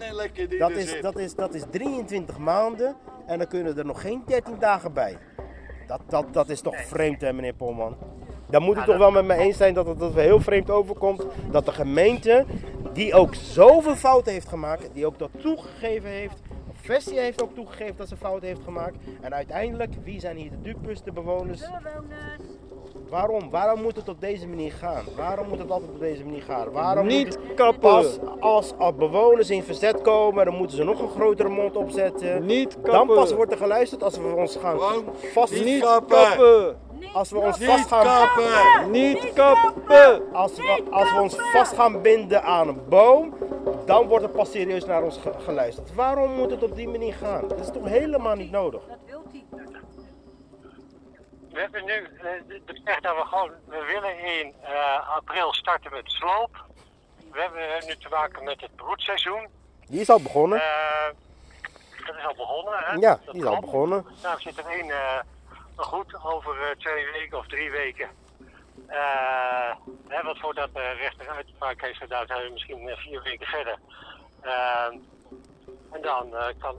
Dat 0.59 0.71
is, 0.71 1.01
dat, 1.01 1.17
is, 1.17 1.35
dat 1.35 1.53
is 1.53 1.63
23 1.71 2.37
maanden. 2.37 2.95
En 3.25 3.37
dan 3.37 3.47
kunnen 3.47 3.77
er 3.77 3.85
nog 3.85 4.01
geen 4.01 4.23
13 4.25 4.55
dagen 4.59 4.93
bij. 4.93 5.17
Dat, 5.87 6.01
dat, 6.07 6.33
dat 6.33 6.49
is 6.49 6.61
toch 6.61 6.75
vreemd, 6.85 7.21
hè, 7.21 7.33
meneer 7.33 7.53
Polman? 7.53 7.97
Dan 8.53 8.63
moet 8.63 8.77
u 8.77 8.83
toch 8.85 8.97
wel 8.97 9.11
met 9.11 9.25
me 9.25 9.33
eens 9.33 9.57
zijn 9.57 9.73
dat 9.73 9.85
het 9.87 9.99
dat 9.99 10.13
heel 10.13 10.39
vreemd 10.39 10.69
overkomt. 10.69 11.25
Dat 11.51 11.65
de 11.65 11.71
gemeente, 11.71 12.45
die 12.93 13.13
ook 13.13 13.35
zoveel 13.35 13.95
fouten 13.95 14.31
heeft 14.31 14.47
gemaakt, 14.47 14.89
die 14.93 15.05
ook 15.05 15.19
dat 15.19 15.29
toegegeven 15.41 16.09
heeft. 16.09 16.41
Vestia 16.73 17.21
heeft 17.21 17.43
ook 17.43 17.53
toegegeven 17.55 17.95
dat 17.97 18.07
ze 18.07 18.15
fouten 18.15 18.47
heeft 18.47 18.61
gemaakt. 18.63 18.95
En 19.21 19.33
uiteindelijk, 19.33 19.93
wie 20.03 20.19
zijn 20.19 20.37
hier 20.37 20.49
de 20.49 20.61
dupes, 20.61 21.01
de 21.03 21.11
bewoners? 21.11 21.61
Waarom? 23.09 23.49
Waarom 23.49 23.81
moet 23.81 23.95
het 23.95 24.09
op 24.09 24.21
deze 24.21 24.47
manier 24.47 24.71
gaan? 24.71 25.03
Waarom 25.15 25.47
moet 25.47 25.59
het 25.59 25.71
altijd 25.71 25.91
op 25.91 25.99
deze 25.99 26.23
manier 26.23 26.41
gaan? 26.41 26.71
Waarom 26.71 27.07
Niet 27.07 27.25
moet 27.25 27.33
het- 27.47 27.53
kappen. 27.55 27.89
Als, 27.89 28.19
als, 28.39 28.73
als 28.77 28.95
bewoners 28.95 29.49
in 29.49 29.63
verzet 29.63 30.01
komen, 30.01 30.45
dan 30.45 30.55
moeten 30.55 30.77
ze 30.77 30.83
nog 30.83 30.99
een 31.01 31.09
grotere 31.09 31.49
mond 31.49 31.75
opzetten. 31.75 32.45
Niet 32.45 32.71
Dan 32.83 32.91
kappen. 32.93 33.15
pas 33.15 33.33
wordt 33.33 33.51
er 33.51 33.57
geluisterd 33.57 34.03
als 34.03 34.17
we 34.17 34.33
ons 34.35 34.55
gaan 34.55 34.77
vast... 35.33 35.63
Niet 35.63 35.81
kappen. 35.83 36.75
Als 37.13 37.29
we 37.31 37.37
ons 37.37 37.57
Niet 37.57 37.69
vast 37.69 37.87
gaan... 37.87 38.03
kappen. 38.03 38.91
Niet 38.91 39.33
kappen. 39.33 40.33
Als 40.33 40.55
we, 40.55 40.83
als 40.91 41.11
we 41.11 41.19
ons 41.19 41.35
vast 41.51 41.73
gaan 41.73 42.01
binden 42.01 42.43
aan 42.43 42.67
een 42.67 42.87
boom, 42.89 43.37
dan 43.85 44.07
wordt 44.07 44.23
er 44.25 44.29
pas 44.31 44.51
serieus 44.51 44.85
naar 44.85 45.03
ons 45.03 45.17
ge- 45.17 45.33
geluisterd. 45.43 45.93
Waarom 45.95 46.31
moet 46.31 46.51
het 46.51 46.63
op 46.63 46.75
die 46.75 46.87
manier 46.87 47.13
gaan? 47.13 47.47
Dat 47.47 47.59
is 47.59 47.71
toch 47.73 47.87
helemaal 47.87 48.35
niet 48.35 48.51
nodig? 48.51 48.81
We 51.51 51.59
hebben 51.59 51.85
nu 51.85 51.91
eh, 51.93 52.29
de- 52.47 52.61
dat 53.01 53.15
we 53.15 53.23
gewoon, 53.25 53.51
we 53.65 53.83
willen 53.93 54.19
in 54.39 54.53
eh, 54.61 55.15
april 55.15 55.53
starten 55.53 55.91
met 55.91 56.03
sloop. 56.11 56.65
We 57.31 57.41
hebben 57.41 57.87
nu 57.87 57.95
te 57.97 58.07
maken 58.09 58.43
met 58.43 58.61
het 58.61 58.75
broedseizoen. 58.75 59.47
Die 59.87 59.99
is 60.01 60.09
al 60.09 60.21
begonnen. 60.21 60.59
Eh, 60.59 60.65
dat 62.07 62.15
is 62.15 62.25
al 62.25 62.35
begonnen, 62.35 62.73
hè? 62.79 62.93
Ja, 62.95 63.19
Dat 63.25 63.33
die 63.33 63.41
is 63.43 63.47
al 63.49 63.59
begonnen. 63.59 64.05
Nou, 64.23 64.35
er 64.35 64.41
zit 64.41 64.57
er 64.57 64.65
één 64.65 64.89
eh, 64.89 65.19
nog 65.75 65.85
goed 65.85 66.23
over 66.23 66.61
eh, 66.61 66.75
twee 66.77 67.05
weken 67.11 67.37
of 67.37 67.47
drie 67.47 67.71
weken. 67.71 68.09
Eh, 68.87 69.75
hè, 70.07 70.23
wat 70.23 70.37
voordat 70.37 70.69
de 70.73 70.91
rechter 70.91 71.29
uitspraak 71.29 71.81
heeft 71.81 71.97
gedaan, 71.97 72.27
zijn 72.27 72.43
we 72.43 72.51
misschien 72.51 72.89
eh, 72.89 72.97
vier 72.97 73.21
weken 73.23 73.47
verder. 73.47 73.77
En 75.91 76.01
dan, 76.01 76.33
kan, 76.59 76.75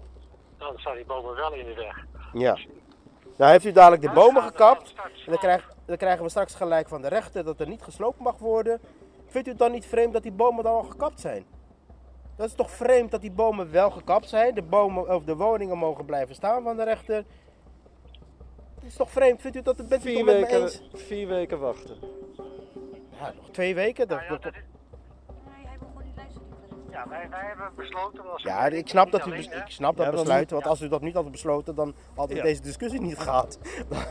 dan 0.58 0.72
staan 0.78 0.94
die 0.96 1.04
bomen 1.04 1.34
wel 1.34 1.52
in 1.52 1.66
de 1.66 1.74
weg. 1.74 2.04
Ja. 2.32 2.58
Nou 3.36 3.50
heeft 3.50 3.64
u 3.64 3.72
dadelijk 3.72 4.02
de 4.02 4.10
bomen 4.10 4.42
gekapt. 4.42 4.94
En 4.96 5.30
dan, 5.30 5.38
krijg- 5.38 5.72
dan 5.86 5.96
krijgen 5.96 6.22
we 6.24 6.30
straks 6.30 6.54
gelijk 6.54 6.88
van 6.88 7.02
de 7.02 7.08
rechter 7.08 7.44
dat 7.44 7.60
er 7.60 7.68
niet 7.68 7.82
gesloopt 7.82 8.18
mag 8.18 8.38
worden. 8.38 8.80
Vindt 9.26 9.46
u 9.46 9.50
het 9.50 9.60
dan 9.60 9.72
niet 9.72 9.86
vreemd 9.86 10.12
dat 10.12 10.22
die 10.22 10.32
bomen 10.32 10.64
dan 10.64 10.74
al 10.74 10.82
gekapt 10.82 11.20
zijn? 11.20 11.44
Dat 12.36 12.46
is 12.46 12.54
toch 12.54 12.70
vreemd 12.70 13.10
dat 13.10 13.20
die 13.20 13.30
bomen 13.30 13.70
wel 13.70 13.90
gekapt 13.90 14.28
zijn. 14.28 14.54
De, 14.54 14.62
bomen, 14.62 15.14
of 15.14 15.24
de 15.24 15.36
woningen 15.36 15.78
mogen 15.78 16.04
blijven 16.04 16.34
staan 16.34 16.62
van 16.62 16.76
de 16.76 16.84
rechter. 16.84 17.24
Dat 18.84 18.92
is 18.92 18.98
toch 18.98 19.10
vreemd? 19.10 19.40
Vindt 19.40 19.56
u 19.56 19.62
dat? 19.62 19.76
Bent 19.76 19.90
u 19.90 19.94
het 19.94 20.02
Vier 20.02 20.16
toch 20.16 20.24
met 20.24 20.34
me 20.34 20.40
weken, 20.40 20.60
eens? 20.62 20.82
vier 20.92 21.28
weken 21.28 21.58
wachten. 21.58 21.96
Ja, 23.20 23.32
nog 23.36 23.50
twee 23.50 23.74
weken. 23.74 24.08
Dat, 24.08 24.18
Nou 24.18 24.22
ja, 24.32 24.38
dat- 24.38 24.42
dat 24.42 24.52
is- 24.54 24.60
Ja, 26.94 27.04
wij, 27.08 27.26
wij 27.30 27.40
hebben 27.46 27.70
besloten 27.76 28.30
als 28.32 28.42
ja, 28.42 28.66
ik 28.66 28.88
snap 28.88 29.10
dat, 29.10 29.26
u, 29.26 29.30
bes- 29.30 29.46
alleen, 29.46 29.58
ik 29.58 29.70
snap 29.70 29.96
dat 29.96 30.04
Ja, 30.06 30.10
dat 30.12 30.20
besluit. 30.20 30.40
moet- 30.40 30.50
Want 30.50 30.66
als 30.66 30.80
u 30.80 30.88
dat 30.88 31.00
niet 31.00 31.14
had 31.14 31.30
besloten, 31.30 31.74
dan 31.74 31.94
hadden 32.14 32.36
we 32.36 32.42
Ja. 32.42 32.48
deze 32.48 32.62
discussie 32.62 33.00
niet 33.00 33.18
gehad. 33.18 33.58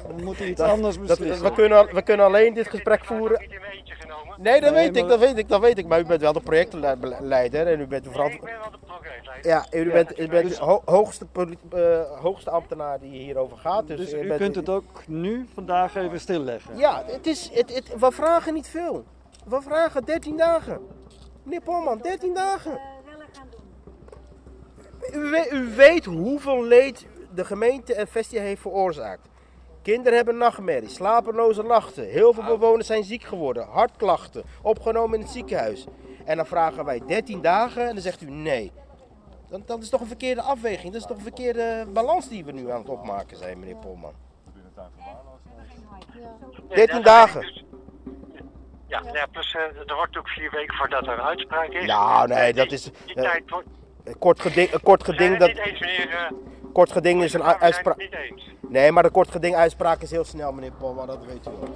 Dan 0.08 0.24
moet 0.24 0.38
hij 0.38 0.48
iets 0.48 0.60
Dat- 0.60 0.70
anders 0.70 0.98
dat- 0.98 1.08
beslissen. 1.08 1.44
we, 1.46 1.52
kunnen, 1.54 1.94
we 1.96 2.02
kunnen 2.02 2.26
alleen 2.26 2.54
dit 2.54 2.68
gesprek 2.68 3.06
voeren. 3.06 3.40
Niet 3.42 3.52
in 3.52 3.60
mijn 3.60 3.72
eentje 3.72 3.94
genomen. 3.96 4.42
Nee, 4.42 4.62
dat 4.62 4.72
Nee, 4.74 4.80
weet 4.86 4.96
ik, 4.96 5.02
maar- 5.02 5.10
dat 5.10 5.20
weet 5.20 5.38
ik, 5.38 5.50
dat 5.50 5.62
weet 5.62 5.78
ik. 5.78 5.88
Maar 5.88 6.00
u 6.00 6.06
bent 6.06 6.22
wel 6.22 6.34
de 6.34 6.42
projectleider 6.42 7.68
en 7.68 7.80
u 7.80 7.88
bent 7.88 8.04
de 8.04 8.10
Nee, 8.10 8.32
ik 8.32 8.42
ben 8.42 8.60
wel 8.60 8.72
de 8.72 8.78
progresleider. 8.86 9.52
Ja, 9.52 9.66
u 9.72 9.92
bent, 9.92 10.20
u 10.20 10.28
bent 10.28 10.58
de 10.58 10.64
ho- 10.64 10.82
hoogste, 10.86 11.26
eh, 11.72 12.20
hoogste 12.22 12.50
ambtenaar 12.50 13.00
die 13.00 13.10
hierover 13.22 13.58
gaat. 13.58 13.88
Dus, 13.88 13.98
Dus 13.98 14.14
u 14.14 14.18
u 14.20 14.28
bent- 14.28 14.40
kunt 14.40 14.56
het 14.56 14.70
ook 14.70 15.08
nu, 15.08 15.48
vandaag 15.54 15.96
even 15.96 16.20
stilleggen. 16.20 16.78
Ja, 16.78 17.04
het 17.06 17.28
is, 17.28 17.50
het, 17.54 17.76
het, 17.76 18.00
we 18.00 18.12
vragen 18.12 18.54
niet 18.54 18.68
veel. 18.68 19.04
We 19.46 19.62
vragen 19.62 20.06
13 20.06 20.38
dagen. 20.38 20.80
Meneer 21.44 21.62
Polman, 21.62 21.98
13 21.98 22.34
dagen. 22.34 22.80
U, 25.14 25.20
we- 25.20 25.50
u 25.52 25.76
weet 25.76 26.06
hoeveel 26.06 26.64
leed 26.64 27.06
de 27.34 27.46
gemeente 27.46 27.94
en 27.94 28.08
Vestia 28.08 28.42
heeft 28.42 28.62
veroorzaakt. 28.62 29.30
Kinderen 29.82 30.14
hebben 30.16 30.38
nachtmerries, 30.38 30.94
slapeloze 30.94 31.64
nachten. 31.64 32.06
Heel 32.06 32.34
veel 32.34 32.44
bewoners 32.44 32.88
zijn 32.88 33.04
ziek 33.04 33.24
geworden, 33.24 33.68
hartklachten, 33.68 34.44
opgenomen 34.62 35.16
in 35.16 35.22
het 35.24 35.34
ziekenhuis. 35.34 35.86
En 36.26 36.38
dan 36.38 36.46
vragen 36.46 36.86
wij 36.86 37.02
13 37.08 37.42
dagen 37.42 37.88
en 37.88 37.94
dan 37.94 38.04
zegt 38.04 38.22
u 38.22 38.30
nee. 38.30 38.72
Dan, 39.50 39.64
dat 39.66 39.82
is 39.82 39.90
toch 39.90 40.02
een 40.02 40.08
verkeerde 40.08 40.42
afweging, 40.42 40.92
dat 40.94 41.02
is 41.02 41.08
toch 41.08 41.18
een 41.18 41.24
verkeerde 41.24 41.86
balans 41.94 42.28
die 42.30 42.46
we 42.46 42.52
nu 42.52 42.72
aan 42.72 42.80
het 42.80 42.90
opmaken 42.90 43.38
zijn, 43.38 43.60
meneer 43.60 43.76
Polman. 43.76 44.14
13 46.70 46.96
Nee, 46.96 47.04
dagen. 47.04 47.64
Ja, 48.94 49.02
ja 49.14 49.26
plus 49.32 49.56
eh, 49.56 49.62
er 49.90 49.96
wordt 49.96 50.18
ook 50.18 50.28
vier 50.30 50.52
weken 50.52 50.76
voordat 50.76 51.08
er 51.08 51.14
een 51.14 51.22
uitspraak 51.22 51.68
is. 51.68 51.86
Nou, 51.86 52.28
nee, 52.28 52.38
Eh, 52.38 52.44
die- 52.46 52.54
dat 52.54 52.72
is- 52.72 52.84
Die 53.06 53.16
eh, 53.16 53.24
tijd 53.24 53.50
wordt. 53.50 53.68
Kort 54.20 54.40
geding, 54.42 54.72
een 54.74 54.82
kort 54.82 55.04
geding, 55.04 55.38
dat, 55.38 55.48
niet 55.48 55.58
eens, 55.58 55.80
meneer. 55.80 56.10
eh, 56.10 56.32
kort 56.74 56.92
geding 56.92 57.24
is 57.24 57.34
een 57.34 57.44
uitspraak. 57.44 58.02
het 58.02 58.12
niet 58.12 58.20
eens. 58.32 58.50
Nee, 58.62 58.92
maar 58.92 59.04
de 59.04 59.10
kort 59.10 59.32
geding 59.32 59.56
uitspraak 59.56 60.02
is 60.02 60.12
heel 60.12 60.24
snel, 60.24 60.52
meneer 60.52 60.72
Polman, 60.72 61.08
dat 61.08 61.26
weet 61.26 61.48
u 61.48 61.52
wel. 61.60 61.76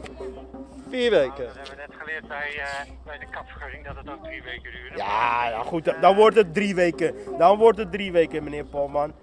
Vier 0.89 1.09
weken. 1.11 1.45
Dat 1.45 1.55
hebben 1.55 1.69
we 1.69 1.75
net 1.87 1.95
geleerd 1.99 2.27
bij, 2.27 2.51
eh, 2.55 2.91
bij 3.05 3.17
de 3.17 3.25
kapvergunning 3.31 3.85
dat 3.85 3.95
het 3.95 4.09
ook 4.09 4.23
drie 4.23 4.43
weken 4.43 4.71
duurde. 4.71 4.97
Ja, 4.97 5.49
ja 5.49 5.63
goed, 5.63 5.93
dan 6.01 6.15
wordt 6.15 6.35
het 6.35 6.53
drie 6.53 6.75
weken. 6.75 7.15
Dan 7.37 7.57
wordt 7.57 7.77
het 7.77 7.91
drie 7.91 8.11
weken, 8.11 8.43
meneer 8.43 8.65
Polman. 8.65 9.13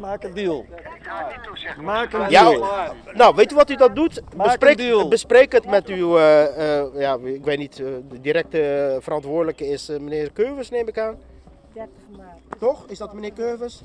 Maak 0.00 0.24
een 0.24 0.34
deal. 0.34 0.64
Maak 1.80 2.12
een 2.12 2.30
Ja, 2.30 2.50
deal. 2.50 2.66
nou, 3.12 3.34
weet 3.34 3.52
u 3.52 3.54
wat 3.54 3.70
u 3.70 3.76
dan 3.76 3.94
doet? 3.94 4.20
Bespreek, 4.36 5.08
bespreek 5.08 5.52
het 5.52 5.66
met 5.66 5.88
uw, 5.88 6.18
eh, 6.18 6.78
eh, 6.78 6.86
ja, 6.94 7.18
ik 7.22 7.44
weet 7.44 7.58
niet, 7.58 7.80
eh, 7.80 7.86
de 8.10 8.20
directe 8.20 8.96
verantwoordelijke 9.00 9.66
is 9.66 9.88
meneer 9.88 10.32
Keuvers, 10.32 10.70
neem 10.70 10.88
ik 10.88 10.98
aan. 10.98 11.16
30 11.72 11.92
maart. 12.16 12.58
Toch? 12.58 12.84
Is 12.88 12.98
dat 12.98 13.12
meneer 13.12 13.32
Keuvers? 13.32 13.82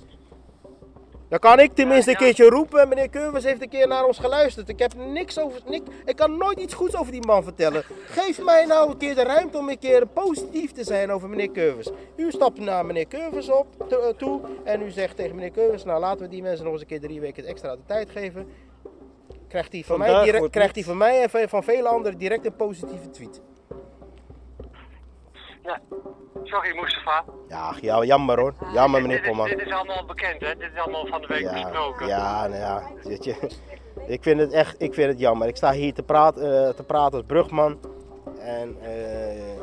Dan 1.29 1.39
kan 1.39 1.59
ik 1.59 1.73
tenminste 1.73 2.11
een 2.11 2.17
keertje 2.17 2.49
roepen. 2.49 2.89
Meneer 2.89 3.09
Curvers 3.09 3.43
heeft 3.43 3.61
een 3.61 3.69
keer 3.69 3.87
naar 3.87 4.05
ons 4.05 4.19
geluisterd. 4.19 4.69
Ik 4.69 4.79
heb 4.79 4.93
niks 4.95 5.39
over. 5.39 5.61
Niks, 5.65 5.89
ik 6.05 6.15
kan 6.15 6.37
nooit 6.37 6.59
iets 6.59 6.73
goeds 6.73 6.95
over 6.95 7.11
die 7.11 7.25
man 7.25 7.43
vertellen. 7.43 7.83
Geef 8.05 8.43
mij 8.43 8.65
nou 8.65 8.89
een 8.89 8.97
keer 8.97 9.15
de 9.15 9.23
ruimte 9.23 9.57
om 9.57 9.69
een 9.69 9.79
keer 9.79 10.07
positief 10.07 10.71
te 10.71 10.83
zijn 10.83 11.11
over 11.11 11.29
meneer 11.29 11.51
Curvers. 11.51 11.89
U 12.15 12.31
stapt 12.31 12.59
naar 12.59 12.85
meneer 12.85 13.07
Curvers 13.07 13.49
op, 13.49 13.67
eh, 13.89 13.97
toe. 14.17 14.41
En 14.63 14.81
u 14.81 14.89
zegt 14.89 15.15
tegen 15.15 15.35
meneer 15.35 15.51
Curvers: 15.51 15.83
Nou, 15.83 15.99
laten 15.99 16.21
we 16.21 16.27
die 16.27 16.41
mensen 16.41 16.63
nog 16.63 16.73
eens 16.73 16.81
een 16.81 16.87
keer 16.87 17.01
drie 17.01 17.19
weken 17.19 17.45
extra 17.45 17.75
de 17.75 17.81
tijd 17.85 18.09
geven. 18.09 18.47
Krijgt 19.47 19.71
hij 19.71 19.83
van, 19.83 19.97
mij, 19.97 20.23
direct, 20.23 20.49
krijgt 20.49 20.75
hij 20.75 20.83
van 20.83 20.97
mij 20.97 21.21
en 21.21 21.29
van, 21.29 21.49
van 21.49 21.63
vele 21.63 21.87
anderen 21.87 22.17
direct 22.17 22.45
een 22.45 22.55
positieve 22.55 23.09
tweet. 23.09 23.41
Ja, 25.69 25.79
sorry 26.43 26.75
Mustafa. 26.81 27.23
Ja, 27.47 27.73
ja 27.81 28.03
jammer 28.03 28.39
hoor. 28.39 28.53
Jammer 28.73 29.01
meneer 29.01 29.17
dit, 29.17 29.27
Pomman. 29.27 29.47
dit 29.49 29.61
is 29.61 29.71
allemaal 29.71 30.05
bekend, 30.05 30.41
hè? 30.41 30.55
Dit 30.55 30.71
is 30.73 30.79
allemaal 30.79 31.05
van 31.05 31.21
de 31.21 31.27
week 31.27 31.41
Ja, 31.41 31.51
besproken. 31.53 32.07
ja, 32.07 32.47
nou 32.47 32.59
ja, 32.61 32.83
weet 33.03 33.23
je. 33.23 33.35
Ik 34.07 34.23
vind 34.23 34.39
het 34.39 34.51
echt, 34.51 34.75
ik 34.81 34.93
vind 34.93 35.09
het 35.09 35.19
jammer. 35.19 35.47
Ik 35.47 35.55
sta 35.55 35.71
hier 35.71 35.93
te 35.93 36.03
praten, 36.03 36.67
eh, 36.67 36.73
te 36.73 36.83
praten 36.83 37.17
als 37.17 37.27
brugman. 37.27 37.79
En 38.39 38.77
eh, 38.81 39.59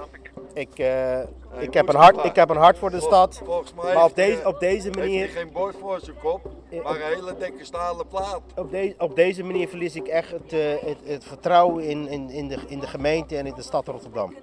ik, 0.56 0.78
eh, 0.78 1.20
ik, 1.58 1.74
heb 1.74 1.88
een 1.88 1.94
hart, 1.94 2.24
ik 2.24 2.34
heb 2.34 2.50
een 2.50 2.56
hart 2.56 2.78
voor 2.78 2.90
de 2.90 3.00
stad. 3.00 3.42
Volgens 3.44 3.74
mij 3.74 3.94
Maar 3.94 4.04
op 4.04 4.16
heeft, 4.16 4.30
deze, 4.36 4.48
op 4.48 4.60
deze 4.60 4.90
manier, 4.90 5.28
geen 5.28 5.52
bord 5.52 5.76
voor 5.80 6.00
zijn 6.00 6.16
kop, 6.22 6.40
maar 6.82 6.94
een 6.94 7.02
hele 7.02 7.36
dikke 7.38 7.64
stalen 7.64 8.06
plaat. 8.06 8.40
op, 8.56 8.70
de, 8.70 8.94
op 8.98 9.16
deze 9.16 9.44
manier 9.44 9.68
verlies 9.68 9.94
ik 9.96 10.06
echt 10.06 10.30
het, 10.30 10.52
eh, 10.52 10.60
het, 10.80 10.98
het 11.04 11.24
vertrouwen 11.24 11.84
in, 11.84 12.08
in, 12.08 12.30
in, 12.30 12.48
de, 12.48 12.58
in 12.66 12.80
de 12.80 12.86
gemeente 12.86 13.36
en 13.36 13.46
in 13.46 13.54
de 13.54 13.62
stad 13.62 13.88
Rotterdam. 13.88 14.34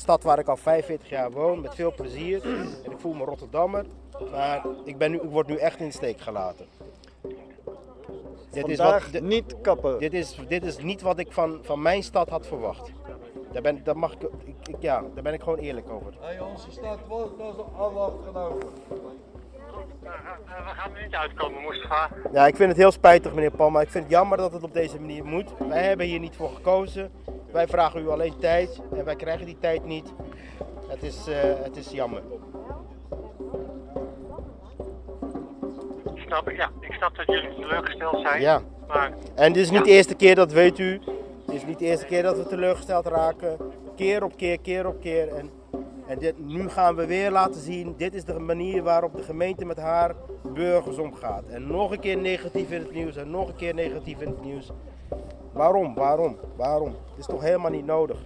Een 0.00 0.06
stad 0.06 0.22
waar 0.22 0.38
ik 0.38 0.48
al 0.48 0.56
45 0.56 1.08
jaar 1.08 1.30
woon, 1.30 1.60
met 1.60 1.74
veel 1.74 1.92
plezier. 1.94 2.42
En 2.84 2.90
ik 2.92 2.98
voel 2.98 3.12
me 3.12 3.24
Rotterdammer. 3.24 3.84
Maar 4.30 4.66
ik, 4.84 4.98
ben 4.98 5.10
nu, 5.10 5.16
ik 5.20 5.30
word 5.30 5.46
nu 5.46 5.56
echt 5.56 5.80
in 5.80 5.86
de 5.86 5.92
steek 5.92 6.20
gelaten. 6.20 6.66
Dit 8.50 8.68
is, 8.68 8.76
Vandaag 8.76 9.10
dit- 9.10 9.22
niet 9.22 9.54
kappen. 9.60 9.98
dit, 9.98 10.12
is, 10.14 10.38
dit 10.48 10.64
is 10.64 10.78
niet 10.78 11.00
wat 11.02 11.18
ik 11.18 11.32
van, 11.32 11.58
van 11.62 11.82
mijn 11.82 12.02
stad 12.02 12.28
had 12.28 12.46
verwacht. 12.46 12.90
Daar 13.52 13.62
ben, 13.62 13.84
daar 13.84 13.96
mag 13.98 14.12
ik, 14.12 14.22
ik, 14.22 14.68
ik- 14.68 14.76
ja, 14.78 15.04
daar 15.14 15.22
ben 15.22 15.32
ik 15.32 15.42
gewoon 15.42 15.58
eerlijk 15.58 15.90
over. 15.90 16.14
Hey, 16.20 16.40
onze 16.40 16.70
stad 16.70 16.98
wordt 17.08 17.40
als 17.76 17.94
afgenomen. 17.96 18.66
We 20.02 20.76
gaan 20.76 20.94
er 20.94 21.02
niet 21.02 21.14
uitkomen, 21.14 21.62
Mustafa. 21.62 22.08
Ja, 22.32 22.46
ik 22.46 22.56
vind 22.56 22.68
het 22.68 22.78
heel 22.78 22.92
spijtig, 22.92 23.34
meneer 23.34 23.50
Paul, 23.50 23.70
maar 23.70 23.82
ik 23.82 23.90
vind 23.90 24.04
het 24.04 24.12
jammer 24.12 24.38
dat 24.38 24.52
het 24.52 24.62
op 24.62 24.72
deze 24.72 25.00
manier 25.00 25.24
moet. 25.24 25.52
Wij 25.68 25.82
hebben 25.82 26.06
hier 26.06 26.18
niet 26.18 26.36
voor 26.36 26.50
gekozen. 26.50 27.10
Wij 27.52 27.66
vragen 27.66 28.02
u 28.02 28.08
alleen 28.08 28.38
tijd 28.38 28.80
en 28.96 29.04
wij 29.04 29.16
krijgen 29.16 29.46
die 29.46 29.56
tijd 29.60 29.84
niet. 29.84 30.12
Het 30.88 31.02
is, 31.02 31.26
eh, 31.26 31.36
het 31.62 31.76
is 31.76 31.90
jammer. 31.90 32.22
Snap 36.14 36.50
ik, 36.50 36.56
ja. 36.56 36.70
Ik 36.80 36.92
snap 36.92 37.16
dat 37.16 37.26
jullie 37.26 37.54
teleurgesteld 37.54 38.20
zijn. 38.20 38.40
Ja. 38.40 38.60
Maar 38.88 39.12
En 39.34 39.52
dit 39.52 39.62
is 39.62 39.70
niet 39.70 39.84
de 39.84 39.90
eerste 39.90 40.14
keer, 40.14 40.34
dat 40.34 40.52
weet 40.52 40.78
u. 40.78 41.00
Het 41.46 41.54
is 41.54 41.64
niet 41.64 41.78
de 41.78 41.84
eerste 41.84 42.06
keer 42.06 42.22
dat 42.22 42.36
we 42.36 42.46
teleurgesteld 42.46 43.06
raken. 43.06 43.56
Keer 43.96 44.24
op 44.24 44.36
keer, 44.36 44.60
keer 44.60 44.86
op 44.86 45.00
keer. 45.00 45.28
En, 45.28 45.50
en 46.10 46.18
dit, 46.18 46.38
nu 46.38 46.68
gaan 46.68 46.94
we 46.94 47.06
weer 47.06 47.30
laten 47.30 47.60
zien, 47.60 47.94
dit 47.96 48.14
is 48.14 48.24
de 48.24 48.38
manier 48.38 48.82
waarop 48.82 49.16
de 49.16 49.22
gemeente 49.22 49.64
met 49.64 49.76
haar 49.76 50.14
burgers 50.42 50.98
omgaat. 50.98 51.44
En 51.46 51.66
nog 51.66 51.90
een 51.90 52.00
keer 52.00 52.16
negatief 52.16 52.70
in 52.70 52.80
het 52.80 52.92
nieuws 52.92 53.16
en 53.16 53.30
nog 53.30 53.48
een 53.48 53.56
keer 53.56 53.74
negatief 53.74 54.20
in 54.20 54.28
het 54.28 54.44
nieuws. 54.44 54.70
Waarom, 55.52 55.94
waarom, 55.94 56.38
waarom? 56.56 56.88
Het 56.88 57.18
is 57.18 57.26
toch 57.26 57.42
helemaal 57.42 57.70
niet 57.70 57.84
nodig. 57.84 58.18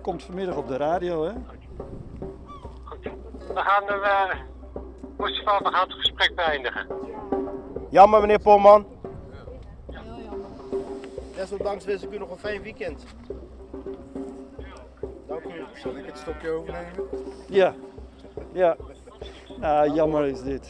Komt 0.00 0.22
vanmiddag 0.22 0.56
op 0.56 0.68
de 0.68 0.76
radio, 0.76 1.24
hè? 1.24 1.32
we 3.54 3.60
gaan 3.60 3.88
er, 3.88 4.02
eh 4.02 4.38
Mustafa, 5.18 5.58
we 5.58 5.70
gaan 5.70 5.88
het 5.88 5.96
gesprek 5.96 6.34
beëindigen. 6.34 6.86
Jammer 7.90 8.20
meneer 8.20 8.40
Polman. 8.40 8.86
Desondanks 11.34 11.84
wens 11.84 12.02
ik 12.02 12.12
u 12.12 12.18
nog 12.18 12.30
een 12.30 12.38
fijn 12.38 12.62
weekend. 12.62 13.04
Zal 15.82 15.96
ik 15.96 16.06
het 16.06 16.18
stokje 16.18 16.50
overnemen? 16.50 17.08
Ja. 17.48 17.74
Ja. 18.52 18.76
Nou, 19.60 19.90
jammer 19.92 20.26
is 20.26 20.42
dit. 20.42 20.68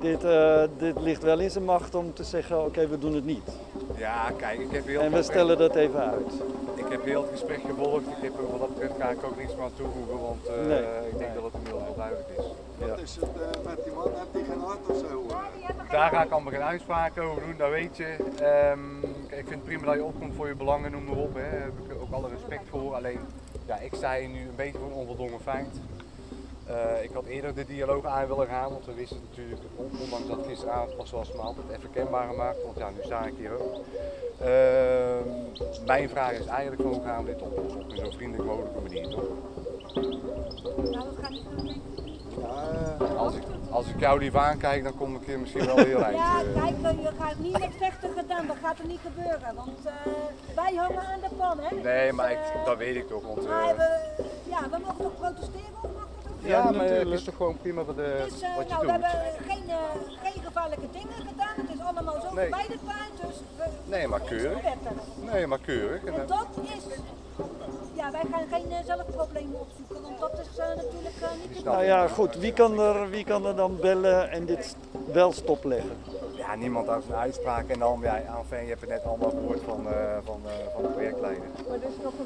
Dit, 0.00 0.24
eh, 0.24 0.62
dit 0.78 1.00
ligt 1.00 1.22
wel 1.22 1.38
in 1.40 1.50
zijn 1.50 1.64
macht 1.64 1.94
om 1.94 2.14
te 2.14 2.24
zeggen, 2.24 2.64
oké, 2.64 2.88
we 2.88 2.98
doen 2.98 3.14
het 3.14 3.24
niet. 3.24 3.50
Ja, 3.96 4.30
kijk, 4.36 4.60
ik 4.60 4.70
heb 4.70 4.86
heel 4.86 5.00
En 5.00 5.12
we 5.12 5.22
stellen 5.22 5.58
dat 5.58 5.74
even 5.74 6.00
uit. 6.00 6.32
Ik 6.74 6.84
heb 6.88 7.04
heel 7.04 7.22
het 7.22 7.30
gesprek 7.30 7.60
gevolgd. 7.66 8.06
Ik 8.06 8.22
heb 8.22 8.32
er 8.38 8.50
wat 8.50 8.60
dat 8.60 8.68
betreft 8.68 8.94
ga 9.00 9.08
ik 9.08 9.24
ook 9.24 9.36
niks 9.36 9.54
meer 9.54 9.64
aan 9.64 9.70
toevoegen, 9.76 10.20
want 10.20 10.46
eh, 10.46 10.66
Nee. 10.66 10.82
ik 11.12 11.18
denk 11.18 11.34
dat 11.34 11.42
het 11.44 11.54
inmiddels 11.54 11.82
wel 11.84 11.94
duidelijk 11.96 12.28
is. 12.38 12.44
Wat 12.88 12.98
is 12.98 13.16
het 13.16 13.24
eh, 13.24 13.64
met 13.64 13.84
die 13.84 13.92
man? 13.92 14.08
Heeft 14.14 14.32
hij 14.32 14.44
geen 14.44 14.60
hart 14.60 14.86
of 14.88 14.96
zo? 14.96 15.26
Daar 15.90 16.10
ga 16.10 16.22
ik 16.22 16.30
allemaal 16.30 16.52
geen 16.52 16.62
uitspraken 16.62 17.22
over 17.22 17.42
doen, 17.42 17.56
dat 17.56 17.70
weet 17.70 17.96
je. 17.96 18.16
Ehm, 18.38 19.00
kijk, 19.28 19.40
ik 19.40 19.48
vind 19.48 19.50
het 19.50 19.64
prima 19.64 19.84
dat 19.84 19.94
je 19.94 20.04
opkomt 20.04 20.34
voor 20.34 20.48
je 20.48 20.54
belangen, 20.54 20.90
noem 20.90 21.04
maar 21.04 21.16
op. 21.16 21.34
Hè. 21.34 21.50
Daar 21.50 21.60
heb 21.60 21.90
ik 21.90 22.02
ook 22.02 22.12
alle 22.12 22.28
respect 22.28 22.68
voor. 22.68 22.94
Alleen, 22.94 23.18
ja, 23.66 23.78
ik 23.78 23.94
sta 23.94 24.14
hier 24.14 24.28
nu 24.28 24.40
een 24.40 24.56
beetje 24.56 24.78
voor 24.78 24.88
een 24.88 24.94
onvoldongen 24.94 25.40
feit. 25.40 25.80
Eh, 26.66 27.02
ik 27.02 27.10
had 27.12 27.24
eerder 27.24 27.54
de 27.54 27.64
dialoog 27.64 28.04
aan 28.04 28.28
willen 28.28 28.46
gaan, 28.46 28.70
want 28.70 28.86
we 28.86 28.94
wisten 28.94 29.20
natuurlijk, 29.28 29.60
ondanks 29.76 30.28
dat 30.28 30.46
gisteravond 30.46 30.96
pas 30.96 31.10
was, 31.10 31.32
me 31.32 31.38
altijd 31.40 31.66
even 31.76 31.90
kenbaar 31.90 32.28
gemaakt. 32.28 32.62
Want 32.64 32.78
ja, 32.78 32.90
nu 32.90 33.02
sta 33.02 33.26
ik 33.26 33.34
hier 33.36 33.52
ook. 33.60 33.84
Ehm, 34.40 35.28
mijn 35.86 36.08
vraag 36.08 36.32
is 36.32 36.46
eigenlijk 36.46 36.82
van 36.82 36.92
hoe 36.92 37.04
gaan 37.04 37.24
we 37.24 37.30
dit 37.30 37.42
oplossen 37.42 37.80
op 37.80 37.90
een 37.90 37.96
zo 37.96 38.10
vriendelijk 38.10 38.48
mogelijke 38.48 38.80
manier, 38.80 39.18
Als 43.16 43.34
ik, 43.34 43.42
als 43.70 43.86
ik 43.86 44.00
jou 44.00 44.18
lief 44.18 44.34
aankijk, 44.34 44.84
dan 44.84 44.96
kom 44.96 45.14
ik 45.16 45.26
hier 45.26 45.38
misschien 45.38 45.66
wel 45.66 45.76
heel 45.76 46.02
eind. 46.08 46.16
Ja, 46.16 46.40
eh. 46.40 46.62
kijk, 46.62 46.74
eh, 46.96 47.02
je 47.02 47.10
gaat 47.18 47.38
niet 47.38 47.58
met 47.58 47.70
vechten 47.78 48.10
gedaan, 48.16 48.46
dat 48.46 48.56
gaat 48.62 48.78
er 48.78 48.86
niet 48.86 49.00
gebeuren. 49.02 49.54
Want 49.54 49.78
eh, 49.84 49.92
wij 50.56 50.74
hangen 50.74 50.98
aan 51.00 51.20
de 51.20 51.34
pan, 51.36 51.58
hè? 51.60 51.76
Nee, 51.76 52.12
maar 52.12 52.30
ik, 52.30 52.38
Dus, 52.38 52.64
dat 52.64 52.76
weet 52.76 52.96
ik 52.96 53.08
toch. 53.08 53.22
Want, 53.22 53.48
maar 53.48 53.76
we, 53.76 53.98
ja, 54.50 54.60
we 54.70 54.78
mogen 54.78 54.96
toch 55.02 55.16
protesteren? 55.18 55.76
Of 55.82 55.90
mag 55.94 56.06
dat 56.22 56.32
ook? 56.32 56.48
ja, 56.48 56.70
maar 56.70 56.86
het 56.86 57.08
is 57.08 57.24
toch 57.24 57.36
gewoon 57.36 57.56
prima 57.58 57.84
wat, 57.84 57.96
Het 57.96 58.32
is, 58.34 58.40
eh, 58.40 58.56
wat 58.56 58.68
je 58.68 58.74
nou, 58.74 58.86
we 58.86 58.92
doet. 58.92 59.02
hebben 59.02 59.20
geen, 59.48 59.68
eh, 59.68 59.76
geen 60.22 60.42
gevaarlijke 60.44 60.86
dingen 60.92 61.16
gedaan. 61.28 61.54
Het 61.66 61.74
is 61.74 61.80
allemaal 61.84 62.20
zo 62.20 62.34
Nee. 62.34 62.48
voorbij 62.48 62.66
de 62.68 62.78
paard, 62.86 63.12
dus 63.26 63.36
we, 63.56 63.64
Nee, 63.84 64.06
maar 64.08 64.20
keurig. 64.20 64.58
Nee, 65.32 65.46
maar 65.46 65.58
keurig. 65.58 66.04
En, 66.04 66.14
En 66.14 66.20
eh, 66.20 66.28
dat 66.28 66.46
is, 66.62 66.82
ja, 67.94 68.10
wij 68.10 68.22
gaan 68.30 68.46
geen 68.50 68.70
eh, 68.70 68.84
zelfproblemen 68.86 69.60
opzoeken, 69.60 70.02
want 70.02 70.18
dat 70.20 70.32
is 70.40 70.58
eh, 70.58 70.66
natuurlijk 70.68 71.16
eh, 71.20 71.28
niet 71.48 71.58
de 71.58 71.64
Nou 71.64 71.84
ja, 71.84 72.08
goed. 72.08 72.36
Wie 72.36 72.52
kan 72.52 72.80
er, 72.80 73.10
wie 73.10 73.24
kan 73.24 73.46
er 73.46 73.56
dan 73.56 73.76
bellen 73.80 74.30
en 74.30 74.44
dit 74.46 74.76
wel 75.12 75.32
stopleggen? 75.32 75.90
ja, 76.36 76.54
niemand 76.54 76.86
houdt 76.88 77.04
zijn 77.04 77.18
uitspraak. 77.18 77.68
En 77.68 77.78
dan, 77.78 77.98
ja, 78.02 78.16
enfin, 78.16 78.62
je 78.62 78.68
hebt 78.68 78.80
het 78.80 78.90
net 78.90 79.04
allemaal 79.04 79.30
gehoord 79.30 79.60
van, 79.66 79.86
eh, 79.88 80.16
van, 80.24 80.40
eh, 80.46 80.52
van 80.74 80.82
de 80.82 80.88
projectleider. 80.88 81.42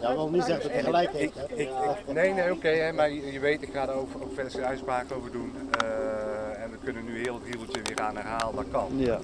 Ja, 0.01 0.15
wil 0.15 0.29
niet 0.31 0.43
zeggen 0.45 0.63
dat 0.63 0.73
hij 0.73 0.83
gelijk 0.83 1.11
heeft. 1.11 1.35
hè? 1.35 1.43
ik, 1.45 1.59
ik- 1.59 2.13
nee, 2.13 2.33
nee, 2.33 2.53
oké, 2.53 2.69
hè, 2.69 2.93
maar 2.93 3.11
je, 3.11 3.33
je 3.33 3.41
weet, 3.41 3.63
ik 3.63 3.73
ga 3.73 3.89
er 3.89 3.95
ook, 3.95 4.09
ook 4.23 4.35
verder 4.35 4.53
geen 4.53 4.65
uitspraak 4.65 5.05
over 5.17 5.31
doen. 5.33 5.53
Eh, 5.81 6.63
en 6.63 6.71
we 6.71 6.77
kunnen 6.85 7.05
nu 7.05 7.23
heel 7.23 7.35
het 7.35 7.45
riedeltje 7.45 7.83
weer 7.83 7.97
gaan 7.97 8.17
herhalen, 8.17 8.57
dat 8.57 8.65
kan. 8.71 8.89
Ja. 8.97 9.19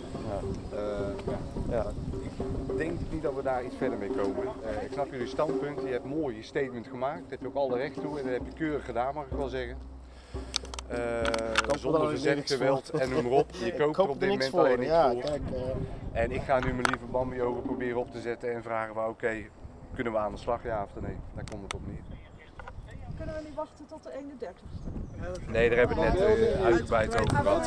Eh, 0.73 0.79
ja. 1.71 1.87
Ik 2.69 2.77
denk 2.77 2.99
niet 3.11 3.23
dat 3.23 3.35
we 3.35 3.43
daar 3.43 3.65
iets 3.65 3.77
verder 3.77 3.99
mee 3.99 4.11
komen. 4.11 4.45
Eh, 4.65 4.83
ik 4.83 4.93
snap 4.93 5.11
jullie 5.11 5.27
standpunt, 5.27 5.81
je 5.81 5.89
hebt 5.89 6.05
mooi 6.05 6.37
je 6.37 6.43
statement 6.43 6.87
gemaakt, 6.87 7.21
daar 7.21 7.31
heb 7.31 7.41
je 7.41 7.47
ook 7.47 7.55
alle 7.55 7.77
recht 7.77 8.01
toe 8.01 8.19
en 8.19 8.25
dat 8.25 8.33
heb 8.33 8.43
je 8.45 8.53
keurig 8.53 8.85
gedaan, 8.85 9.15
mag 9.15 9.25
ik 9.25 9.37
wel 9.37 9.49
zeggen. 9.49 9.77
Eh, 10.89 11.19
er 11.71 11.79
zonder 11.79 12.09
verzet, 12.09 12.51
geweld 12.51 12.91
en 12.91 13.11
noem 13.11 13.23
maar 13.23 13.33
op. 13.33 13.51
Je 13.51 13.75
koopt 13.79 13.97
koop 13.97 14.07
er 14.07 14.13
op 14.13 14.21
dit 14.21 14.29
moment 14.29 14.55
alleen 14.55 14.79
niks 14.79 14.91
ja, 14.91 15.11
voor. 15.13 15.23
kijk, 15.23 15.43
eh. 15.53 16.23
En 16.23 16.31
ik 16.31 16.43
ga 16.43 16.59
nu 16.59 16.73
mijn 16.73 16.87
lieve 16.87 17.07
Bambi 17.07 17.43
ogen 17.43 17.63
proberen 17.63 17.99
op 17.99 18.11
te 18.11 18.21
zetten 18.21 18.55
en 18.55 18.63
vragen 18.63 19.09
oké, 19.09 19.37
kunnen 19.95 20.13
we 20.13 20.19
aan 20.19 20.33
de 20.33 20.39
slag 20.39 20.65
ja 20.65 20.83
of 20.83 21.03
nee? 21.03 21.17
Daar 21.35 21.45
komt 21.51 21.63
het 21.63 21.75
op 21.75 21.87
neer. 21.87 22.12
Kunnen 23.23 23.43
we 23.43 23.49
niet 23.49 23.57
wachten 23.57 23.87
tot 23.87 24.03
de 24.03 24.11
31ste? 24.11 25.51
Nee, 25.51 25.69
daar 25.69 25.79
hebben 25.79 25.97
we 25.97 26.03
het 26.03 26.19
net 26.19 26.55
eh, 26.55 26.65
uitgebreid 26.65 27.21
over 27.21 27.37
gehad. 27.37 27.67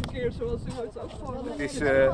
verkeer 0.00 0.32
zoals 0.32 0.60
u 0.60 0.70
het 0.70 0.98
ook 0.98 1.10
voor 1.10 1.34
Het 1.44 1.58
is, 1.58 1.78
eh, 1.78 2.04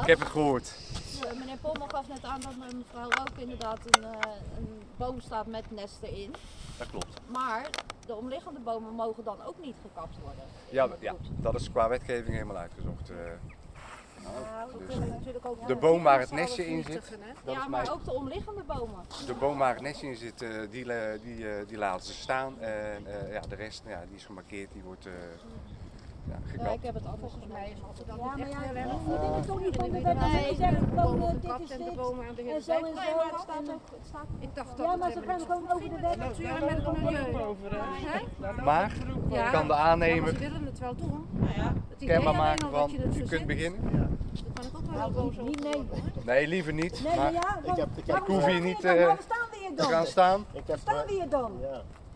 ik 0.00 0.06
heb 0.06 0.18
het 0.18 0.28
gehoord. 0.28 0.76
Eh, 1.22 1.38
Meneer 1.38 1.56
Pommel 1.60 1.86
gaf 1.88 2.08
net 2.08 2.24
aan 2.24 2.40
dat 2.40 2.52
mevrouw 2.74 3.04
ook 3.04 3.36
inderdaad 3.36 3.78
een, 3.90 4.04
eh, 4.04 4.30
een 4.58 4.82
boom 4.96 5.20
staat 5.20 5.46
met 5.46 5.70
nesten 5.70 6.16
in. 6.16 6.34
Dat 6.78 6.90
klopt. 6.90 7.20
Maar 7.26 7.70
de 8.06 8.14
omliggende 8.14 8.60
bomen 8.60 8.94
mogen 8.94 9.24
dan 9.24 9.42
ook 9.46 9.56
niet 9.60 9.76
gekapt 9.82 10.16
worden. 10.22 10.44
Ja, 10.70 10.88
ja, 11.00 11.14
dat 11.36 11.54
is 11.54 11.70
qua 11.70 11.88
wetgeving 11.88 12.34
helemaal 12.34 12.56
uitgezocht. 12.56 13.10
Eh. 14.24 14.50
Nou, 14.56 15.58
Dus 15.58 15.66
de 15.66 15.76
boom 15.76 16.02
waar 16.02 16.20
het 16.20 16.30
nestje 16.30 16.66
in 16.66 16.84
zit, 16.84 17.18
dat 17.44 17.54
Ja, 17.54 17.68
maar 17.68 17.92
ook 17.92 18.04
de 18.04 18.12
omliggende 18.14 18.62
bomen. 18.62 19.00
De 19.26 19.34
boom 19.34 19.58
waar 19.58 19.72
het 19.74 19.82
nestje 19.82 20.06
in 20.06 20.16
zit, 20.16 20.42
eh, 20.42 20.50
die, 20.70 20.84
le- 20.84 21.18
die, 21.22 21.48
eh, 21.50 21.66
die 21.66 21.78
laten 21.78 22.06
ze 22.06 22.12
staan. 22.12 22.60
En 22.60 23.06
eh, 23.06 23.32
ja, 23.32 23.40
de 23.40 23.54
rest 23.54 23.82
ja, 23.86 24.04
die 24.08 24.16
is 24.16 24.24
gemarkeerd, 24.24 24.72
die 24.72 24.82
wordt 24.82 25.08
eh 26.28 26.64
ja, 26.64 26.70
ik 26.70 26.82
heb 26.82 26.94
het 26.94 27.06
anders 27.06 27.32
volgens 27.32 27.52
mij. 27.52 27.72
Als 27.88 27.96
ze 27.98 28.04
dat 28.06 28.16
Ja, 28.16 28.34
niet 28.34 28.38
maar 28.38 28.48
ja, 28.48 28.60
heel 28.60 28.76
erg 28.76 28.90
je 28.90 28.98
moet 29.26 29.34
het 29.36 29.46
toch 29.46 29.60
niet 29.60 29.76
van 29.76 29.84
de 29.84 29.90
Nee, 29.90 30.02
wet 30.02 30.20
nee, 30.20 30.54
zeggen 30.54 30.88
eh, 30.96 31.30
dit 31.40 31.60
is 31.60 31.70
en 31.70 31.78
de 31.78 31.84
dit. 31.84 31.94
bomen 31.94 32.28
aan 32.28 32.34
de 32.34 32.42
En 32.42 32.62
zo 32.62 32.72
en 32.72 32.84
hele 32.84 32.94
zo. 32.96 34.20
Ik 34.38 34.54
dacht 34.54 34.76
dat 34.76 34.86
Ja, 34.86 34.90
het 34.90 35.00
maar 35.00 35.10
ze 35.10 35.22
gaan 35.26 35.40
gewoon 35.40 35.72
over 35.72 35.88
de 35.88 36.00
wet. 36.00 36.16
Natuur 36.16 36.48
en 36.48 36.64
met 36.64 36.84
het 36.86 37.02
milieu. 37.02 37.54
Hè? 37.70 38.62
Maar 38.62 38.92
kan 39.52 39.66
de 39.66 39.74
aannemer, 39.74 40.28
ze 40.32 40.38
willen 40.38 40.64
het 40.64 40.78
wel 40.78 40.94
doen. 40.94 41.26
Nou 41.56 41.72
kenbaar 41.98 42.34
maken 42.34 42.70
van 42.70 42.90
dat 42.96 43.14
je 43.14 43.22
je 43.22 43.28
kunt 43.28 43.46
beginnen? 43.46 43.80
Dan 43.90 44.08
kan 44.54 44.64
ik 44.64 44.76
ook 44.76 44.94
wel 44.96 45.10
boos 45.10 45.36
Niet 45.36 45.62
nee 45.62 45.74
hoor. 45.74 46.24
Nee, 46.24 46.48
liever 46.48 46.72
niet. 46.72 47.02
Nee, 47.04 47.16
maar 47.16 47.32
maar 47.32 47.76
ja, 47.76 47.86
ik, 48.16 48.22
hoef 48.26 48.44
hier 48.44 48.60
we 48.60 48.66
niet 48.66 48.84
eh, 48.84 48.94
Waarom 48.94 49.16
staan 49.20 49.46
we 49.50 49.56
hier 49.58 49.68
te 49.68 49.74
dan? 49.74 49.86
gaan 49.90 50.06
staan. 50.06 50.44
Ik 50.52 50.62
heb, 50.66 50.78
Staan 50.78 51.06
we 51.06 51.12
hier 51.12 51.28
dan? 51.28 51.52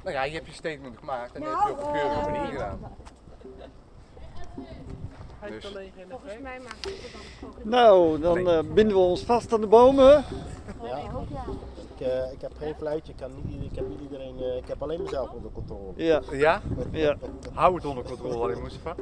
Nou 0.02 0.16
ja, 0.16 0.22
je 0.24 0.32
hebt 0.32 0.46
je 0.46 0.52
statement 0.52 0.98
gemaakt 0.98 1.32
en 1.34 1.40
Nou, 1.42 1.52
dat 1.54 1.62
heb 1.68 1.76
je 1.76 1.82
op 1.82 1.86
een 1.86 1.92
keurige 2.00 2.20
eh, 2.20 2.32
manier 2.32 2.50
gedaan. 2.52 2.78
Dus, 5.46 5.64
Volgens 6.08 6.38
mij 6.42 6.60
maakt 6.62 6.84
het 6.84 6.94
dan 7.40 7.48
ook 7.50 7.64
Nou, 7.64 8.20
dan 8.20 8.48
eh, 8.48 8.58
binden 8.74 8.96
we 8.96 9.02
ons 9.02 9.22
vast 9.22 9.52
aan 9.52 9.60
de 9.60 9.66
bomen. 9.66 10.24
Ja. 10.82 10.96
Ik, 11.98 12.06
eh, 12.06 12.32
ik 12.32 12.40
heb 12.40 12.52
geen 12.58 12.74
fluitje, 12.78 13.12
ik, 13.12 13.18
kan 13.18 13.30
niet, 13.44 13.70
ik 13.70 13.76
heb 13.76 13.88
niet 13.88 14.00
iedereen, 14.00 14.36
eh, 14.40 14.56
ik 14.56 14.68
heb 14.68 14.82
alleen 14.82 15.02
mezelf 15.02 15.30
onder 15.30 15.50
controle. 15.52 15.92
Ja. 15.96 16.20
Ja? 16.32 16.60
Ja. 16.90 17.16
Hou 17.52 17.74
het 17.74 17.84
onder 17.84 18.04
controle, 18.04 18.34
alleen 18.34 18.62
Mustafa. 18.62 18.94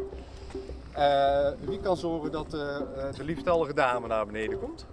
Eh 0.93 1.49
wie 1.61 1.81
kan 1.81 1.97
zorgen 1.97 2.31
dat 2.33 2.51
de 2.51 3.25
liefstallige 3.25 3.75
dame 3.75 4.07
naar 4.07 4.27
beneden 4.27 4.59
komt? 4.59 4.87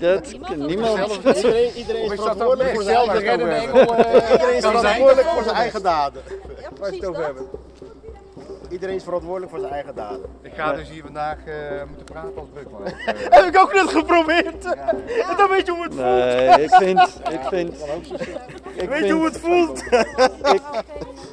Dat 0.00 0.38
kan 0.40 0.66
niemand. 0.66 0.96
Zelf- 0.98 1.16
Iedereen, 1.36 1.72
iedereen 1.74 2.12
is 2.12 2.20
verantwoordelijk 2.20 2.74
voor 2.74 2.82
zijn 2.82 2.96
eigen 2.96 3.50
eh, 3.50 3.62
Iedereen 3.62 4.56
is 4.56 4.62
kan 4.62 4.70
zijn? 4.70 4.76
verantwoordelijk 4.76 5.28
voor 5.28 5.42
zijn 5.42 5.56
eigen 5.56 5.82
daden. 5.82 6.22
Waar 6.78 6.90
je 6.90 6.96
het 7.00 7.06
over 7.08 7.24
hebben. 7.24 7.46
Iedereen 8.70 8.94
is 8.94 9.04
verantwoordelijk 9.04 9.50
voor 9.50 9.60
zijn 9.60 9.72
eigen 9.72 9.94
daden. 9.94 10.20
Ik 10.42 10.52
ga 10.54 10.72
dus 10.72 10.88
hier 10.90 11.02
vandaag 11.02 11.36
eh, 11.46 11.54
moeten 11.88 12.04
praten 12.04 12.36
als 12.36 12.48
Beukman. 12.54 12.82
Heb 13.36 13.44
ik 13.44 13.58
ook 13.60 13.72
net 13.74 13.88
geprobeerd. 13.88 14.64
En 14.64 15.36
dan 15.36 15.48
weet 15.48 15.66
je 15.66 15.72
hoe 15.72 15.82
het 15.82 15.94
Nee, 15.94 16.46
voelt. 16.48 16.58
ik 16.60 16.74
vind, 16.74 17.20
ik 17.30 17.40
vind, 17.48 17.74
ik 18.74 18.88
Weet 18.88 19.06
je 19.06 19.12
hoe 19.12 19.24
het 19.24 19.38
voelt? 19.40 19.82
ik, 20.52 20.62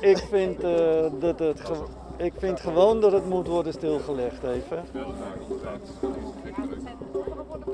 ik 0.02 0.18
vind 0.30 0.64
eh, 0.64 1.06
dat 1.20 1.40
het, 1.40 1.60
ge- 1.62 1.86
ik 2.18 2.34
vind 2.38 2.60
gewoon 2.60 3.02
dat 3.02 3.12
het 3.12 3.26
moet 3.30 3.48
worden 3.48 3.74
stilgelegd 3.74 4.44
even. 4.44 4.84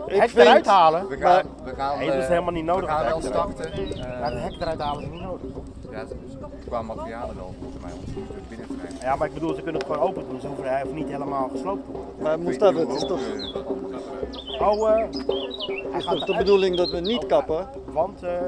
Ik 0.08 0.20
hek 0.20 0.30
vind- 0.30 0.38
eruit 0.48 0.66
halen. 0.66 1.08
We 1.08 1.18
maar- 1.18 1.32
gaan, 1.34 1.46
we 1.64 1.74
gaan, 1.76 1.98
Nee, 1.98 2.08
dat 2.08 2.16
is 2.16 2.24
eh, 2.24 2.30
helemaal 2.30 2.54
niet 2.54 2.66
nodig. 2.66 2.86
We 2.90 2.96
gaan 2.96 3.06
het 3.06 3.12
wel 3.12 3.22
starten. 3.22 3.86
Ja, 3.98 4.30
de 4.30 4.36
eh, 4.36 4.44
hek 4.44 4.62
eruit 4.62 4.80
halen 4.82 5.04
is 5.04 5.10
niet 5.10 5.22
nodig. 5.22 5.42
Ja, 5.94 6.00
het- 6.00 6.16
qua 6.66 6.82
materialen 6.82 7.36
wel, 7.36 7.54
volgens 7.62 7.84
mij, 7.84 7.92
om 7.94 8.00
het 8.00 8.14
goed 8.14 8.50
binnen 8.50 8.68
te 8.68 8.74
krijgen. 8.78 9.00
Ja, 9.02 9.16
maar 9.16 9.28
ik 9.28 9.34
bedoel, 9.34 9.54
ze 9.54 9.62
kunnen 9.62 9.82
het 9.82 9.90
gewoon 9.92 10.08
open 10.08 10.30
doen. 10.30 10.42
Ze 10.42 10.48
hoeven 10.48 10.66
hij 10.70 10.84
niet 10.94 11.08
helemaal 11.08 11.50
gesloopt 11.50 11.86
te 11.86 11.92
worden. 11.92 12.24
Maar 12.24 12.40
Mustafa, 12.40 12.80
het 12.80 12.90
is 12.90 13.06
toch, 13.06 13.20
Oh, 14.60 14.90
eh, 14.90 14.96
hij 14.96 15.98
is 16.00 16.06
gaat 16.06 16.18
toch 16.18 16.26
de 16.26 16.36
bedoeling 16.38 16.76
dat 16.78 16.90
we 16.92 17.00
niet 17.00 17.26
kappen? 17.26 17.70
Want, 17.86 18.24
eh, 18.24 18.42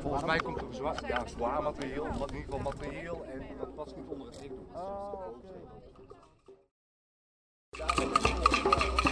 Volgens 0.00 0.24
mij 0.24 0.38
komt 0.38 0.60
er 0.60 0.66
zwaar, 0.70 1.02
ja, 1.08 1.22
zwaar 1.26 1.62
materieel, 1.62 2.06
wat 2.18 2.30
in 2.30 2.36
ieder 2.36 2.52
geval 2.54 2.72
materieel 2.72 3.24
en 3.32 3.42
dat 3.58 3.74
past 3.74 3.96
niet 3.96 4.04
onder 4.08 4.26
het 4.26 4.38
dik. 4.40 4.50
Er 7.70 9.05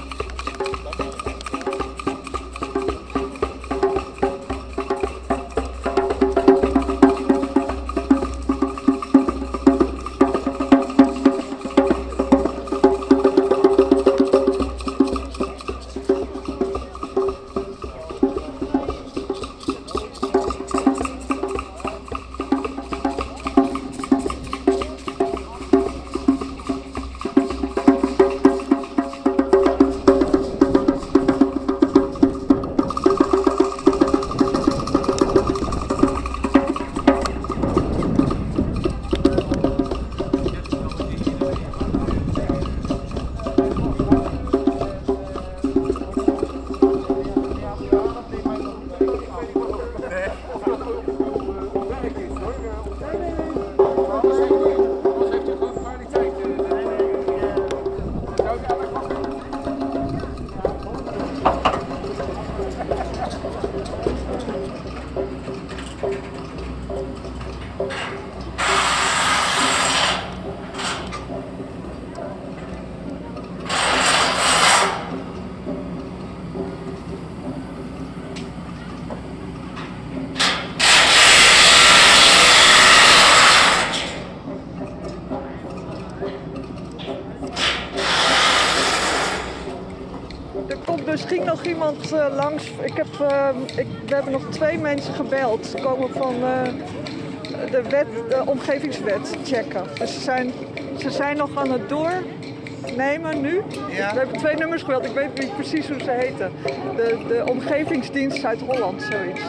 nog 91.65 91.73
iemand 91.73 92.13
eh, 92.13 92.35
langs. 92.35 92.71
Ik 92.81 92.97
heb, 92.97 93.21
eh, 93.21 93.49
ik, 93.77 93.87
we 94.07 94.15
hebben 94.15 94.33
nog 94.33 94.47
twee 94.51 94.79
mensen 94.79 95.15
gebeld. 95.15 95.67
Ze 95.67 95.77
komen 95.83 96.11
van 96.11 96.35
eh, 96.35 97.71
de, 97.71 97.83
wet, 97.83 98.07
de 98.29 98.43
omgevingswet 98.47 99.37
checken. 99.45 99.85
Dus 99.99 100.15
ze 100.15 100.21
zijn, 100.21 100.53
ze 100.99 101.11
zijn 101.11 101.37
nog 101.37 101.57
aan 101.57 101.71
het 101.71 101.89
doornemen 101.89 103.41
nu. 103.41 103.63
We 103.87 104.03
hebben 104.03 104.39
twee 104.39 104.57
nummers 104.57 104.83
gebeld. 104.83 105.05
Ik 105.05 105.13
weet 105.13 105.39
niet 105.39 105.55
precies 105.55 105.89
hoe 105.89 106.01
ze 106.01 106.11
heten. 106.11 106.53
De, 106.97 107.19
de 107.29 107.45
omgevingsdienst 107.51 108.41
Zuid-Holland, 108.41 109.03
zoiets. 109.11 109.43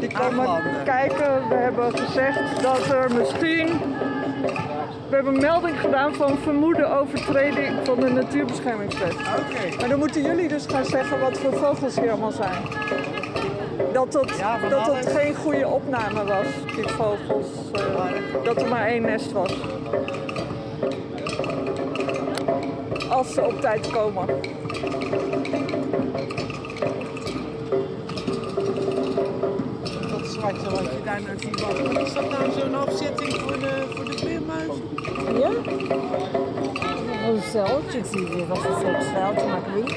Die 0.00 0.12
komen 0.12 0.62
kijken. 0.84 1.48
We 1.48 1.54
hebben 1.54 1.98
gezegd 1.98 2.62
dat 2.62 2.90
er 2.90 3.10
misschien 3.18 3.68
we 5.14 5.20
hebben 5.22 5.42
een 5.42 5.50
melding 5.50 5.80
gedaan 5.80 6.14
van 6.14 6.38
vermoede 6.38 6.84
overtreding 6.84 7.74
van 7.84 8.00
de 8.00 8.08
natuurbeschermingswet. 8.08 9.14
Maar 9.78 9.88
dan 9.88 9.98
moeten 9.98 10.22
jullie 10.22 10.48
dus 10.48 10.66
gaan 10.66 10.84
zeggen 10.84 11.20
wat 11.20 11.38
voor 11.38 11.52
vogels 11.52 11.96
hier 12.00 12.10
allemaal 12.10 12.30
zijn. 12.30 12.62
Dat 13.92 14.12
het, 14.12 14.44
dat 14.70 14.96
het 14.96 15.06
geen 15.06 15.34
goede 15.34 15.68
opname 15.68 16.24
was, 16.24 16.46
die 16.74 16.88
vogels. 16.88 17.46
eh, 17.72 18.44
dat 18.44 18.62
er 18.62 18.68
maar 18.68 18.86
één 18.86 19.02
nest 19.02 19.32
was. 19.32 19.52
Als 23.08 23.34
ze 23.34 23.42
op 23.42 23.60
tijd 23.60 23.90
komen. 23.90 24.26
Dat 30.10 30.26
zwarte 30.26 30.70
wat 30.70 30.82
je 30.82 31.00
daar 31.04 31.20
ziet. 31.38 31.60
Wat 31.60 32.02
is 32.02 32.12
dat 32.12 32.30
nou 32.30 32.50
zo'n 32.58 32.74
afzetting 32.74 33.32
voor 33.32 33.58
de, 33.58 33.84
voor 33.94 34.04
de 34.04 34.14
Ja? 35.32 35.50
Een 37.28 37.42
zeiltje, 37.52 37.98
ik 37.98 38.04
zie 38.12 38.28
weer 38.28 38.46
wat 38.46 38.58
voor 38.58 38.76
soort 38.80 39.04
zeiltje, 39.14 39.46
maar 39.46 39.58
ik 39.58 39.84
weet 39.84 39.92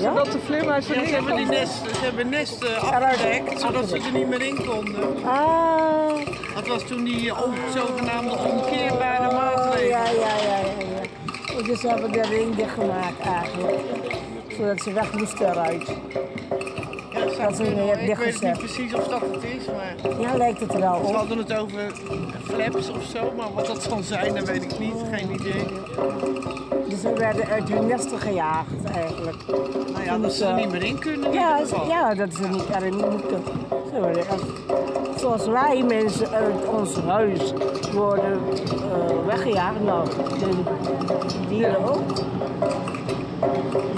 Ja? 0.00 0.08
Zodat 0.10 0.32
de 0.32 0.38
vleermuizen 0.38 0.94
Ja, 0.94 1.00
niet 1.00 1.08
ze 1.08 1.14
hebben 1.14 1.36
die 1.36 1.46
nesten, 1.46 1.94
ze 1.94 2.04
hebben 2.04 2.28
nesten 2.28 2.80
afgedekt, 2.80 3.60
zodat 3.60 3.88
ze 3.88 3.96
er 3.96 4.12
niet 4.12 4.28
meer 4.28 4.42
in 4.42 4.64
konden. 4.66 5.24
Ah. 5.24 6.16
Dat 6.54 6.66
was 6.66 6.82
toen 6.82 7.04
die 7.04 7.44
on- 7.44 7.54
zogenaamde 7.74 8.36
omkeerbare 8.38 9.32
maatregel. 9.34 9.88
Ja, 9.88 10.04
ja, 10.04 10.10
ja, 10.42 10.58
ja. 10.58 11.00
ja. 11.56 11.62
Dus 11.62 11.80
ze 11.80 11.88
hebben 11.88 12.12
de 12.12 12.22
ring 12.22 12.54
dichtgemaakt 12.56 13.20
eigenlijk. 13.20 13.80
Zodat 14.56 14.80
ze 14.80 14.92
weg 14.92 15.12
moesten 15.12 15.50
eruit. 15.50 15.84
Hoor. 17.50 17.96
ik 17.98 18.16
weet 18.16 18.40
niet 18.42 18.58
precies 18.58 18.94
of 18.94 19.08
dat 19.08 19.20
het 19.20 19.42
is, 19.44 19.66
maar... 19.66 20.20
Ja, 20.20 20.36
lijkt 20.36 20.60
het 20.60 20.74
er 20.74 20.80
wel 20.80 20.94
Ze 21.00 21.06
op. 21.08 21.14
hadden 21.14 21.38
het 21.38 21.56
over 21.58 21.92
flaps 22.44 22.90
of 22.90 23.02
zo, 23.04 23.32
maar 23.36 23.52
wat 23.54 23.66
dat 23.66 23.82
zal 23.82 24.02
zijn, 24.02 24.34
dat 24.34 24.44
weet 24.48 24.62
ik 24.62 24.78
niet. 24.78 24.94
Geen 25.12 25.32
idee. 25.32 25.64
Dus 26.88 27.00
ze 27.00 27.12
werden 27.12 27.46
uit 27.46 27.68
hun 27.68 27.86
nesten 27.86 28.18
gejaagd 28.18 28.84
eigenlijk. 28.94 29.36
Nou 29.92 30.04
ja, 30.04 30.18
dat 30.18 30.32
ze 30.32 30.44
er 30.44 30.54
niet 30.54 30.70
meer 30.70 30.82
in 30.82 30.98
kunnen. 30.98 31.32
Ja, 31.32 31.58
ja 31.88 32.14
dat 32.14 32.34
ze 32.34 32.48
niet 32.48 32.64
erin 32.76 32.94
moeten. 32.96 33.42
Ze 33.92 34.00
worden 34.00 34.18
echt- 34.26 35.20
zoals 35.20 35.46
wij 35.46 35.82
mensen 35.88 36.30
uit 36.30 36.66
ons 36.78 36.96
huis 36.96 37.52
worden 37.92 38.40
eh, 38.54 39.26
weggejaagd. 39.26 39.80
Nou, 39.84 40.08
de 40.38 40.48
dieren 41.48 41.84
ook. 41.84 42.00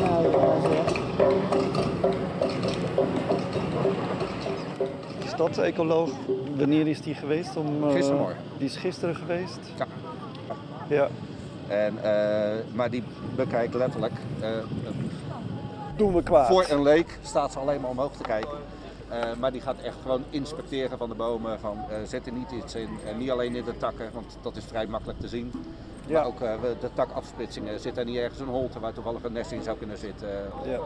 Nou 0.00 0.30
ja, 0.30 0.38
zeg. 0.70 1.02
Stadsecoloog, 5.34 6.10
wanneer 6.56 6.86
is 6.86 7.00
die 7.00 7.14
geweest? 7.14 7.56
Om, 7.56 7.84
eh, 7.88 7.92
Gistermorgen. 7.94 8.36
Die 8.58 8.66
is 8.66 8.76
gisteren 8.76 9.14
geweest. 9.16 9.58
Ja. 9.78 9.86
Ja. 10.88 11.08
En, 11.68 11.94
eh, 12.02 12.58
maar 12.72 12.90
die 12.90 13.02
bekijkt 13.36 13.74
letterlijk. 13.74 14.12
eh, 14.40 14.48
Doen 15.96 16.14
we 16.14 16.22
kwaad. 16.22 16.46
Voor 16.46 16.66
een 16.70 16.82
leek 16.82 17.18
staat 17.22 17.52
ze 17.52 17.58
alleen 17.58 17.80
maar 17.80 17.90
omhoog 17.90 18.12
te 18.16 18.22
kijken. 18.22 18.58
Maar 19.40 19.52
die 19.52 19.60
gaat 19.60 19.76
echt 19.84 19.96
gewoon 20.02 20.22
inspecteren 20.30 20.98
van 20.98 21.08
de 21.08 21.14
bomen. 21.14 21.60
Van, 21.60 21.78
eh, 21.90 21.96
zet 22.06 22.26
er 22.26 22.32
niet 22.32 22.50
iets 22.50 22.74
in. 22.74 22.88
En 23.06 23.18
niet 23.18 23.30
alleen 23.30 23.54
in 23.56 23.64
de 23.64 23.76
takken, 23.78 24.10
want 24.12 24.36
dat 24.42 24.56
is 24.56 24.64
vrij 24.64 24.86
makkelijk 24.86 25.20
te 25.20 25.28
zien. 25.28 25.52
Ja. 26.06 26.18
Maar 26.18 26.26
ook 26.26 26.40
eh, 26.40 26.52
de 26.80 26.92
takafsplitsingen. 26.94 27.80
Zit 27.80 27.96
er 27.96 28.04
niet 28.04 28.16
ergens 28.16 28.40
een 28.40 28.46
holte 28.48 28.80
waar 28.80 28.92
toevallig 28.92 29.24
een 29.24 29.32
nest 29.32 29.50
in 29.52 29.62
zou 29.62 29.76
kunnen 29.78 29.98
zitten? 29.98 30.28
Ja. 30.64 30.78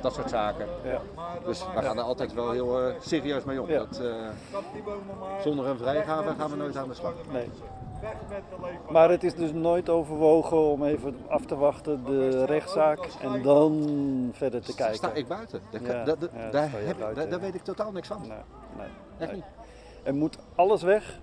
Dat 0.00 0.14
soort 0.14 0.30
zaken. 0.30 0.66
Ja. 0.84 1.00
Dus 1.44 1.64
we 1.74 1.82
gaan 1.82 1.96
er 1.98 2.02
altijd 2.04 2.34
wel 2.34 2.50
heel 2.50 2.80
eh, 2.88 2.94
serieus 3.00 3.44
mee 3.44 3.62
om. 3.62 3.68
Dat, 3.68 4.00
eh, 4.00 4.14
zonder 5.42 5.66
een 5.66 5.78
vrijgave 5.78 6.34
gaan 6.38 6.50
we 6.50 6.56
nooit 6.56 6.76
aan 6.76 6.88
de 6.88 6.94
slag. 6.94 7.12
Nee. 7.32 7.50
Maar 8.90 9.10
het 9.10 9.24
is 9.24 9.34
dus 9.34 9.52
nooit 9.52 9.88
overwogen 9.88 10.58
om 10.58 10.84
even 10.84 11.16
af 11.28 11.44
te 11.44 11.56
wachten, 11.56 12.04
de 12.04 12.44
rechtszaak, 12.44 12.98
en 13.20 13.42
dan 13.42 13.88
verder 14.32 14.60
te 14.62 14.74
kijken. 14.74 14.96
Sta 14.96 15.12
ik 15.12 15.26
buiten? 15.28 15.60
Daar, 15.70 15.82
Ja, 15.82 16.04
daar- 16.04 16.16
ja, 16.52 16.60
heb- 16.86 16.98
buiten, 16.98 17.30
daar- 17.30 17.40
weet 17.40 17.54
ik 17.54 17.62
totaal 17.62 17.92
niks 17.92 18.08
van. 18.08 18.20
Nee, 18.20 18.28
nee, 18.76 18.86
Echt 19.18 19.30
nee. 19.30 19.36
niet. 19.40 19.44
En 20.02 20.14
moet 20.16 20.38
alles 20.54 20.82
weg? 20.82 21.18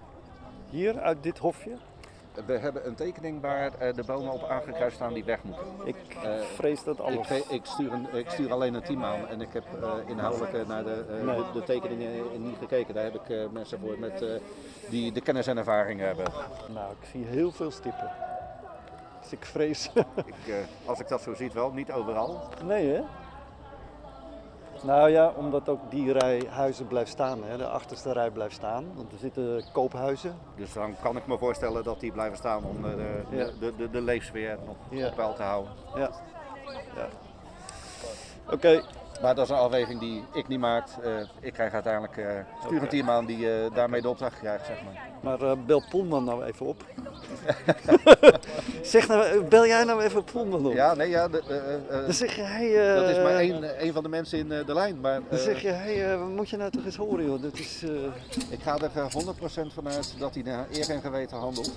Hier, 0.69 0.99
uit 0.99 1.23
dit 1.23 1.37
hofje? 1.37 1.71
We 2.45 2.57
hebben 2.57 2.87
een 2.87 2.95
tekening 2.95 3.41
waar 3.41 3.71
eh, 3.79 3.93
de 3.93 4.03
bomen 4.03 4.31
op 4.33 4.43
aangekruist 4.49 4.95
staan 4.95 5.13
die 5.13 5.23
weg 5.23 5.43
moeten. 5.43 5.65
Ik 5.83 5.95
Eh, 6.23 6.31
vrees 6.39 6.83
dat 6.83 6.99
alles... 7.01 7.29
Ik, 7.29 7.45
ik, 7.45 7.65
stuur 7.65 7.91
een, 7.91 8.07
ik 8.13 8.29
stuur 8.29 8.51
alleen 8.51 8.73
een 8.73 8.81
team 8.83 9.03
aan 9.03 9.27
en 9.27 9.41
ik 9.41 9.53
heb 9.53 9.63
eh, 9.81 9.93
inhoudelijk 10.09 10.53
eh, 10.53 10.67
naar 10.67 10.83
de, 10.83 11.05
eh, 11.09 11.25
Nee. 11.25 11.35
de, 11.35 11.43
de 11.53 11.63
tekeningen 11.63 12.11
niet 12.43 12.55
gekeken. 12.59 12.93
Daar 12.93 13.03
heb 13.03 13.15
ik 13.15 13.29
eh, 13.29 13.45
mensen 13.51 13.79
voor 13.79 13.99
met, 13.99 14.21
eh, 14.21 14.29
die 14.89 15.11
de 15.11 15.21
kennis 15.21 15.47
en 15.47 15.57
ervaring 15.57 15.99
hebben. 15.99 16.25
Nou, 16.73 16.91
ik 17.01 17.07
zie 17.11 17.25
heel 17.25 17.51
veel 17.51 17.71
stippen. 17.71 18.11
Dus 19.21 19.31
ik 19.31 19.45
vrees... 19.45 19.89
Ik, 20.25 20.47
eh, 20.47 20.55
als 20.85 20.99
ik 20.99 21.07
dat 21.07 21.21
zo 21.21 21.33
zie, 21.33 21.51
wel. 21.53 21.71
Niet 21.71 21.91
overal. 21.91 22.41
nee, 22.63 22.87
hè? 22.93 23.01
Nou 24.83 25.09
ja, 25.09 25.33
omdat 25.35 25.69
ook 25.69 25.91
die 25.91 26.11
rij 26.11 26.41
huizen 26.49 26.87
blijft 26.87 27.11
staan, 27.11 27.43
hè? 27.43 27.57
de 27.57 27.67
achterste 27.67 28.11
rij 28.11 28.31
blijft 28.31 28.55
staan. 28.55 28.85
Want 28.95 29.11
er 29.11 29.17
zitten 29.17 29.63
koophuizen. 29.71 30.35
Dus 30.55 30.73
dan 30.73 30.95
kan 31.01 31.17
ik 31.17 31.27
me 31.27 31.37
voorstellen 31.37 31.83
dat 31.83 31.99
die 31.99 32.11
blijven 32.11 32.37
staan 32.37 32.63
om 32.63 32.81
de, 32.81 33.21
Ja. 33.29 33.49
de, 33.59 33.73
de, 33.77 33.89
de, 33.89 34.01
leefsfeer 34.01 34.57
nog 34.65 34.75
op 35.07 35.15
peil 35.15 35.33
te 35.33 35.43
houden. 35.43 35.71
Ja. 35.95 36.09
ja. 36.95 37.07
Oké. 38.51 38.83
Maar 39.21 39.35
dat 39.35 39.43
is 39.45 39.49
een 39.49 39.57
afweging 39.57 39.99
die 39.99 40.23
ik 40.33 40.47
niet 40.47 40.59
maak. 40.59 40.87
Eh, 41.03 41.11
ik 41.39 41.53
krijg 41.53 41.73
uiteindelijk 41.73 42.17
eh 42.17 42.25
stuur 42.65 42.81
een 42.81 42.87
team 42.87 43.09
aan 43.09 43.25
die 43.25 43.51
eh, 43.53 43.75
daarmee 43.75 44.01
de 44.01 44.09
opdracht 44.09 44.39
krijgt, 44.39 44.65
zeg 44.65 44.77
maar. 44.83 45.09
Maar 45.39 45.57
bel 45.59 45.83
Poelman 45.89 46.23
nou 46.23 46.43
even 46.43 46.65
op. 46.65 46.83
zeg 48.81 49.07
nou, 49.07 49.43
bel 49.43 49.65
jij 49.67 49.83
nou 49.83 50.01
even 50.03 50.23
Poelman 50.23 50.65
op? 50.65 50.73
Ja, 50.73 50.93
nee, 50.93 51.09
ja. 51.09 51.27
de- 51.27 51.79
Dan 52.05 52.13
zeg 52.13 52.35
je, 52.35 52.41
hey, 52.41 52.95
dat 52.95 53.09
is 53.09 53.17
maar 53.17 53.35
één, 53.35 53.77
één 53.77 53.93
van 53.93 54.03
de 54.03 54.09
mensen 54.09 54.37
in 54.39 54.47
de 54.47 54.73
lijn. 54.73 54.99
Maar, 55.01 55.19
Dan 55.29 55.39
zeg 55.39 55.61
je, 55.61 55.67
hey, 55.69 56.17
moet 56.17 56.49
je 56.49 56.57
nou 56.57 56.71
toch 56.71 56.85
eens 56.85 56.95
horen, 56.95 57.25
joh. 57.25 57.41
Dat 57.41 57.53
is... 57.53 57.83
Ik 58.49 58.61
ga 58.61 58.77
er 58.77 58.91
eh, 58.95 59.05
100% 59.69 59.73
vanuit 59.73 60.13
dat 60.19 60.33
hij 60.33 60.43
naar 60.43 60.65
eer 60.71 60.89
en 60.89 61.01
geweten 61.01 61.37
handelt. 61.37 61.71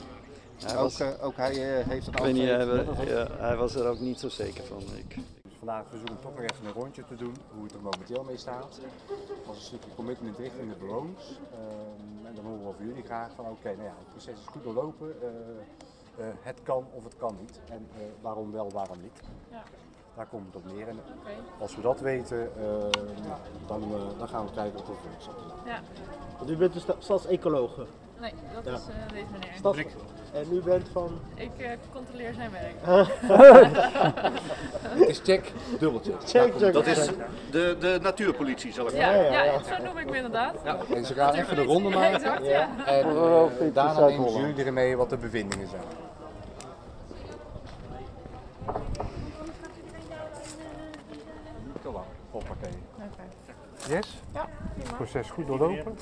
Hij 0.66 0.76
ook, 0.76 0.82
was- 0.82 1.02
ook 1.20 1.36
hij 1.36 1.54
heeft 1.88 2.20
weet 2.20 2.32
niet, 2.34 2.48
hij, 2.48 3.06
ja, 3.06 3.26
hij 3.38 3.56
was 3.56 3.74
er 3.74 3.86
ook 3.88 4.00
niet 4.00 4.20
zo 4.20 4.28
zeker 4.28 4.64
van. 4.64 4.82
Ik. 4.96 5.16
Vandaag 5.58 5.84
verzoek 5.88 6.08
ik 6.10 6.20
toch 6.20 6.34
nog 6.34 6.42
even 6.42 6.66
een 6.66 6.72
rondje 6.72 7.04
te 7.04 7.14
doen, 7.16 7.34
hoe 7.54 7.64
het 7.64 7.72
er 7.74 7.80
momenteel 7.80 8.22
mee 8.24 8.36
staat. 8.36 8.80
Als 9.46 9.56
een 9.56 9.62
stukje 9.62 9.94
commitment 9.94 10.38
richting 10.38 10.72
de 10.72 10.78
bewoners. 10.78 11.38
Ehm, 11.52 12.26
en 12.26 12.34
dan 12.34 12.44
horen 12.44 12.66
we 12.66 12.72
van 12.76 12.86
jullie 12.86 13.02
graag 13.04 13.30
van 13.34 13.44
oké, 13.46 13.68
nou 13.68 13.82
ja, 13.82 13.94
het 13.98 14.08
proces 14.10 14.32
is 14.40 14.46
goed 14.46 14.62
doorlopen. 14.64 15.22
eh, 15.22 15.28
eh, 16.26 16.34
het 16.40 16.62
kan 16.62 16.86
of 16.92 17.04
het 17.04 17.16
kan 17.16 17.36
niet. 17.40 17.60
En 17.70 17.88
eh, 17.94 18.00
waarom 18.20 18.52
wel, 18.52 18.70
waarom 18.70 19.00
niet. 19.00 19.20
Ja. 19.50 19.62
Daar 20.16 20.26
komt 20.26 20.46
het 20.46 20.56
op 20.56 20.72
neer. 20.72 20.88
En 20.88 20.98
als 21.60 21.76
we 21.76 21.82
dat 21.82 22.00
weten, 22.00 22.56
ehm, 22.56 22.90
dan, 23.66 23.82
dan 24.18 24.28
gaan 24.28 24.46
we 24.46 24.52
kijken 24.52 24.78
wat 24.78 24.88
er 24.88 24.94
voor 24.94 25.10
is. 25.18 25.28
Ja. 25.64 25.80
Want 26.38 26.50
u 26.50 26.56
bent 26.56 26.72
dus 26.72 26.82
sta- 26.82 26.96
stadsecologe. 26.98 27.86
Nee, 28.20 28.32
dat 28.54 28.64
Ja. 28.64 28.72
is 28.72 28.78
eh, 28.78 29.12
deze 29.12 29.24
meneer. 29.32 29.52
Stads- 29.58 29.78
En 30.32 30.46
u 30.52 30.62
bent 30.62 30.88
van? 30.92 31.18
Ik 31.34 31.50
eh, 31.58 31.70
controleer 31.92 32.34
zijn 32.34 32.50
werk. 32.50 32.74
Het 34.98 35.08
is 35.08 35.20
check, 35.24 35.52
check, 36.24 36.72
dat 36.72 36.86
is 36.86 37.06
de, 37.50 37.76
de 37.80 37.98
natuurpolitie, 38.02 38.72
zal 38.72 38.86
ik 38.86 38.92
Ja, 38.96 39.06
maar 39.06 39.16
ja, 39.24 39.44
zeggen. 39.44 39.76
zo 39.76 39.82
noem 39.84 39.98
ik 39.98 40.10
me 40.10 40.16
inderdaad. 40.16 40.54
Ja, 40.64 40.78
en 40.94 41.04
ze 41.04 41.14
gaan 41.14 41.34
even 41.34 41.56
de 41.56 41.62
ronde 41.62 41.88
maken. 41.88 42.14
Exact, 42.22 42.46
ja. 42.46 42.68
En 42.86 43.06
eh, 43.08 43.74
daarna 43.74 44.06
nemen 44.06 44.32
jullie 44.32 44.64
ermee 44.64 44.96
wat 44.96 45.10
de 45.10 45.16
bevindingen 45.16 45.68
zijn. 45.68 45.82
Niet 51.64 51.82
te 51.82 51.90
lang. 51.92 52.04
Hoppakee. 52.30 52.72
Yes? 53.88 54.22
Ja, 54.34 54.48
Proces 54.96 55.30
goed 55.30 55.46
doorlopen? 55.46 55.96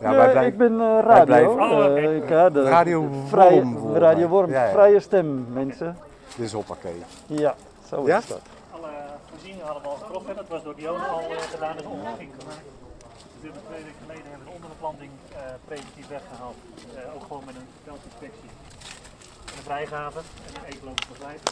Ja, 0.00 0.14
wij 0.14 0.30
blijven- 0.30 0.46
ik 0.52 0.56
ben 0.58 0.80
eh, 0.80 0.98
radio. 1.04 1.24
blijven- 1.54 1.96
eh, 1.96 2.16
ik, 2.16 2.28
ja, 2.28 2.50
de, 2.50 2.62
Radio 2.62 3.08
vrije, 3.28 3.50
Worm 3.62 3.78
volgens 3.78 3.98
Radio. 4.00 4.28
Worm, 4.28 4.50
Ja, 4.50 4.64
ja. 4.64 4.70
vrije 4.72 5.00
stem, 5.00 5.52
mensen. 5.52 5.96
Dit 6.36 6.46
is 6.46 6.52
hoppakee. 6.52 7.02
Ja, 7.26 7.54
zo 7.88 8.06
Ja? 8.06 8.18
is 8.18 8.26
dat. 8.26 8.40
Alle 8.70 8.88
voorzieningen 9.30 9.64
hadden 9.64 9.82
we 9.82 9.88
al 9.88 9.94
getroffen. 9.96 10.36
Dat 10.36 10.48
was 10.48 10.62
door 10.62 10.76
Dion 10.76 11.00
al 11.08 11.20
eh, 11.20 11.36
gedaan, 11.54 11.76
dus 11.76 11.86
omgeving 11.86 12.30
gemaakt. 12.38 12.66
Dus 13.32 13.40
we 13.40 13.46
hebben 13.48 13.62
twee 13.70 13.82
weken 13.84 14.00
geleden 14.06 14.22
hebben 14.30 14.44
we 14.46 14.50
de 14.50 14.56
onderbeplanting 14.58 15.10
eh 15.32 15.38
preventief 15.68 16.08
weggehaald. 16.08 16.56
Eh, 16.96 17.14
ook 17.14 17.22
gewoon 17.28 17.42
met 17.46 17.54
een 17.60 17.68
veldinspectie. 17.86 18.50
En 19.50 19.54
een 19.58 19.66
vrijgave 19.70 20.18
en 20.46 20.50
een 20.58 20.66
ecologisch 20.74 21.08
besluit. 21.12 21.42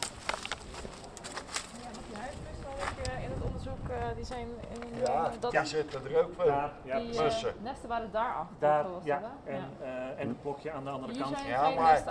in 3.24 3.27
het 3.27 3.27
onderzoek, 3.68 3.88
eh, 4.10 4.16
die 4.16 4.24
zijn 4.24 4.46
in 4.72 5.00
Ja, 5.06 5.30
dat, 5.40 5.50
die 5.50 5.64
zitten 5.64 6.00
er 6.04 6.24
ook 6.24 6.36
wel. 6.36 6.46
Ja, 6.46 6.72
ja, 6.84 6.98
die 6.98 7.16
eh, 7.16 7.22
Mussen. 7.22 7.54
nesten 7.62 7.88
waren 7.88 8.10
daar 8.12 8.34
afgetroffen, 8.34 9.06
Daar, 9.06 9.20
ja, 9.20 9.22
en, 9.44 9.70
eh, 9.82 10.20
en 10.20 10.28
het 10.28 10.42
blokje 10.42 10.72
aan 10.72 10.84
de 10.84 10.90
andere 10.90 11.12
Hier 11.12 11.22
kant. 11.22 11.36
zijn 11.36 11.48
Ja, 11.48 11.64
geen 11.64 11.74
maar. 11.74 12.02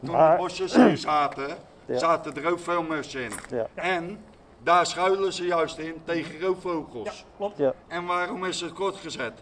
Toen 0.00 0.10
Maar- 0.10 0.36
de 0.36 0.42
bosjes 0.42 0.74
hier 0.74 0.96
zaten, 0.96 1.56
Ja. 1.84 1.98
zaten 1.98 2.36
er 2.36 2.50
ook 2.52 2.58
veel 2.58 2.82
mussen 2.82 3.22
in. 3.22 3.32
Ja. 3.50 3.66
En 3.74 4.24
daar 4.62 4.86
schuilen 4.86 5.32
ze 5.32 5.44
juist 5.46 5.78
in 5.78 6.02
tegen 6.04 6.40
roofvogels. 6.40 7.24
klopt. 7.36 7.56
Ja. 7.56 7.72
En 7.88 8.06
waarom 8.06 8.44
is 8.44 8.60
het 8.60 8.72
kort 8.72 8.96
gezet? 8.96 9.32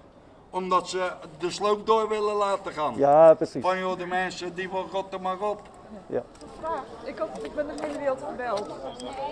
Omdat 0.51 0.89
ze 0.89 1.11
de 1.39 1.51
sloop 1.51 1.87
door 1.87 2.09
willen 2.09 2.35
laten 2.35 2.73
gaan. 2.73 2.95
Ja, 2.97 3.35
precies. 3.35 3.63
Van 3.63 3.79
joh, 3.79 3.99
de 3.99 4.07
mensen 4.07 4.55
die 4.55 4.71
wel 4.71 4.87
rotten 4.93 5.21
maar 5.21 5.41
op. 5.41 5.61
Ja. 6.07 6.23
Vraag. 6.61 6.85
Ik, 7.05 7.19
had, 7.19 7.45
ik 7.45 7.55
ben 7.55 7.67
degene 7.67 7.99
die 7.99 8.07
had 8.07 8.23
gebeld. 8.29 8.69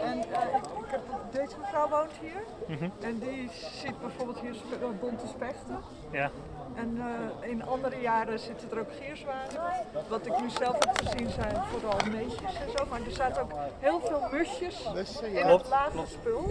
En 0.03 0.19
eh, 0.19 0.55
ik, 0.57 0.65
ik 0.85 0.91
heb, 0.91 1.01
deze 1.31 1.59
mevrouw 1.61 1.89
woont 1.89 2.13
hier. 2.21 2.43
Mhm. 2.67 2.89
En 3.01 3.19
die 3.19 3.51
ziet 3.53 4.01
bijvoorbeeld 4.01 4.39
hier 4.41 4.55
spe- 4.55 4.87
bonte 5.01 5.27
spechten. 5.27 5.79
Ja. 6.11 6.31
En 6.75 6.99
eh, 7.43 7.49
in 7.51 7.65
andere 7.67 8.01
jaren 8.01 8.39
zitten 8.39 8.71
er 8.71 8.79
ook 8.79 8.91
gierzwanen. 9.01 9.75
Wat 10.09 10.27
ik 10.27 10.41
nu 10.41 10.51
zelf 10.51 10.77
heb 10.79 11.01
gezien 11.05 11.31
zijn 11.31 11.57
vooral 11.71 11.99
meisjes 12.13 12.41
en 12.65 12.71
zo. 12.77 12.85
Maar 12.91 13.01
er 13.07 13.11
zaten 13.13 13.43
ook 13.43 13.53
heel 13.81 14.01
veel 14.01 14.23
musjes 14.33 14.85
in 15.23 15.43
Klopt, 15.47 15.63
het 15.63 15.71
lage 15.71 16.07
spul. 16.07 16.45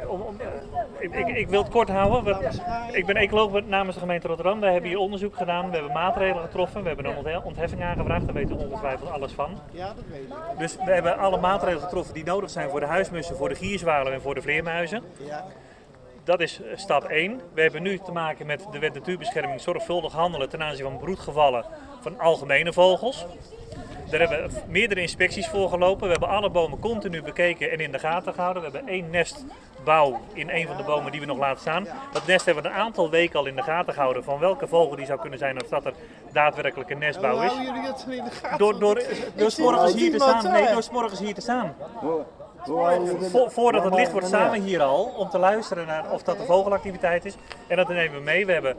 Eh, 0.00 0.10
om, 0.10 0.20
om, 0.20 0.36
ik, 0.98 1.14
ik, 1.14 1.36
ik 1.36 1.48
wil 1.48 1.62
het 1.62 1.70
kort 1.72 1.88
houden. 1.88 2.24
We- 2.24 2.48
ik 2.92 3.06
ben 3.06 3.16
ecoloog 3.16 3.64
namens 3.64 3.94
de 3.94 4.00
gemeente 4.00 4.26
Rotterdam. 4.28 4.60
We 4.60 4.66
hebben 4.66 4.90
hier 4.90 4.98
onderzoek 4.98 5.36
gedaan. 5.36 5.66
We 5.70 5.72
hebben 5.76 5.92
maatregelen 5.92 6.42
getroffen. 6.42 6.80
We 6.82 6.86
hebben 6.88 7.06
een 7.06 7.16
onthe- 7.16 7.40
ontheffing 7.44 7.82
aangevraagd. 7.82 8.24
Daar 8.24 8.34
weten 8.34 8.56
we 8.56 8.64
ongetwijfeld 8.64 9.10
alles 9.10 9.32
van. 9.32 9.58
Ja, 9.70 9.86
dat 9.86 10.04
weet 10.10 10.20
ik. 10.20 10.58
Dus 10.58 10.76
we 10.76 10.92
hebben 10.92 11.18
alle 11.18 11.40
maatregelen 11.40 11.82
getroffen 11.84 12.14
die 12.14 12.24
nodig 12.24 12.50
zijn 12.50 12.70
voor 12.70 12.80
de 12.80 12.86
huismussen, 12.86 13.36
voor 13.36 13.48
de 13.48 13.54
gierzwalen 13.54 14.12
en 14.12 14.20
voor 14.20 14.34
de 14.34 14.42
vleermuizen. 14.42 15.02
Ja. 15.18 15.44
Dat 16.26 16.40
is 16.40 16.60
stap 16.74 17.04
1. 17.04 17.40
We 17.54 17.60
hebben 17.60 17.82
nu 17.82 17.98
te 17.98 18.12
maken 18.12 18.46
met 18.46 18.66
de 18.72 18.78
wet 18.78 18.94
natuurbescherming 18.94 19.60
zorgvuldig 19.60 20.12
handelen 20.12 20.48
ten 20.48 20.62
aanzien 20.62 20.84
van 20.84 20.98
broedgevallen 20.98 21.64
van 22.00 22.18
algemene 22.18 22.72
vogels. 22.72 23.26
Daar 24.10 24.20
hebben 24.20 24.50
we 24.50 24.60
meerdere 24.68 25.00
inspecties 25.00 25.48
voor 25.48 25.68
gelopen. 25.68 26.04
We 26.04 26.10
hebben 26.10 26.28
alle 26.28 26.50
bomen 26.50 26.78
continu 26.78 27.22
bekeken 27.22 27.70
en 27.70 27.78
in 27.78 27.92
de 27.92 27.98
gaten 27.98 28.34
gehouden. 28.34 28.62
We 28.62 28.68
hebben 28.70 28.92
één 28.92 29.10
nestbouw 29.10 30.20
in 30.32 30.50
een 30.50 30.66
van 30.66 30.76
de 30.76 30.82
bomen 30.82 31.12
die 31.12 31.20
we 31.20 31.26
nog 31.26 31.38
laten 31.38 31.60
staan. 31.60 31.86
Dat 32.12 32.26
nest 32.26 32.44
hebben 32.44 32.62
we 32.62 32.68
een 32.68 32.74
aantal 32.74 33.10
weken 33.10 33.38
al 33.38 33.46
in 33.46 33.56
de 33.56 33.62
gaten 33.62 33.92
gehouden 33.94 34.24
van 34.24 34.38
welke 34.38 34.66
vogel 34.66 34.96
die 34.96 35.06
zou 35.06 35.20
kunnen 35.20 35.38
zijn 35.38 35.62
of 35.62 35.68
dat 35.68 35.84
er 35.84 35.94
daadwerkelijk 36.32 36.90
een 36.90 36.98
nestbouw 36.98 37.34
Hoe 37.34 37.44
is. 37.44 37.50
houden 37.50 37.74
jullie 37.74 37.88
dat 37.88 38.00
zo 38.00 38.10
in 38.10 38.24
de 38.24 38.30
gaten? 38.30 38.58
Door, 38.58 38.78
door, 38.78 39.02
door 39.36 39.86
hier 39.86 40.10
te 40.10 40.18
staan. 40.18 40.52
Nee, 40.52 40.72
door 40.72 40.82
s'morgens 40.82 41.20
hier 41.20 41.34
te 41.34 41.40
staan. 41.40 41.74
Vo- 43.30 43.48
voordat 43.48 43.84
het 43.84 43.94
licht 43.94 44.12
wordt 44.12 44.30
we 44.30 44.58
hier 44.58 44.82
al 44.82 45.04
om 45.04 45.28
te 45.30 45.38
luisteren 45.38 45.86
naar 45.86 46.10
of 46.10 46.22
dat 46.22 46.38
de 46.38 46.44
vogelactiviteit 46.44 47.24
is. 47.24 47.34
En 47.66 47.76
dat 47.76 47.88
nemen 47.88 48.18
we 48.18 48.24
mee. 48.24 48.46
We 48.46 48.52
hebben 48.52 48.76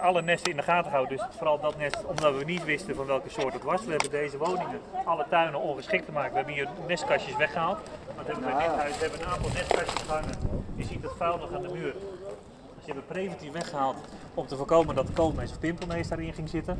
alle 0.00 0.22
nesten 0.22 0.50
in 0.50 0.56
de 0.56 0.62
gaten 0.62 0.90
gehouden. 0.90 1.16
Dus 1.16 1.26
vooral 1.36 1.60
dat 1.60 1.76
nest, 1.76 2.04
omdat 2.04 2.36
we 2.36 2.44
niet 2.44 2.64
wisten 2.64 2.94
van 2.94 3.06
welke 3.06 3.30
soort 3.30 3.52
het 3.52 3.62
was. 3.62 3.84
We 3.84 3.90
hebben 3.90 4.10
deze 4.10 4.38
woningen, 4.38 4.80
alle 5.04 5.26
tuinen 5.30 5.60
ongeschikt 5.60 6.04
gemaakt. 6.04 6.30
We 6.30 6.36
hebben 6.36 6.54
hier 6.54 6.68
nestkastjes 6.86 7.36
weggehaald. 7.36 7.78
Want 8.14 8.26
we 8.26 8.32
hebben 8.32 8.52
bij 8.54 8.68
dit 8.68 8.76
huis 8.76 8.98
hebben 9.00 9.18
we 9.18 9.24
een 9.24 9.30
aantal 9.30 9.50
nestkastjes 9.54 10.02
gehangen. 10.06 10.64
Je 10.76 10.84
ziet 10.84 11.02
het 11.02 11.12
vuil 11.16 11.38
nog 11.38 11.52
aan 11.54 11.62
de 11.62 11.72
muur. 11.72 11.92
Die 12.84 12.94
hebben 12.94 13.04
preventief 13.06 13.52
weggehaald 13.52 13.96
om 14.38 14.46
te 14.46 14.56
voorkomen 14.56 14.94
dat 14.94 15.12
koolmees 15.12 15.50
of 15.50 15.58
pimpelmees 15.58 16.08
daarin 16.08 16.34
ging 16.34 16.48
zitten. 16.48 16.78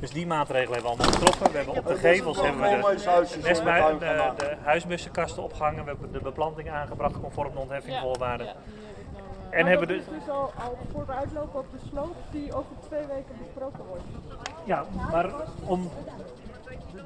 Dus 0.00 0.10
die 0.10 0.26
maatregelen 0.26 0.72
hebben 0.72 0.96
we 0.96 0.96
allemaal 0.96 1.18
getroffen. 1.18 1.50
We 1.50 1.56
hebben 1.56 1.76
op 1.76 1.86
de 1.86 1.96
gevels 1.96 2.40
hebben 2.40 2.60
we 2.60 2.66
de, 2.66 3.38
nestbui- 3.42 3.98
de 3.98 3.98
de, 3.98 4.32
de 4.36 4.56
huismussenkasten 4.62 5.42
opgehangen. 5.42 5.84
We 5.84 5.90
hebben 5.90 6.12
de 6.12 6.20
beplanting 6.20 6.70
aangebracht 6.70 7.20
conform 7.20 7.52
de 7.52 7.58
ontheffingvoorwaarden. 7.58 8.46
En 8.46 9.62
Maar 9.62 9.70
hebben 9.70 9.88
dat 9.88 9.96
de, 9.96 10.02
is 10.02 10.18
dus 10.18 10.28
al, 10.28 10.52
al 10.64 10.78
vooruitlopen 10.92 11.60
op 11.60 11.66
de 11.72 11.88
sloop 11.88 12.14
die 12.30 12.54
over 12.54 12.72
twee 12.86 13.06
weken 13.06 13.34
besproken 13.44 13.84
wordt. 13.88 14.02
Ja, 14.64 14.84
maar 15.10 15.30
om 15.64 15.90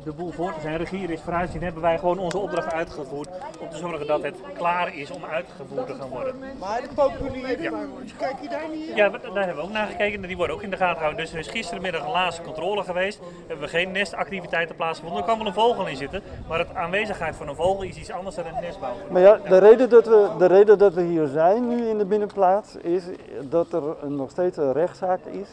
de 0.05 0.13
boel 0.13 0.31
voor 0.31 0.53
te 0.55 0.61
zijn, 0.61 0.77
regier 0.77 1.11
is 1.11 1.21
vooruitzien, 1.21 1.63
hebben 1.63 1.83
wij 1.83 1.99
gewoon 1.99 2.19
onze 2.19 2.39
opdracht 2.39 2.73
uitgevoerd 2.73 3.29
om 3.61 3.69
te 3.71 3.77
zorgen 3.77 4.07
dat 4.07 4.23
het 4.23 4.37
klaar 4.57 4.95
is 4.97 5.11
om 5.11 5.25
uitgevoerd 5.25 5.87
te 5.87 5.95
gaan 5.95 6.09
worden. 6.09 6.35
Maar 6.59 6.81
de 6.81 6.89
populieren, 6.95 7.63
Ja. 7.63 7.71
kijk 8.19 8.35
je 8.43 8.49
daar 8.49 8.69
niet 8.73 8.89
in? 8.89 8.97
Ja, 8.97 9.09
daar 9.09 9.21
hebben 9.47 9.57
we 9.57 9.63
ook 9.63 9.73
naar 9.73 9.87
gekeken 9.87 10.23
en 10.23 10.29
die 10.29 10.37
worden 10.37 10.57
ook 10.57 10.63
in 10.63 10.71
de 10.71 10.77
gaten 10.77 10.97
gehouden. 10.97 11.25
Dus 11.25 11.33
er 11.33 11.39
is 11.39 11.49
gisterenmiddag 11.49 12.05
een 12.05 12.11
laatste 12.11 12.43
controle 12.43 12.83
geweest. 12.83 13.21
Hebben 13.47 13.65
we 13.67 13.71
geen 13.73 13.91
nestactiviteiten 13.93 14.77
plaatsgevonden. 14.77 15.19
Er 15.19 15.25
kwam 15.27 15.39
wel 15.39 15.47
een 15.47 15.53
vogel 15.53 15.87
in 15.87 15.97
zitten, 15.97 16.23
maar 16.49 16.59
het 16.59 16.75
aanwezigheid 16.75 17.37
van 17.37 17.49
een 17.49 17.55
vogel 17.55 17.83
is 17.83 17.97
iets 17.97 18.11
anders 18.11 18.37
dan 18.37 18.47
een 18.47 18.61
nestbouw. 18.63 18.93
Maar 19.11 19.23
ja, 19.23 19.39
de 19.49 19.59
reden, 19.59 19.89
dat 19.91 20.07
we, 20.07 20.29
de 20.39 20.47
reden 20.47 20.79
dat 20.79 20.95
we 20.95 21.03
hier 21.03 21.27
zijn 21.27 21.69
nu 21.69 21.89
in 21.89 21.99
de 21.99 22.05
binnenplaats 22.07 22.77
is 22.77 23.03
dat 23.43 23.73
er 23.73 23.83
een- 24.03 24.17
nog 24.17 24.31
steeds 24.31 24.57
een 24.57 24.73
rechtszaak 24.73 25.21
is. 25.25 25.49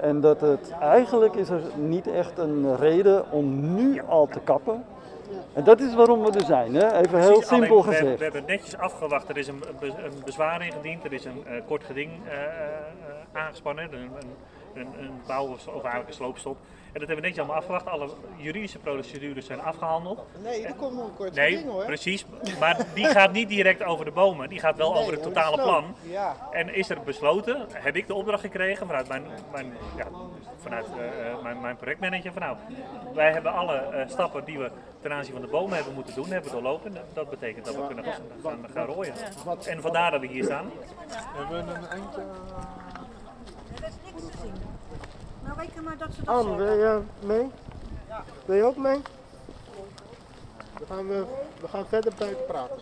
En 0.00 0.20
dat 0.20 0.40
het 0.40 0.70
eigenlijk 0.80 1.34
is 1.34 1.48
er 1.48 1.60
niet 1.74 2.06
echt 2.06 2.38
een 2.38 2.76
reden 2.76 3.30
om 3.30 3.74
nu 3.74 4.02
al 4.08 4.26
te 4.26 4.40
kappen. 4.44 4.84
En 5.52 5.64
dat 5.64 5.80
is 5.80 5.94
waarom 5.94 6.22
we 6.22 6.30
er 6.30 6.44
zijn, 6.44 6.74
hè? 6.74 6.92
even 6.98 7.18
heel 7.20 7.30
Precies, 7.30 7.48
simpel 7.48 7.76
we, 7.84 7.88
gezegd. 7.92 8.18
We 8.18 8.24
hebben 8.24 8.44
netjes 8.46 8.76
afgewacht. 8.76 9.28
Er 9.28 9.36
is 9.36 9.48
een, 9.48 9.62
be- 9.80 9.86
een 9.86 10.22
bezwaar 10.24 10.66
ingediend. 10.66 11.04
Er 11.04 11.12
is 11.12 11.24
een 11.24 11.42
eh, 11.46 11.60
kort 11.66 11.84
geding 11.84 12.10
eh, 12.28 12.42
eh, 12.42 12.48
aangespannen. 13.32 13.84
Een, 13.84 13.92
een, 14.00 14.30
een, 14.76 14.88
een 14.98 15.20
bouw- 15.26 15.46
of, 15.46 15.66
of 15.66 15.82
eigenlijk 15.82 16.08
een 16.08 16.14
sloopstop. 16.14 16.56
En 16.92 17.02
dat 17.02 17.10
hebben 17.10 17.16
we 17.16 17.30
netjes 17.30 17.38
allemaal 17.38 17.56
afgewacht. 17.56 17.86
Alle 17.86 18.08
juridische 18.36 18.78
procedures 18.78 19.46
zijn 19.46 19.60
afgehandeld. 19.62 20.26
Nee, 20.42 20.66
er 20.66 20.74
komt 20.74 20.94
nog 20.94 21.04
een 21.06 21.14
kort 21.14 21.34
Nee, 21.34 21.56
ding 21.56 21.68
hoor. 21.70 21.84
precies. 21.84 22.26
Maar 22.60 22.86
die 22.94 23.06
gaat 23.06 23.32
niet 23.32 23.48
direct 23.48 23.82
over 23.84 24.04
de 24.04 24.10
bomen. 24.10 24.48
Die 24.48 24.58
gaat 24.60 24.76
wel 24.76 24.92
Nee, 24.92 25.00
over 25.00 25.12
het 25.12 25.22
totale 25.22 25.62
plan. 25.62 25.84
Ja. 26.02 26.36
En 26.50 26.74
is 26.74 26.90
er 26.90 27.00
besloten, 27.04 27.66
heb 27.72 27.96
ik 27.96 28.06
de 28.06 28.14
opdracht 28.14 28.40
gekregen 28.40 28.86
vanuit 28.86 29.08
mijn, 29.08 29.24
mijn, 29.52 29.72
ja, 29.96 30.06
vanuit, 30.56 30.86
eh, 30.98 31.30
eh, 31.30 31.42
mijn, 31.42 31.60
mijn 31.60 31.76
projectmanager. 31.76 32.32
Van, 32.32 32.42
nou, 32.42 32.56
wij 33.14 33.32
hebben 33.32 33.52
alle 33.52 33.76
eh, 33.76 34.08
stappen 34.08 34.44
die 34.44 34.58
we 34.58 34.70
ten 35.00 35.12
aanzien 35.12 35.32
van 35.32 35.42
de 35.42 35.48
bomen 35.48 35.76
hebben 35.76 35.94
moeten 35.94 36.14
doen, 36.14 36.26
hebben 36.26 36.52
doorlopen. 36.52 36.96
Dat 37.12 37.30
betekent 37.30 37.64
dat 37.64 37.74
we 37.74 37.86
kunnen 37.86 38.04
gaan, 38.04 38.22
gaan, 38.42 38.66
gaan 38.74 38.86
rooien. 38.86 39.14
En 39.66 39.80
vandaar 39.80 40.10
dat 40.10 40.20
we 40.20 40.26
hier 40.26 40.44
staan. 40.44 40.70
Hebben 41.36 41.64
we 41.66 41.72
een 41.72 41.86
eindje... 41.86 42.20
Er 43.76 43.88
is 43.88 43.94
niks 44.04 44.22
te 44.30 44.38
zien. 44.42 44.54
Nou, 45.44 45.58
reken 45.58 45.84
maar 45.84 45.98
dat 45.98 46.08
ze 46.14 46.24
dat 46.24 46.34
Anne, 46.34 46.56
wil 46.56 46.72
je 46.72 47.00
mee? 47.20 47.50
Wil 48.44 48.56
je 48.56 48.64
ook 48.64 48.76
mee? 48.76 49.00
Dan 50.78 50.86
gaan 50.86 51.08
we, 51.08 51.26
we 51.60 51.68
gaan 51.68 51.86
verder 51.86 52.12
buiten 52.18 52.46
praten. 52.46 52.76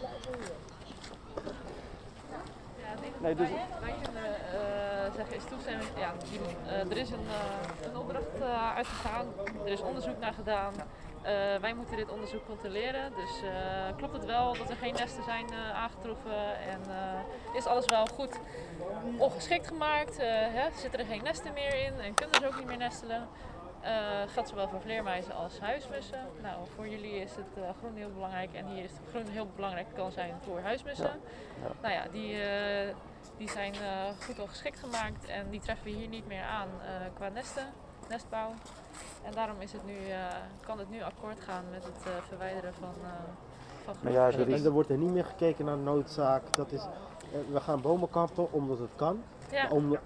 Nee, 3.18 3.34
dus... 3.34 3.48
Wij 3.80 3.94
kunnen 4.02 4.24
eh, 4.24 5.14
zeggen, 5.16 5.36
is 5.36 5.44
toestemming. 5.50 5.88
Ja, 5.96 6.12
die, 6.30 6.40
eh, 6.66 6.90
er 6.90 6.96
is 6.96 7.10
een, 7.10 7.26
eh, 7.28 7.86
een 7.90 7.96
opdracht 7.96 8.40
eh, 8.40 8.76
uitgegaan, 8.76 9.26
er 9.64 9.72
is 9.72 9.80
onderzoek 9.80 10.18
naar 10.18 10.32
gedaan. 10.32 10.72
Eh, 11.24 11.60
wij 11.60 11.74
moeten 11.74 11.96
dit 11.96 12.10
onderzoek 12.10 12.44
controleren. 12.46 13.12
Dus 13.16 13.42
eh, 13.42 13.96
klopt 13.96 14.12
het 14.12 14.24
wel 14.24 14.56
dat 14.56 14.70
er 14.70 14.76
geen 14.76 14.94
nesten 14.94 15.24
zijn 15.24 15.52
eh, 15.52 15.70
aangetroffen 15.70 16.58
en 16.58 16.80
is 17.54 17.66
alles 17.66 17.86
wel 17.86 18.06
goed 18.06 18.38
ongeschikt 19.18 19.66
gemaakt? 19.66 20.16
Hè? 20.18 20.70
Zitten 20.74 21.00
er 21.00 21.06
geen 21.06 21.22
nesten 21.22 21.52
meer 21.52 21.74
in 21.84 22.00
en 22.00 22.14
kunnen 22.14 22.34
ze 22.40 22.46
ook 22.46 22.56
niet 22.56 22.66
meer 22.66 22.76
nestelen? 22.76 23.28
Eh 23.80 23.92
geldt 24.26 24.48
zowel 24.48 24.68
voor 24.68 24.80
vleermuizen 24.80 25.34
als 25.34 25.60
huismussen. 25.60 26.26
Nou, 26.42 26.66
voor 26.74 26.88
jullie 26.88 27.20
is 27.20 27.36
het 27.36 27.76
groen 27.78 27.96
heel 27.96 28.10
belangrijk 28.10 28.54
en 28.54 28.66
hier 28.66 28.84
is 28.84 28.90
het 28.90 29.08
groen 29.10 29.26
heel 29.26 29.48
belangrijk 29.56 29.86
kan 29.94 30.12
zijn 30.12 30.34
voor 30.40 30.60
huismussen. 30.60 31.20
Ja. 31.62 31.68
Nou 31.82 31.94
ja, 31.94 32.06
die, 32.12 32.36
die 33.36 33.50
zijn 33.50 33.74
goed 34.24 34.38
ongeschikt 34.38 34.78
gemaakt 34.78 35.26
en 35.26 35.50
die 35.50 35.60
treffen 35.60 35.84
we 35.84 35.92
hier 35.92 36.08
niet 36.08 36.26
meer 36.26 36.44
aan 36.44 36.68
qua 37.14 37.28
nesten, 37.28 37.72
nestbouw. 38.08 38.54
En 39.22 39.32
daarom 39.32 39.60
is 39.60 39.72
het 39.72 39.84
nu, 39.86 39.92
eh, 40.08 40.18
kan 40.66 40.78
het 40.78 40.90
nu 40.90 41.02
akkoord 41.02 41.40
gaan 41.40 41.64
met 41.70 41.84
het 41.84 42.06
eh, 42.06 42.12
verwijderen 42.28 42.74
van, 42.74 42.88
eh 43.02 43.10
van 43.84 43.94
Maar 44.00 44.12
ja, 44.12 44.26
er 44.26 44.48
is- 44.48 44.60
En 44.60 44.64
er 44.66 44.70
wordt 44.72 44.90
er 44.90 44.96
niet 44.98 45.12
meer 45.12 45.24
gekeken 45.24 45.64
naar 45.64 45.76
noodzaak. 45.78 46.42
Dat 46.56 46.72
is, 46.72 46.82
we 47.52 47.60
gaan 47.60 47.80
bomen 47.80 48.10
kappen 48.10 48.52
omdat 48.52 48.78
het 48.78 48.90
kan. 48.96 49.22
Ja. 49.50 49.62
Maar, 49.62 49.72
om, 49.72 49.96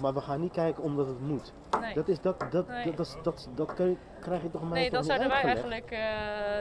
maar 0.00 0.14
we 0.14 0.20
gaan 0.20 0.40
niet 0.40 0.52
kijken 0.52 0.82
omdat 0.82 1.06
het 1.06 1.20
moet. 1.20 1.52
Nee. 1.80 1.94
Dat, 1.94 2.08
is, 2.08 2.20
dat, 2.20 2.44
dat, 2.50 2.66
Nee. 2.68 2.84
dat, 2.84 2.96
dat, 2.96 3.18
dat, 3.22 3.48
dat 3.54 3.74
kun 3.74 3.88
je- 3.88 3.96
krijg 4.20 4.42
je 4.42 4.50
toch 4.50 4.70
Nee, 4.70 4.90
dan 4.90 5.04
zouden 5.04 5.28
wij 5.28 5.42
eigenlijk, 5.42 5.90
eh, 5.90 5.98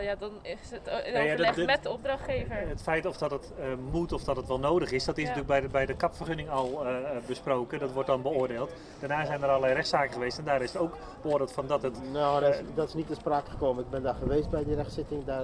ja, 0.03 0.15
dan 0.19 0.31
is 0.41 0.57
het 0.71 0.87
in 1.05 1.13
ja, 1.13 1.19
overleg 1.23 1.37
dat- 1.47 1.55
dat- 1.55 1.65
met 1.65 1.83
de 1.83 1.91
opdrachtgever. 1.91 2.55
Het 2.67 2.81
feit 2.81 3.05
of 3.05 3.17
dat 3.17 3.31
het 3.31 3.51
eh, 3.59 3.65
moet 3.91 4.11
of 4.11 4.23
dat 4.23 4.35
het 4.35 4.47
wel 4.47 4.59
nodig 4.59 4.91
is, 4.91 5.05
dat 5.05 5.17
is 5.17 5.23
Ja. 5.23 5.29
natuurlijk 5.29 5.53
bij 5.53 5.61
de, 5.61 5.67
bij 5.67 5.85
de 5.85 5.95
kapvergunning 5.95 6.49
al 6.49 6.85
eh, 6.85 6.95
eh, 6.97 7.01
besproken. 7.27 7.79
Dat 7.79 7.91
wordt 7.91 8.07
dan 8.09 8.21
beoordeeld. 8.21 8.71
Daarna 8.99 9.25
zijn 9.25 9.41
er 9.43 9.47
allerlei 9.49 9.73
rechtszaken 9.73 10.13
geweest 10.13 10.37
en 10.37 10.43
daar 10.43 10.61
is 10.61 10.73
het 10.73 10.81
ook 10.81 10.97
beoordeeld 11.21 11.51
van 11.51 11.67
dat 11.67 11.81
het... 11.81 12.11
Nou, 12.11 12.41
dat 12.41 12.53
is, 12.53 12.61
dat 12.75 12.87
is 12.87 12.93
niet 12.93 13.07
te 13.07 13.15
sprake 13.15 13.49
gekomen. 13.51 13.83
Ik 13.83 13.89
ben 13.89 14.03
daar 14.03 14.15
geweest 14.15 14.49
bij 14.49 14.63
die 14.63 14.75
rechtszitting. 14.75 15.25
Daar, 15.25 15.43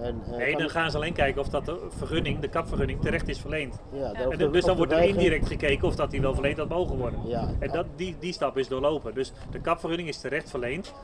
en, 0.00 0.22
eh, 0.26 0.36
Nee, 0.36 0.56
dan 0.56 0.70
gaan 0.70 0.90
ze 0.90 0.96
alleen 0.96 1.12
kijken 1.14 1.40
of 1.40 1.48
dat 1.48 1.64
de 1.64 1.86
vergunning, 1.96 2.38
de 2.40 2.48
kapvergunning, 2.48 3.00
terecht 3.00 3.28
is 3.28 3.40
verleend. 3.40 3.78
Ja, 3.92 4.12
En 4.12 4.38
de- 4.38 4.50
dus 4.50 4.64
dan 4.64 4.76
wordt 4.76 4.92
er 4.92 5.02
indirect 5.02 5.46
gekeken 5.46 5.88
of 5.88 5.94
dat 5.96 6.10
die 6.10 6.20
wel 6.20 6.32
verleend 6.34 6.58
had 6.58 6.68
mogen 6.68 6.96
worden. 6.96 7.20
Ja. 7.26 7.48
En 7.58 7.70
dat, 7.70 7.86
die, 7.96 8.16
die 8.18 8.32
stap 8.32 8.56
is 8.58 8.68
doorlopen. 8.68 9.14
Dus 9.14 9.32
de 9.50 9.60
kapvergunning 9.60 10.08
is 10.08 10.18
terecht 10.20 10.50
verleend. 10.50 10.94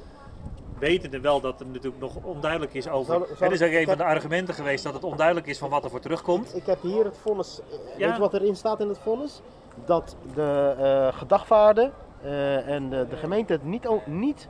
Wetende 0.82 1.20
wel 1.20 1.40
dat 1.40 1.60
er 1.60 1.66
natuurlijk 1.66 1.98
nog 2.02 2.16
onduidelijk 2.22 2.74
is 2.74 2.88
over. 2.88 3.14
Zal- 3.14 3.26
zal 3.36 3.48
Het 3.48 3.60
is 3.60 3.66
ook 3.68 3.72
een 3.74 3.86
van 3.86 3.96
de 3.96 4.04
argumenten 4.04 4.54
geweest 4.54 4.84
dat 4.84 4.94
het 4.94 5.04
onduidelijk 5.04 5.46
is 5.46 5.58
van 5.58 5.70
wat 5.70 5.84
er 5.84 5.90
voor 5.90 6.00
terugkomt. 6.00 6.56
Ik 6.56 6.66
heb 6.66 6.82
hier 6.82 7.04
het 7.04 7.18
vonnis. 7.18 7.60
eh, 7.70 7.98
Ja. 7.98 8.06
Weet 8.06 8.14
je 8.14 8.20
wat 8.20 8.34
erin 8.34 8.56
staat 8.56 8.80
in 8.80 8.88
het 8.88 8.98
vonnis? 8.98 9.40
Dat 9.84 10.16
de 10.34 11.10
gedagvaarden 11.14 11.92
eh, 12.22 12.68
en 12.68 12.90
de, 12.90 13.06
de 13.10 13.16
gemeente 13.16 13.52
het 13.52 13.64
niet, 13.64 13.88
niet 14.06 14.48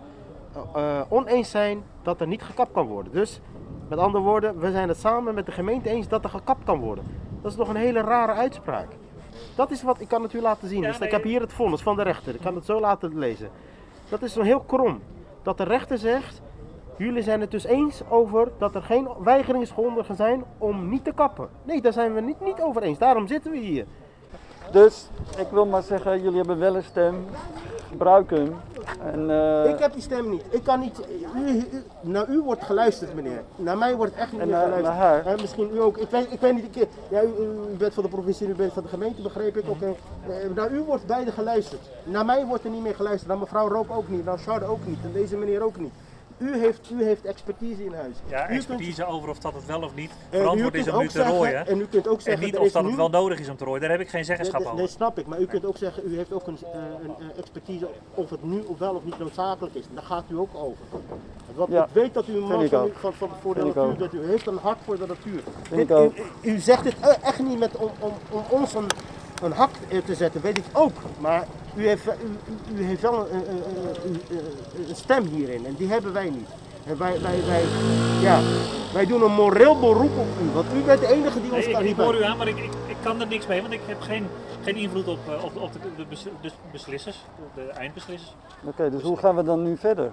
oneens 1.09 1.51
zijn 1.51 1.83
dat 2.03 2.21
er 2.21 2.27
niet 2.27 2.43
gekapt 2.43 2.73
kan 2.73 2.87
worden. 2.87 3.13
Dus 3.13 3.41
met 3.89 3.99
andere 3.99 4.25
woorden, 4.25 4.59
we 4.59 4.71
zijn 4.71 4.89
het 4.89 4.99
samen 4.99 5.35
met 5.35 5.47
de 5.47 5.53
gemeente 5.53 5.89
eens 5.91 6.09
dat 6.09 6.25
er 6.25 6.31
gekapt 6.31 6.65
kan 6.65 6.81
worden. 6.81 7.05
Dat 7.43 7.51
is 7.51 7.59
nog 7.59 7.69
een 7.69 7.77
hele 7.77 8.01
rare 8.01 8.33
uitspraak. 8.33 8.89
Dat 9.57 9.71
is 9.71 9.83
wat 9.83 10.01
ik 10.01 10.09
kan 10.09 10.23
het 10.23 10.33
u 10.33 10.41
laten 10.41 10.69
zien. 10.69 10.81
Ja, 10.83 10.89
dus 10.89 10.99
ik 10.99 11.11
heb 11.11 11.23
hier 11.23 11.41
het 11.41 11.53
vonnis 11.53 11.81
van 11.83 11.97
de 11.97 12.03
rechter. 12.03 12.35
Ik 12.35 12.41
kan 12.41 12.55
het 12.55 12.65
zo 12.65 12.81
laten 12.81 13.19
lezen. 13.19 13.51
Dat 14.09 14.23
is 14.23 14.33
zo 14.33 14.43
heel 14.43 14.61
krom. 14.61 15.01
Dat 15.43 15.59
de 15.59 15.65
rechter 15.65 15.99
zegt, 15.99 16.43
jullie 16.97 17.23
zijn 17.23 17.41
het 17.41 17.51
dus 17.51 17.65
eens 17.65 18.03
over 18.09 18.49
dat 18.59 18.75
er 18.75 18.83
geen 18.83 19.09
weigeringsgronden 19.25 20.05
zijn 20.17 20.45
om 20.59 20.89
niet 20.89 21.05
te 21.05 21.13
kappen. 21.13 21.49
Nee, 21.65 21.81
daar 21.81 21.93
zijn 21.93 22.15
we 22.15 22.21
niet, 22.21 22.41
niet 22.41 22.61
over 22.61 22.83
eens. 22.83 22.99
Daarom 22.99 23.27
zitten 23.27 23.51
we 23.51 23.59
hier. 23.59 23.87
Dus 24.73 25.07
ik 25.39 25.47
wil 25.51 25.67
maar 25.67 25.83
zeggen, 25.83 26.23
jullie 26.23 26.37
hebben 26.39 26.59
wel 26.59 26.77
een 26.77 26.83
stem. 26.85 27.25
Gebruik 27.89 28.31
hem. 28.31 28.57
En, 29.13 29.31
eh, 29.31 29.71
Ik 29.71 29.79
heb 29.79 29.93
die 29.93 30.03
stem 30.03 30.31
niet. 30.31 30.43
Ik 30.51 30.63
kan 30.65 30.81
niet. 30.81 31.01
U, 31.37 31.49
u- 31.49 31.83
naar 32.01 32.29
u 32.29 32.41
wordt 32.41 32.63
geluisterd, 32.65 33.15
meneer. 33.15 33.43
Naar 33.57 33.79
mij 33.79 33.97
wordt 33.97 34.15
echt 34.15 34.33
niet 34.33 34.41
En 34.41 34.47
meer 34.47 34.57
naar- 34.57 34.65
geluisterd. 34.65 34.95
naar 34.99 35.07
haar? 35.07 35.27
En 35.27 35.41
misschien 35.41 35.71
u 35.75 35.81
ook. 35.83 35.97
Ik 35.99 36.11
weet, 36.11 36.33
ik 36.33 36.41
weet 36.41 36.55
niet. 36.55 36.77
Ik, 36.77 36.89
ja, 37.09 37.23
u, 37.23 37.27
u 37.73 37.77
bent 37.77 37.95
van 37.95 38.03
de 38.03 38.09
provincie, 38.09 38.49
u 38.49 38.55
bent 38.55 38.73
van 38.73 38.83
de 38.83 38.89
gemeente, 38.89 39.23
begreep 39.23 39.57
ik. 39.57 39.69
Oké. 39.69 39.87
Eh, 40.29 40.35
Naar 40.55 40.71
u 40.73 40.81
wordt 40.81 41.07
beide 41.07 41.33
geluisterd. 41.33 41.81
Naar 42.05 42.25
mij 42.25 42.47
wordt 42.47 42.65
er 42.65 42.71
niet 42.71 42.83
meer 42.83 42.95
geluisterd. 42.95 43.29
Naar 43.29 43.39
mevrouw 43.39 43.69
Roop 43.69 43.91
ook 43.91 44.09
niet. 44.09 44.25
Naar 44.25 44.39
Charles 44.39 44.69
ook 44.69 44.87
niet. 44.87 44.99
En 45.05 45.13
deze 45.13 45.37
meneer 45.37 45.63
ook 45.63 45.77
niet. 45.79 45.93
U 46.39 46.59
heeft, 46.59 46.91
u 46.91 47.05
heeft 47.05 47.25
expertise 47.25 47.85
in 47.85 47.93
huis. 47.95 48.17
Ja, 48.29 48.43
U 48.45 48.47
kunt- 48.47 48.57
expertise 48.59 49.05
over 49.07 49.29
of 49.29 49.39
dat 49.39 49.55
het 49.55 49.67
wel 49.67 49.83
of 49.83 49.95
niet 49.95 50.11
En 50.31 50.39
verantwoord 50.41 50.75
is 50.75 50.89
om 50.89 50.99
nu 50.99 51.07
te 51.07 51.13
zeggen- 51.13 51.35
rooien. 51.37 51.67
en 51.67 51.81
u 51.81 51.87
kunt 51.87 52.09
ook 52.09 52.21
zeggen, 52.21 52.43
en 52.43 52.51
niet 52.51 52.59
of 52.59 52.73
dat 52.73 52.85
het 52.85 52.95
wel 52.95 53.09
nodig 53.09 53.39
is 53.41 53.49
om 53.49 53.57
te 53.57 53.65
rooien. 53.65 53.81
Daar 53.81 53.91
heb 53.91 54.01
ik 54.01 54.09
geen 54.09 54.25
zeggenschap 54.25 54.59
Nee, 54.61 54.69
over. 54.69 54.79
nee, 54.81 54.89
snap 54.89 55.19
ik. 55.19 55.27
Maar 55.27 55.41
u 55.41 55.47
kunt 55.47 55.65
ook 55.65 55.77
zeggen, 55.77 56.03
u 56.07 56.17
heeft 56.17 56.33
ook 56.33 56.47
een, 56.47 56.59
eh, 56.73 56.79
een, 57.03 57.15
eh, 57.31 57.39
expertise 57.39 57.89
of 58.15 58.31
het 58.31 58.43
nu 58.45 58.61
of 58.67 58.79
wel 58.79 58.95
of 58.95 59.05
niet 59.05 59.19
noodzakelijk 59.19 59.75
is. 59.75 59.85
Daar 59.95 60.05
gaat 60.05 60.25
u 60.29 60.37
ook 60.39 60.55
over. 60.55 60.85
Want 61.55 61.71
Ja, 61.71 61.83
ik 61.85 61.91
weet 61.93 62.15
dat 62.15 62.29
u 62.29 62.33
een 62.37 62.41
man 62.47 62.69
van, 62.69 62.81
ook. 62.81 62.95
van, 62.97 63.13
van, 63.13 63.29
voor 63.41 63.55
de 63.55 63.65
natuur 63.65 63.97
bent. 63.97 64.15
U 64.15 64.25
heeft 64.27 64.47
een 64.47 64.59
hart 64.59 64.79
voor 64.85 64.99
de 64.99 65.07
natuur. 65.07 65.43
Vind 65.63 65.69
Dit- 65.89 65.91
ik 65.91 65.97
ook. 65.97 66.13
U, 66.43 66.51
u- 66.51 66.59
zegt 66.59 66.85
het 66.85 66.95
eh, 67.01 67.09
echt 67.29 67.39
niet 67.43 67.59
met, 67.59 67.77
om, 67.77 67.91
om, 67.99 68.13
om 68.31 68.43
ons 68.49 68.75
een, 68.75 68.87
een 69.43 69.53
hak 69.53 69.71
eh, 69.89 69.99
te 70.05 70.15
zetten, 70.15 70.41
weet 70.41 70.59
ik 70.59 70.65
ook. 70.73 70.93
Maar 71.19 71.47
u 71.77 71.87
heeft, 71.89 72.07
u, 72.77 72.83
heeft 72.85 73.03
wel 73.03 73.31
een, 73.31 73.49
een, 73.49 73.63
een- 74.05 74.21
een- 74.89 74.95
stem 74.97 75.25
hierin 75.25 75.67
en 75.67 75.75
die 75.75 75.89
hebben 75.89 76.13
wij 76.13 76.31
niet. 76.31 76.49
En 76.87 76.99
wij, 76.99 77.21
wij, 77.21 77.41
wij, 77.47 77.63
ja, 78.21 78.41
wij 78.93 79.07
doen 79.07 79.23
een 79.23 79.33
moreel 79.33 79.79
beroep 79.79 80.19
op 80.19 80.27
u, 80.43 80.51
want 80.55 80.67
u 80.75 80.81
bent 80.81 81.01
de 81.01 81.07
enige 81.07 81.41
die 81.43 81.53
ons 81.53 81.65
Nee, 81.65 81.75
kan 81.75 81.83
ik, 81.85 81.91
ik 81.91 81.97
hoor 81.97 82.15
u 82.15 82.23
aan, 82.23 82.37
maar 82.37 82.49
ik, 82.49 82.57
ik, 82.57 82.71
ik 82.87 82.97
kan 83.03 83.21
er 83.21 83.27
niks 83.27 83.47
mee, 83.47 83.61
want 83.61 83.73
ik 83.73 83.81
heb 83.87 84.01
geen, 84.01 84.27
geen 84.63 84.77
invloed 84.77 85.09
op, 85.09 85.19
eh, 85.29 85.45
op, 85.45 85.57
op 85.57 85.73
de, 85.73 85.79
de, 85.97 86.05
bes- 86.09 86.23
de 86.43 86.51
beslissers, 86.73 87.25
de 87.55 87.63
eindbeslissers. 87.63 88.35
Oké, 88.65 88.91
dus 88.91 89.03
hoe 89.03 89.17
gaan 89.17 89.37
we 89.37 89.43
dan 89.43 89.63
nu 89.63 89.77
verder? 89.77 90.11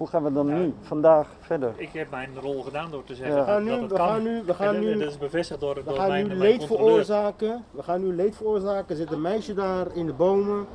Hoe 0.00 0.08
gaan 0.08 0.24
we 0.24 0.32
dan 0.32 0.46
nu, 0.46 0.74
vandaag, 0.80 1.28
verder? 1.40 1.72
Ik 1.76 1.92
heb 1.92 2.10
mijn 2.10 2.30
rol 2.40 2.62
gedaan 2.62 2.90
door 2.90 3.04
te 3.04 3.14
zeggen 3.14 3.36
Ja. 3.36 3.44
We 3.44 3.50
gaan 3.50 3.64
dat 3.64 3.80
het 3.80 3.90
we 3.90 3.96
kan. 3.96 4.08
gaan 4.08 4.22
nu, 4.22 4.42
we 4.46 4.54
gaan 4.54 4.74
en, 4.74 4.80
nu, 4.80 4.98
dat 4.98 5.10
is 5.10 5.18
bevestigd 5.18 5.60
door, 5.60 5.74
we 5.74 5.82
door 5.84 5.96
gaan 5.96 6.08
mijn, 6.08 6.28
nu 6.28 6.34
leed 6.34 6.64
veroorzaken. 6.64 7.64
We 7.70 7.82
gaan 7.82 8.00
nu 8.00 8.14
leed 8.14 8.36
veroorzaken. 8.36 8.88
Er 8.88 8.96
zit 8.96 9.12
een 9.12 9.20
meisje 9.20 9.54
daar 9.54 9.86
in 9.94 10.06
de 10.06 10.12
bomen. 10.12 10.66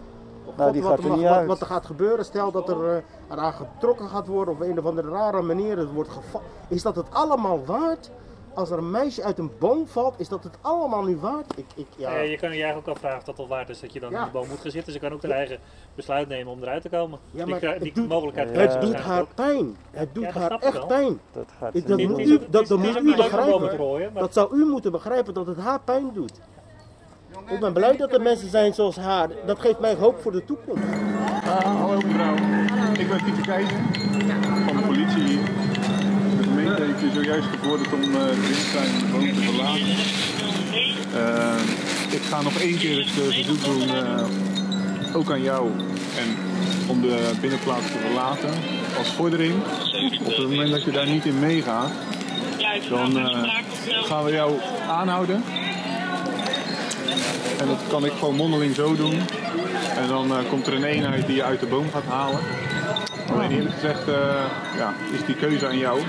Nou, 0.57 0.71
die 0.71 0.81
wat, 0.81 0.91
gaat 0.91 1.03
er 1.03 1.07
wat, 1.07 1.17
niet 1.17 1.27
wat, 1.27 1.37
uit. 1.37 1.47
wat 1.47 1.59
er 1.59 1.65
gaat 1.65 1.85
gebeuren, 1.85 2.25
stel 2.25 2.51
dat 2.51 2.69
er 2.69 2.89
eh, 2.89 3.03
eraan 3.31 3.53
getrokken 3.53 4.07
gaat 4.07 4.27
worden 4.27 4.53
op 4.53 4.61
een 4.61 4.79
of 4.79 4.85
andere 4.85 5.09
rare 5.09 5.41
manier, 5.41 5.77
het 5.77 5.91
wordt 5.91 6.09
gevallen. 6.09 6.47
Is 6.67 6.81
dat 6.81 6.95
het 6.95 7.11
allemaal 7.11 7.65
waard? 7.65 8.11
Als 8.55 8.69
er 8.71 8.77
een 8.77 8.91
meisje 8.91 9.23
uit 9.23 9.37
een 9.37 9.51
boom 9.59 9.87
valt, 9.87 10.13
is 10.19 10.27
dat 10.27 10.43
het 10.43 10.57
allemaal 10.61 11.03
nu 11.03 11.17
waard? 11.17 11.57
Ik, 11.57 11.65
ik, 11.75 11.85
ja. 11.97 12.09
Eh, 12.15 12.29
je 12.31 12.37
kan 12.37 12.49
je 12.49 12.55
eigenlijk 12.55 12.87
ook 12.87 12.93
afvragen 12.95 13.17
of 13.19 13.23
dat 13.23 13.37
wel 13.37 13.47
waard 13.47 13.69
is 13.69 13.79
dat 13.79 13.93
je 13.93 13.99
dan 13.99 14.11
Ja. 14.11 14.19
in 14.19 14.25
de 14.25 14.31
boom 14.31 14.47
moet 14.47 14.59
gaan 14.61 14.71
zitten. 14.71 14.93
Ze 14.93 14.99
kan 14.99 15.11
ook 15.11 15.21
haar 15.23 15.31
eigen 15.31 15.57
besluit 15.95 16.27
nemen 16.27 16.53
om 16.53 16.61
eruit 16.61 16.81
te 16.81 16.89
komen. 16.89 17.19
Ja, 17.31 17.45
die 17.45 17.53
maar 17.59 17.79
die 17.79 17.93
doet- 17.93 18.07
mogelijkheid 18.07 18.55
het 18.55 18.81
doet 18.81 18.95
haar 18.95 19.21
ook. 19.21 19.33
pijn. 19.35 19.75
Het 19.91 20.13
doet 20.15 20.25
haar 20.31 20.51
echt 20.51 20.73
wel. 20.73 20.85
pijn. 20.85 21.19
Dat 21.31 21.45
gaat 21.59 21.87
dat 21.87 21.97
niet 21.97 22.09
moet 22.09 22.19
u, 22.19 22.39
dat, 22.49 22.69
moet 22.69 22.97
u 23.01 23.15
begrijpen. 23.15 23.77
rooien, 23.77 24.09
maar- 24.13 24.21
Dat 24.21 24.33
zou 24.33 24.55
u 24.57 24.65
moeten 24.65 24.91
begrijpen 24.91 25.33
dat 25.33 25.47
het 25.47 25.57
haar 25.57 25.79
pijn 25.81 26.09
doet. 26.13 26.39
Ik 27.49 27.59
ben 27.59 27.73
blij 27.73 27.97
dat 27.97 28.13
er 28.13 28.21
mensen 28.21 28.49
zijn 28.49 28.73
zoals 28.73 28.95
haar. 28.95 29.29
Dat 29.45 29.59
geeft 29.59 29.79
mij 29.79 29.95
hoop 29.95 30.19
voor 30.21 30.31
de 30.31 30.45
toekomst. 30.45 30.83
Ah, 31.43 31.59
hallo 31.59 31.97
mevrouw. 32.05 32.33
Ik 32.99 33.07
ben 33.09 33.23
Pieter 33.23 33.43
Keizer 33.45 33.77
van 34.67 34.75
de 34.77 34.83
politie 34.85 35.23
hier. 35.23 35.49
Heeft 36.79 37.03
u 37.03 37.09
zojuist 37.13 37.47
gevorderd 37.47 37.93
om 37.93 38.01
uh, 38.01 38.09
de 38.09 38.37
binnentuin 38.47 38.89
en 39.13 39.19
de 39.19 39.33
te 39.33 39.41
verlaten. 39.41 39.87
Eh, 41.13 42.13
ik 42.13 42.21
ga 42.21 42.41
nog 42.41 42.59
één 42.59 42.77
keer 42.77 42.97
het 42.97 43.07
eh, 43.07 43.33
verzoek 43.33 43.63
doen, 43.63 43.89
eh, 43.89 45.15
ook 45.15 45.31
aan 45.31 45.41
jou, 45.41 45.71
en 46.17 46.37
om 46.87 47.01
de 47.01 47.31
binnenplaats 47.41 47.85
te 47.91 47.97
verlaten 47.97 48.49
als 48.97 49.07
vordering. 49.07 49.53
Op 50.19 50.35
het 50.35 50.49
moment 50.49 50.71
dat 50.71 50.83
je 50.83 50.91
daar 50.91 51.07
niet 51.07 51.25
in 51.25 51.39
meegaat, 51.39 51.91
dan 52.89 53.17
eh, 53.19 53.43
gaan 54.05 54.23
we 54.23 54.31
jou 54.31 54.59
aanhouden. 54.89 55.43
En 57.59 57.67
dat 57.67 57.79
kan 57.87 58.05
ik 58.05 58.11
gewoon 58.19 58.35
mondeling 58.35 58.75
zo 58.75 58.95
doen. 58.95 59.19
En 59.97 60.07
dan 60.07 60.31
eh, 60.31 60.37
komt 60.49 60.67
er 60.67 60.73
een 60.73 60.83
eenheid 60.83 61.25
die 61.27 61.35
je 61.35 61.43
uit 61.43 61.59
de 61.59 61.65
boom 61.65 61.89
gaat 61.91 62.05
halen. 62.07 62.39
Alleen 63.31 63.51
eerlijk 63.51 63.75
gezegd 63.75 64.07
eh, 64.07 64.15
ja, 64.77 64.93
is 65.13 65.25
die 65.25 65.35
keuze 65.35 65.67
aan 65.67 65.77
jou. 65.77 65.99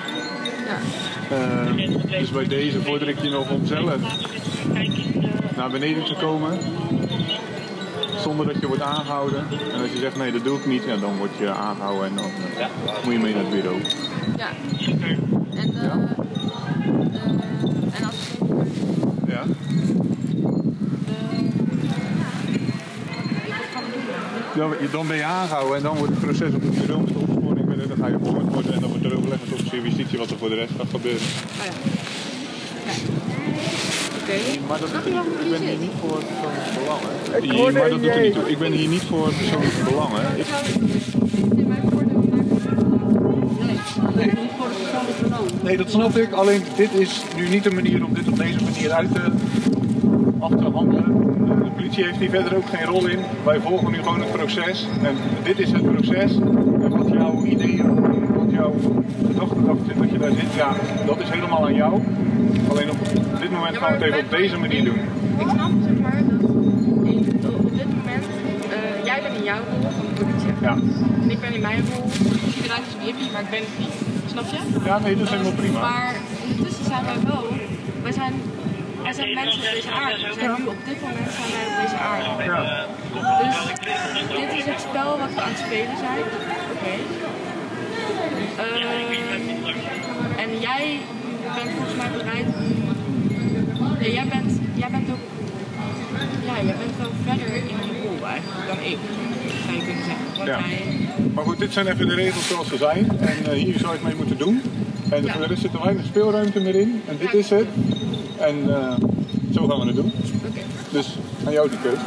Eh, 1.30 2.18
dus 2.18 2.30
bij 2.30 2.46
deze 2.46 2.82
vorder 2.82 3.08
ik 3.08 3.18
je 3.18 3.30
nog 3.30 3.50
om 3.50 3.66
zelf 3.66 3.94
naar 5.56 5.70
beneden 5.70 6.04
te 6.04 6.14
komen. 6.20 6.58
Zonder 8.22 8.46
dat 8.46 8.60
je 8.60 8.66
wordt 8.66 8.82
aangehouden. 8.82 9.44
En 9.72 9.80
als 9.80 9.92
je 9.92 9.98
zegt 9.98 10.16
nee 10.16 10.32
dat 10.32 10.44
doe 10.44 10.58
ik 10.58 10.66
niet, 10.66 10.84
ja, 10.84 10.96
dan 10.96 11.16
word 11.16 11.30
je 11.38 11.48
aangehouden 11.48 12.06
en 12.06 12.14
dan 12.14 12.30
moet 13.04 13.12
je 13.12 13.18
mee 13.18 13.34
naar 13.34 13.42
het 13.42 13.50
bureau. 13.50 13.80
Ja. 14.36 14.48
En, 14.86 15.02
eh, 15.02 15.10
eh, 15.82 15.98
en 17.92 18.04
als 18.04 18.14
ik 18.32 18.44
Ja? 19.26 19.42
Dan, 24.54 24.74
dan 24.92 25.06
ben 25.06 25.16
je 25.16 25.24
aangehouden 25.24 25.76
en 25.76 25.82
dan 25.82 25.96
wordt 25.96 26.12
het 26.12 26.20
proces 26.20 26.54
op 26.54 26.62
het 26.62 26.78
bureau 26.80 27.04
dan 27.76 27.96
ga 28.00 28.06
je 28.06 28.16
verhoord 28.22 28.52
worden 28.54 28.72
en 28.72 28.80
dan 28.80 28.88
wordt 28.90 29.04
er 29.04 29.16
overleg 29.16 29.38
met 29.40 29.48
de 29.48 29.54
officier 29.54 29.82
justitie 29.82 30.18
wat 30.18 30.30
er 30.30 30.38
voor 30.38 30.48
de 30.48 30.54
rest 30.54 30.72
gaat 30.78 30.90
gebeuren. 30.90 31.20
Oké. 34.22 34.38
Maar 34.68 34.78
dat, 34.80 34.88
ik, 34.88 35.48
ben 35.50 35.62
hier 35.62 35.78
niet 35.78 35.90
voor 36.00 36.18
persoonlijke 36.24 36.72
belangen. 36.78 37.10
Ik 37.36 37.50
Hier- 37.50 37.54
hoorde 37.54 37.78
maar 37.78 37.90
dat 37.90 38.02
doet 38.02 38.10
er 38.10 38.20
niet 38.22 38.32
toe. 38.32 38.50
Ik 38.50 38.58
ben 38.58 38.72
hier 38.72 38.88
niet 38.88 39.02
voor 39.02 39.32
persoonlijke 39.38 39.84
belangen. 39.84 40.22
Ik, 40.38 40.46
Nee, 44.14 44.32
nee, 45.62 45.76
dat 45.76 45.90
snap 45.90 46.16
ik. 46.16 46.32
Alleen 46.32 46.62
dit 46.76 46.94
is 46.94 47.22
nu 47.36 47.48
niet 47.48 47.64
de 47.64 47.70
manier 47.70 48.04
om 48.04 48.14
dit 48.14 48.28
op 48.28 48.36
deze 48.36 48.62
manier 48.64 48.92
uit 48.92 49.14
te 49.14 49.20
af 50.38 50.50
te 50.50 50.64
handelen. 50.64 51.04
De 51.64 51.70
politie 51.76 52.04
heeft 52.04 52.18
hier 52.18 52.30
verder 52.30 52.56
ook 52.56 52.68
geen 52.68 52.84
rol 52.86 53.06
in. 53.06 53.18
Wij 53.44 53.60
volgen 53.60 53.90
nu 53.90 53.98
gewoon 53.98 54.20
het 54.20 54.32
proces. 54.32 54.86
En 55.02 55.16
dit 55.44 55.58
is 55.58 55.70
het 55.72 55.82
proces. 55.92 56.32
Jouw 57.12 57.44
ideeën, 57.44 57.94
wat 58.34 58.50
jouw 58.50 58.74
gedachten 59.26 59.62
erachter 59.62 59.86
zit, 59.86 59.98
dat 59.98 60.10
je 60.10 60.18
daar 60.18 60.30
zit, 60.30 60.54
ja, 60.54 60.70
dat 61.06 61.20
is 61.20 61.28
helemaal 61.28 61.64
aan 61.64 61.74
jou. 61.74 62.02
Alleen 62.70 62.90
op 62.90 62.98
dit 63.40 63.50
moment 63.50 63.76
gaan 63.76 63.98
we 63.98 64.04
het 64.04 64.12
even 64.12 64.24
op 64.24 64.30
deze 64.30 64.58
manier 64.58 64.84
doen. 64.84 65.00
Ik 65.38 65.48
snap 65.48 65.70
zeg 65.82 65.98
maar 65.98 66.22
dat 67.40 67.54
op 67.54 67.74
dit 67.76 67.88
moment, 67.96 68.24
eh, 68.70 69.04
jij 69.04 69.22
bent 69.22 69.36
in 69.38 69.44
jouw 69.44 69.60
rol 69.70 69.90
van 69.98 70.06
de 70.08 70.24
politie. 70.24 70.52
Ja. 70.60 70.76
En 71.22 71.30
ik 71.30 71.40
ben 71.40 71.54
in 71.54 71.60
mijn 71.60 71.84
rol, 71.92 72.04
ik 72.06 72.52
zie 72.52 72.64
eruit 72.64 72.84
als 72.84 72.94
een 72.98 73.04
hippie, 73.08 73.30
maar 73.32 73.42
ik 73.42 73.50
ben 73.50 73.60
het 73.68 73.78
niet. 73.78 73.94
Snap 74.32 74.44
je? 74.54 74.58
Ja, 74.84 74.98
nee, 74.98 75.14
dat 75.16 75.24
is 75.24 75.30
helemaal 75.30 75.58
prima. 75.62 75.80
Maar 75.80 76.14
ondertussen 76.42 76.84
zijn 76.84 77.04
wij 77.04 77.18
wel, 77.30 77.44
wij 78.02 78.12
zijn, 78.12 78.32
er 79.08 79.14
zijn 79.14 79.34
mensen 79.34 79.58
op 79.62 79.70
deze 79.74 79.90
aarde. 79.90 80.16
We 80.28 80.34
zijn 80.40 80.54
nu 80.58 80.66
op 80.76 80.80
dit 80.90 80.98
moment 81.06 81.30
zijn 81.38 81.50
wij 81.54 81.64
op 81.70 81.76
deze 81.82 81.98
aarde. 82.10 82.28
Dus 83.42 84.38
dit 84.40 84.50
is 84.58 84.64
het 84.64 84.80
spel 84.88 85.18
wat 85.18 85.30
we 85.34 85.40
aan 85.40 85.54
het 85.54 85.62
spelen 85.66 85.96
zijn. 86.04 86.24
Oké. 86.86 88.62
Ehm, 88.62 88.84
en 90.36 90.60
jij 90.60 90.98
bent 91.54 91.70
volgens 91.76 91.96
mij 91.96 92.10
bereid. 92.10 92.46
Jij 94.14 94.26
bent, 94.28 94.52
jij 94.74 94.88
bent 94.90 95.08
ook. 95.10 95.18
Ja, 96.46 96.54
jij 96.64 96.74
bent 96.78 96.96
wel 96.98 97.10
verder 97.24 97.54
in 97.56 97.62
die 97.66 98.02
rol 98.02 98.26
eigenlijk 98.26 98.66
dan 98.66 98.78
ik. 98.78 98.98
Zou 99.64 99.76
je 99.76 99.84
kunnen 99.84 100.04
zeggen. 100.04 100.46
Ja. 100.46 100.58
Maar 101.34 101.44
goed, 101.44 101.58
dit 101.58 101.72
zijn 101.72 101.86
even 101.86 102.08
de 102.08 102.14
regels 102.14 102.48
zoals 102.48 102.68
ze 102.68 102.76
zijn. 102.76 103.10
En 103.20 103.44
eh, 103.44 103.52
hier 103.52 103.78
zou 103.78 103.92
je 103.92 103.98
het 103.98 104.02
mee 104.02 104.14
moeten 104.16 104.38
doen. 104.38 104.62
En 105.10 105.24
Ja. 105.24 105.32
de 105.38 105.46
rest 105.46 105.60
zit 105.60 105.72
er 105.74 105.82
weinig 105.82 106.04
speelruimte 106.06 106.60
meer 106.60 106.74
in. 106.74 107.02
En 107.08 107.16
dit 107.18 107.34
is 107.34 107.50
het. 107.50 107.66
En 108.38 108.74
eh, 108.74 108.94
zo 109.54 109.68
gaan 109.68 109.80
we 109.80 109.86
het 109.86 109.96
doen. 109.96 110.12
Dus 110.90 111.18
aan 111.46 111.52
jou 111.52 111.68
die 111.68 111.78
keuze. 111.78 112.02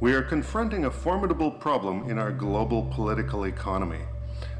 We 0.00 0.14
are 0.14 0.22
confronting 0.22 0.86
a 0.86 0.90
formidable 0.90 1.50
problem 1.50 2.08
in 2.08 2.18
our 2.18 2.32
global 2.32 2.88
political 2.90 3.44
economy 3.44 4.00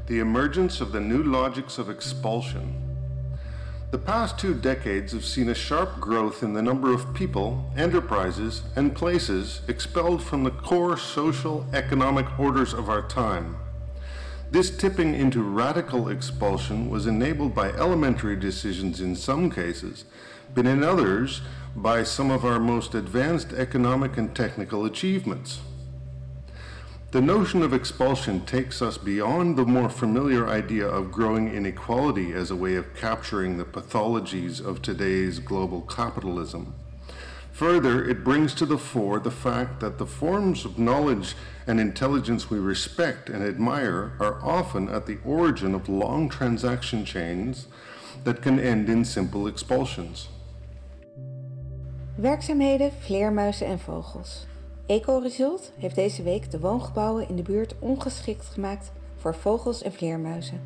the 0.05 0.19
emergence 0.19 0.81
of 0.81 0.91
the 0.91 0.99
new 0.99 1.23
logics 1.23 1.79
of 1.79 1.89
expulsion. 1.89 2.88
The 3.91 3.97
past 3.97 4.37
two 4.37 4.53
decades 4.53 5.13
have 5.13 5.25
seen 5.25 5.49
a 5.49 5.55
sharp 5.55 5.99
growth 5.99 6.43
in 6.43 6.53
the 6.53 6.61
number 6.61 6.93
of 6.93 7.11
people, 7.15 7.71
enterprises, 7.75 8.61
and 8.75 8.95
places 8.95 9.61
expelled 9.67 10.21
from 10.21 10.43
the 10.43 10.51
core 10.51 10.95
social 10.95 11.65
economic 11.73 12.39
orders 12.39 12.71
of 12.71 12.87
our 12.87 13.01
time. 13.07 13.57
This 14.51 14.69
tipping 14.69 15.15
into 15.15 15.41
radical 15.41 16.07
expulsion 16.07 16.91
was 16.91 17.07
enabled 17.07 17.55
by 17.55 17.69
elementary 17.71 18.35
decisions 18.35 19.01
in 19.01 19.15
some 19.15 19.49
cases, 19.49 20.05
but 20.53 20.67
in 20.67 20.83
others 20.83 21.41
by 21.75 22.03
some 22.03 22.29
of 22.29 22.45
our 22.45 22.59
most 22.59 22.93
advanced 22.93 23.53
economic 23.53 24.17
and 24.17 24.35
technical 24.35 24.85
achievements. 24.85 25.61
The 27.11 27.21
notion 27.21 27.63
of 27.63 27.73
expulsion 27.73 28.45
takes 28.45 28.83
us 28.83 28.99
beyond 28.99 29.57
the 29.57 29.65
more 29.65 29.89
familiar 29.89 30.47
idea 30.47 30.87
of 30.87 31.11
growing 31.11 31.51
inequality 31.51 32.33
as 32.33 32.51
a 32.51 32.55
way 32.55 32.75
of 32.75 32.95
capturing 32.95 33.57
the 33.57 33.65
pathologies 33.65 34.63
of 34.63 34.83
today's 34.83 35.39
global 35.39 35.81
capitalism. 35.81 36.75
Further, 37.51 38.07
it 38.07 38.23
brings 38.23 38.53
to 38.53 38.65
the 38.67 38.77
fore 38.77 39.19
the 39.19 39.31
fact 39.31 39.79
that 39.79 39.97
the 39.97 40.05
forms 40.05 40.65
of 40.65 40.77
knowledge 40.77 41.35
and 41.65 41.79
intelligence 41.79 42.51
we 42.51 42.59
respect 42.59 43.27
and 43.27 43.43
admire 43.43 44.13
are 44.19 44.39
often 44.43 44.87
at 44.87 45.07
the 45.07 45.17
origin 45.25 45.73
of 45.73 45.89
long 45.89 46.29
transaction 46.29 47.05
chains 47.05 47.65
that 48.23 48.43
can 48.43 48.59
end 48.59 48.87
in 48.87 49.03
simple 49.03 49.47
expulsions. 49.47 50.27
Werkzaamheden, 52.15 52.91
vleermuizen 53.01 53.67
en 53.67 53.79
vogels. 53.79 54.48
Ecoresult 54.89 55.71
heeft 55.77 55.95
deze 55.95 56.23
week 56.23 56.51
de 56.51 56.59
woongebouwen 56.59 57.29
in 57.29 57.35
de 57.35 57.41
buurt 57.41 57.75
ongeschikt 57.79 58.45
gemaakt 58.45 58.91
voor 59.15 59.35
vogels 59.35 59.81
en 59.81 59.91
vleermuizen. 59.91 60.61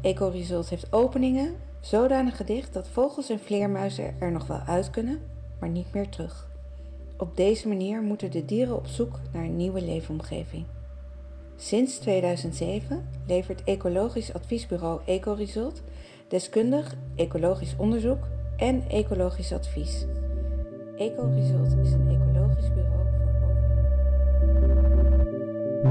Ecoresult 0.00 0.68
heeft 0.68 0.92
openingen 0.92 1.54
zodanig 1.80 2.36
gedicht 2.36 2.72
dat 2.72 2.88
vogels 2.88 3.28
en 3.28 3.38
vleermuizen 3.38 4.14
er 4.18 4.32
nog 4.32 4.46
wel 4.46 4.60
uit 4.66 4.90
kunnen, 4.90 5.20
maar 5.58 5.68
niet 5.68 5.94
meer 5.94 6.08
terug. 6.08 6.48
Op 7.16 7.36
deze 7.36 7.68
manier 7.68 8.02
moeten 8.02 8.30
de 8.30 8.44
dieren 8.44 8.76
op 8.76 8.86
zoek 8.86 9.18
naar 9.32 9.44
een 9.44 9.56
nieuwe 9.56 9.82
leefomgeving. 9.82 10.64
Sinds 11.56 11.98
2007 11.98 13.08
levert 13.26 13.64
ecologisch 13.64 14.34
adviesbureau 14.34 15.00
Ecoresult 15.06 15.82
deskundig 16.28 16.94
ecologisch 17.14 17.74
onderzoek 17.76 18.26
en 18.56 18.84
ecologisch 18.88 19.52
advies. 19.52 20.06
Ecoresult 20.96 21.76
is 21.82 21.92
een 21.92 22.08
ecologisch 22.08 22.74
bureau 22.74 23.09
het 25.80 25.88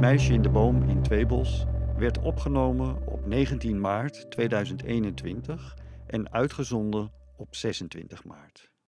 meisje 0.00 0.32
in 0.32 0.42
de 0.42 0.50
boom 0.50 0.82
in 0.82 1.02
Tweebos 1.02 1.66
werd 1.96 2.18
opgenomen 2.18 3.06
op 3.06 3.26
19 3.26 3.80
maart 3.80 4.30
2021 4.30 5.76
en 6.06 6.32
uitgezonden 6.32 7.12
op 7.36 7.54
26 7.54 8.24
maart. 8.24 8.69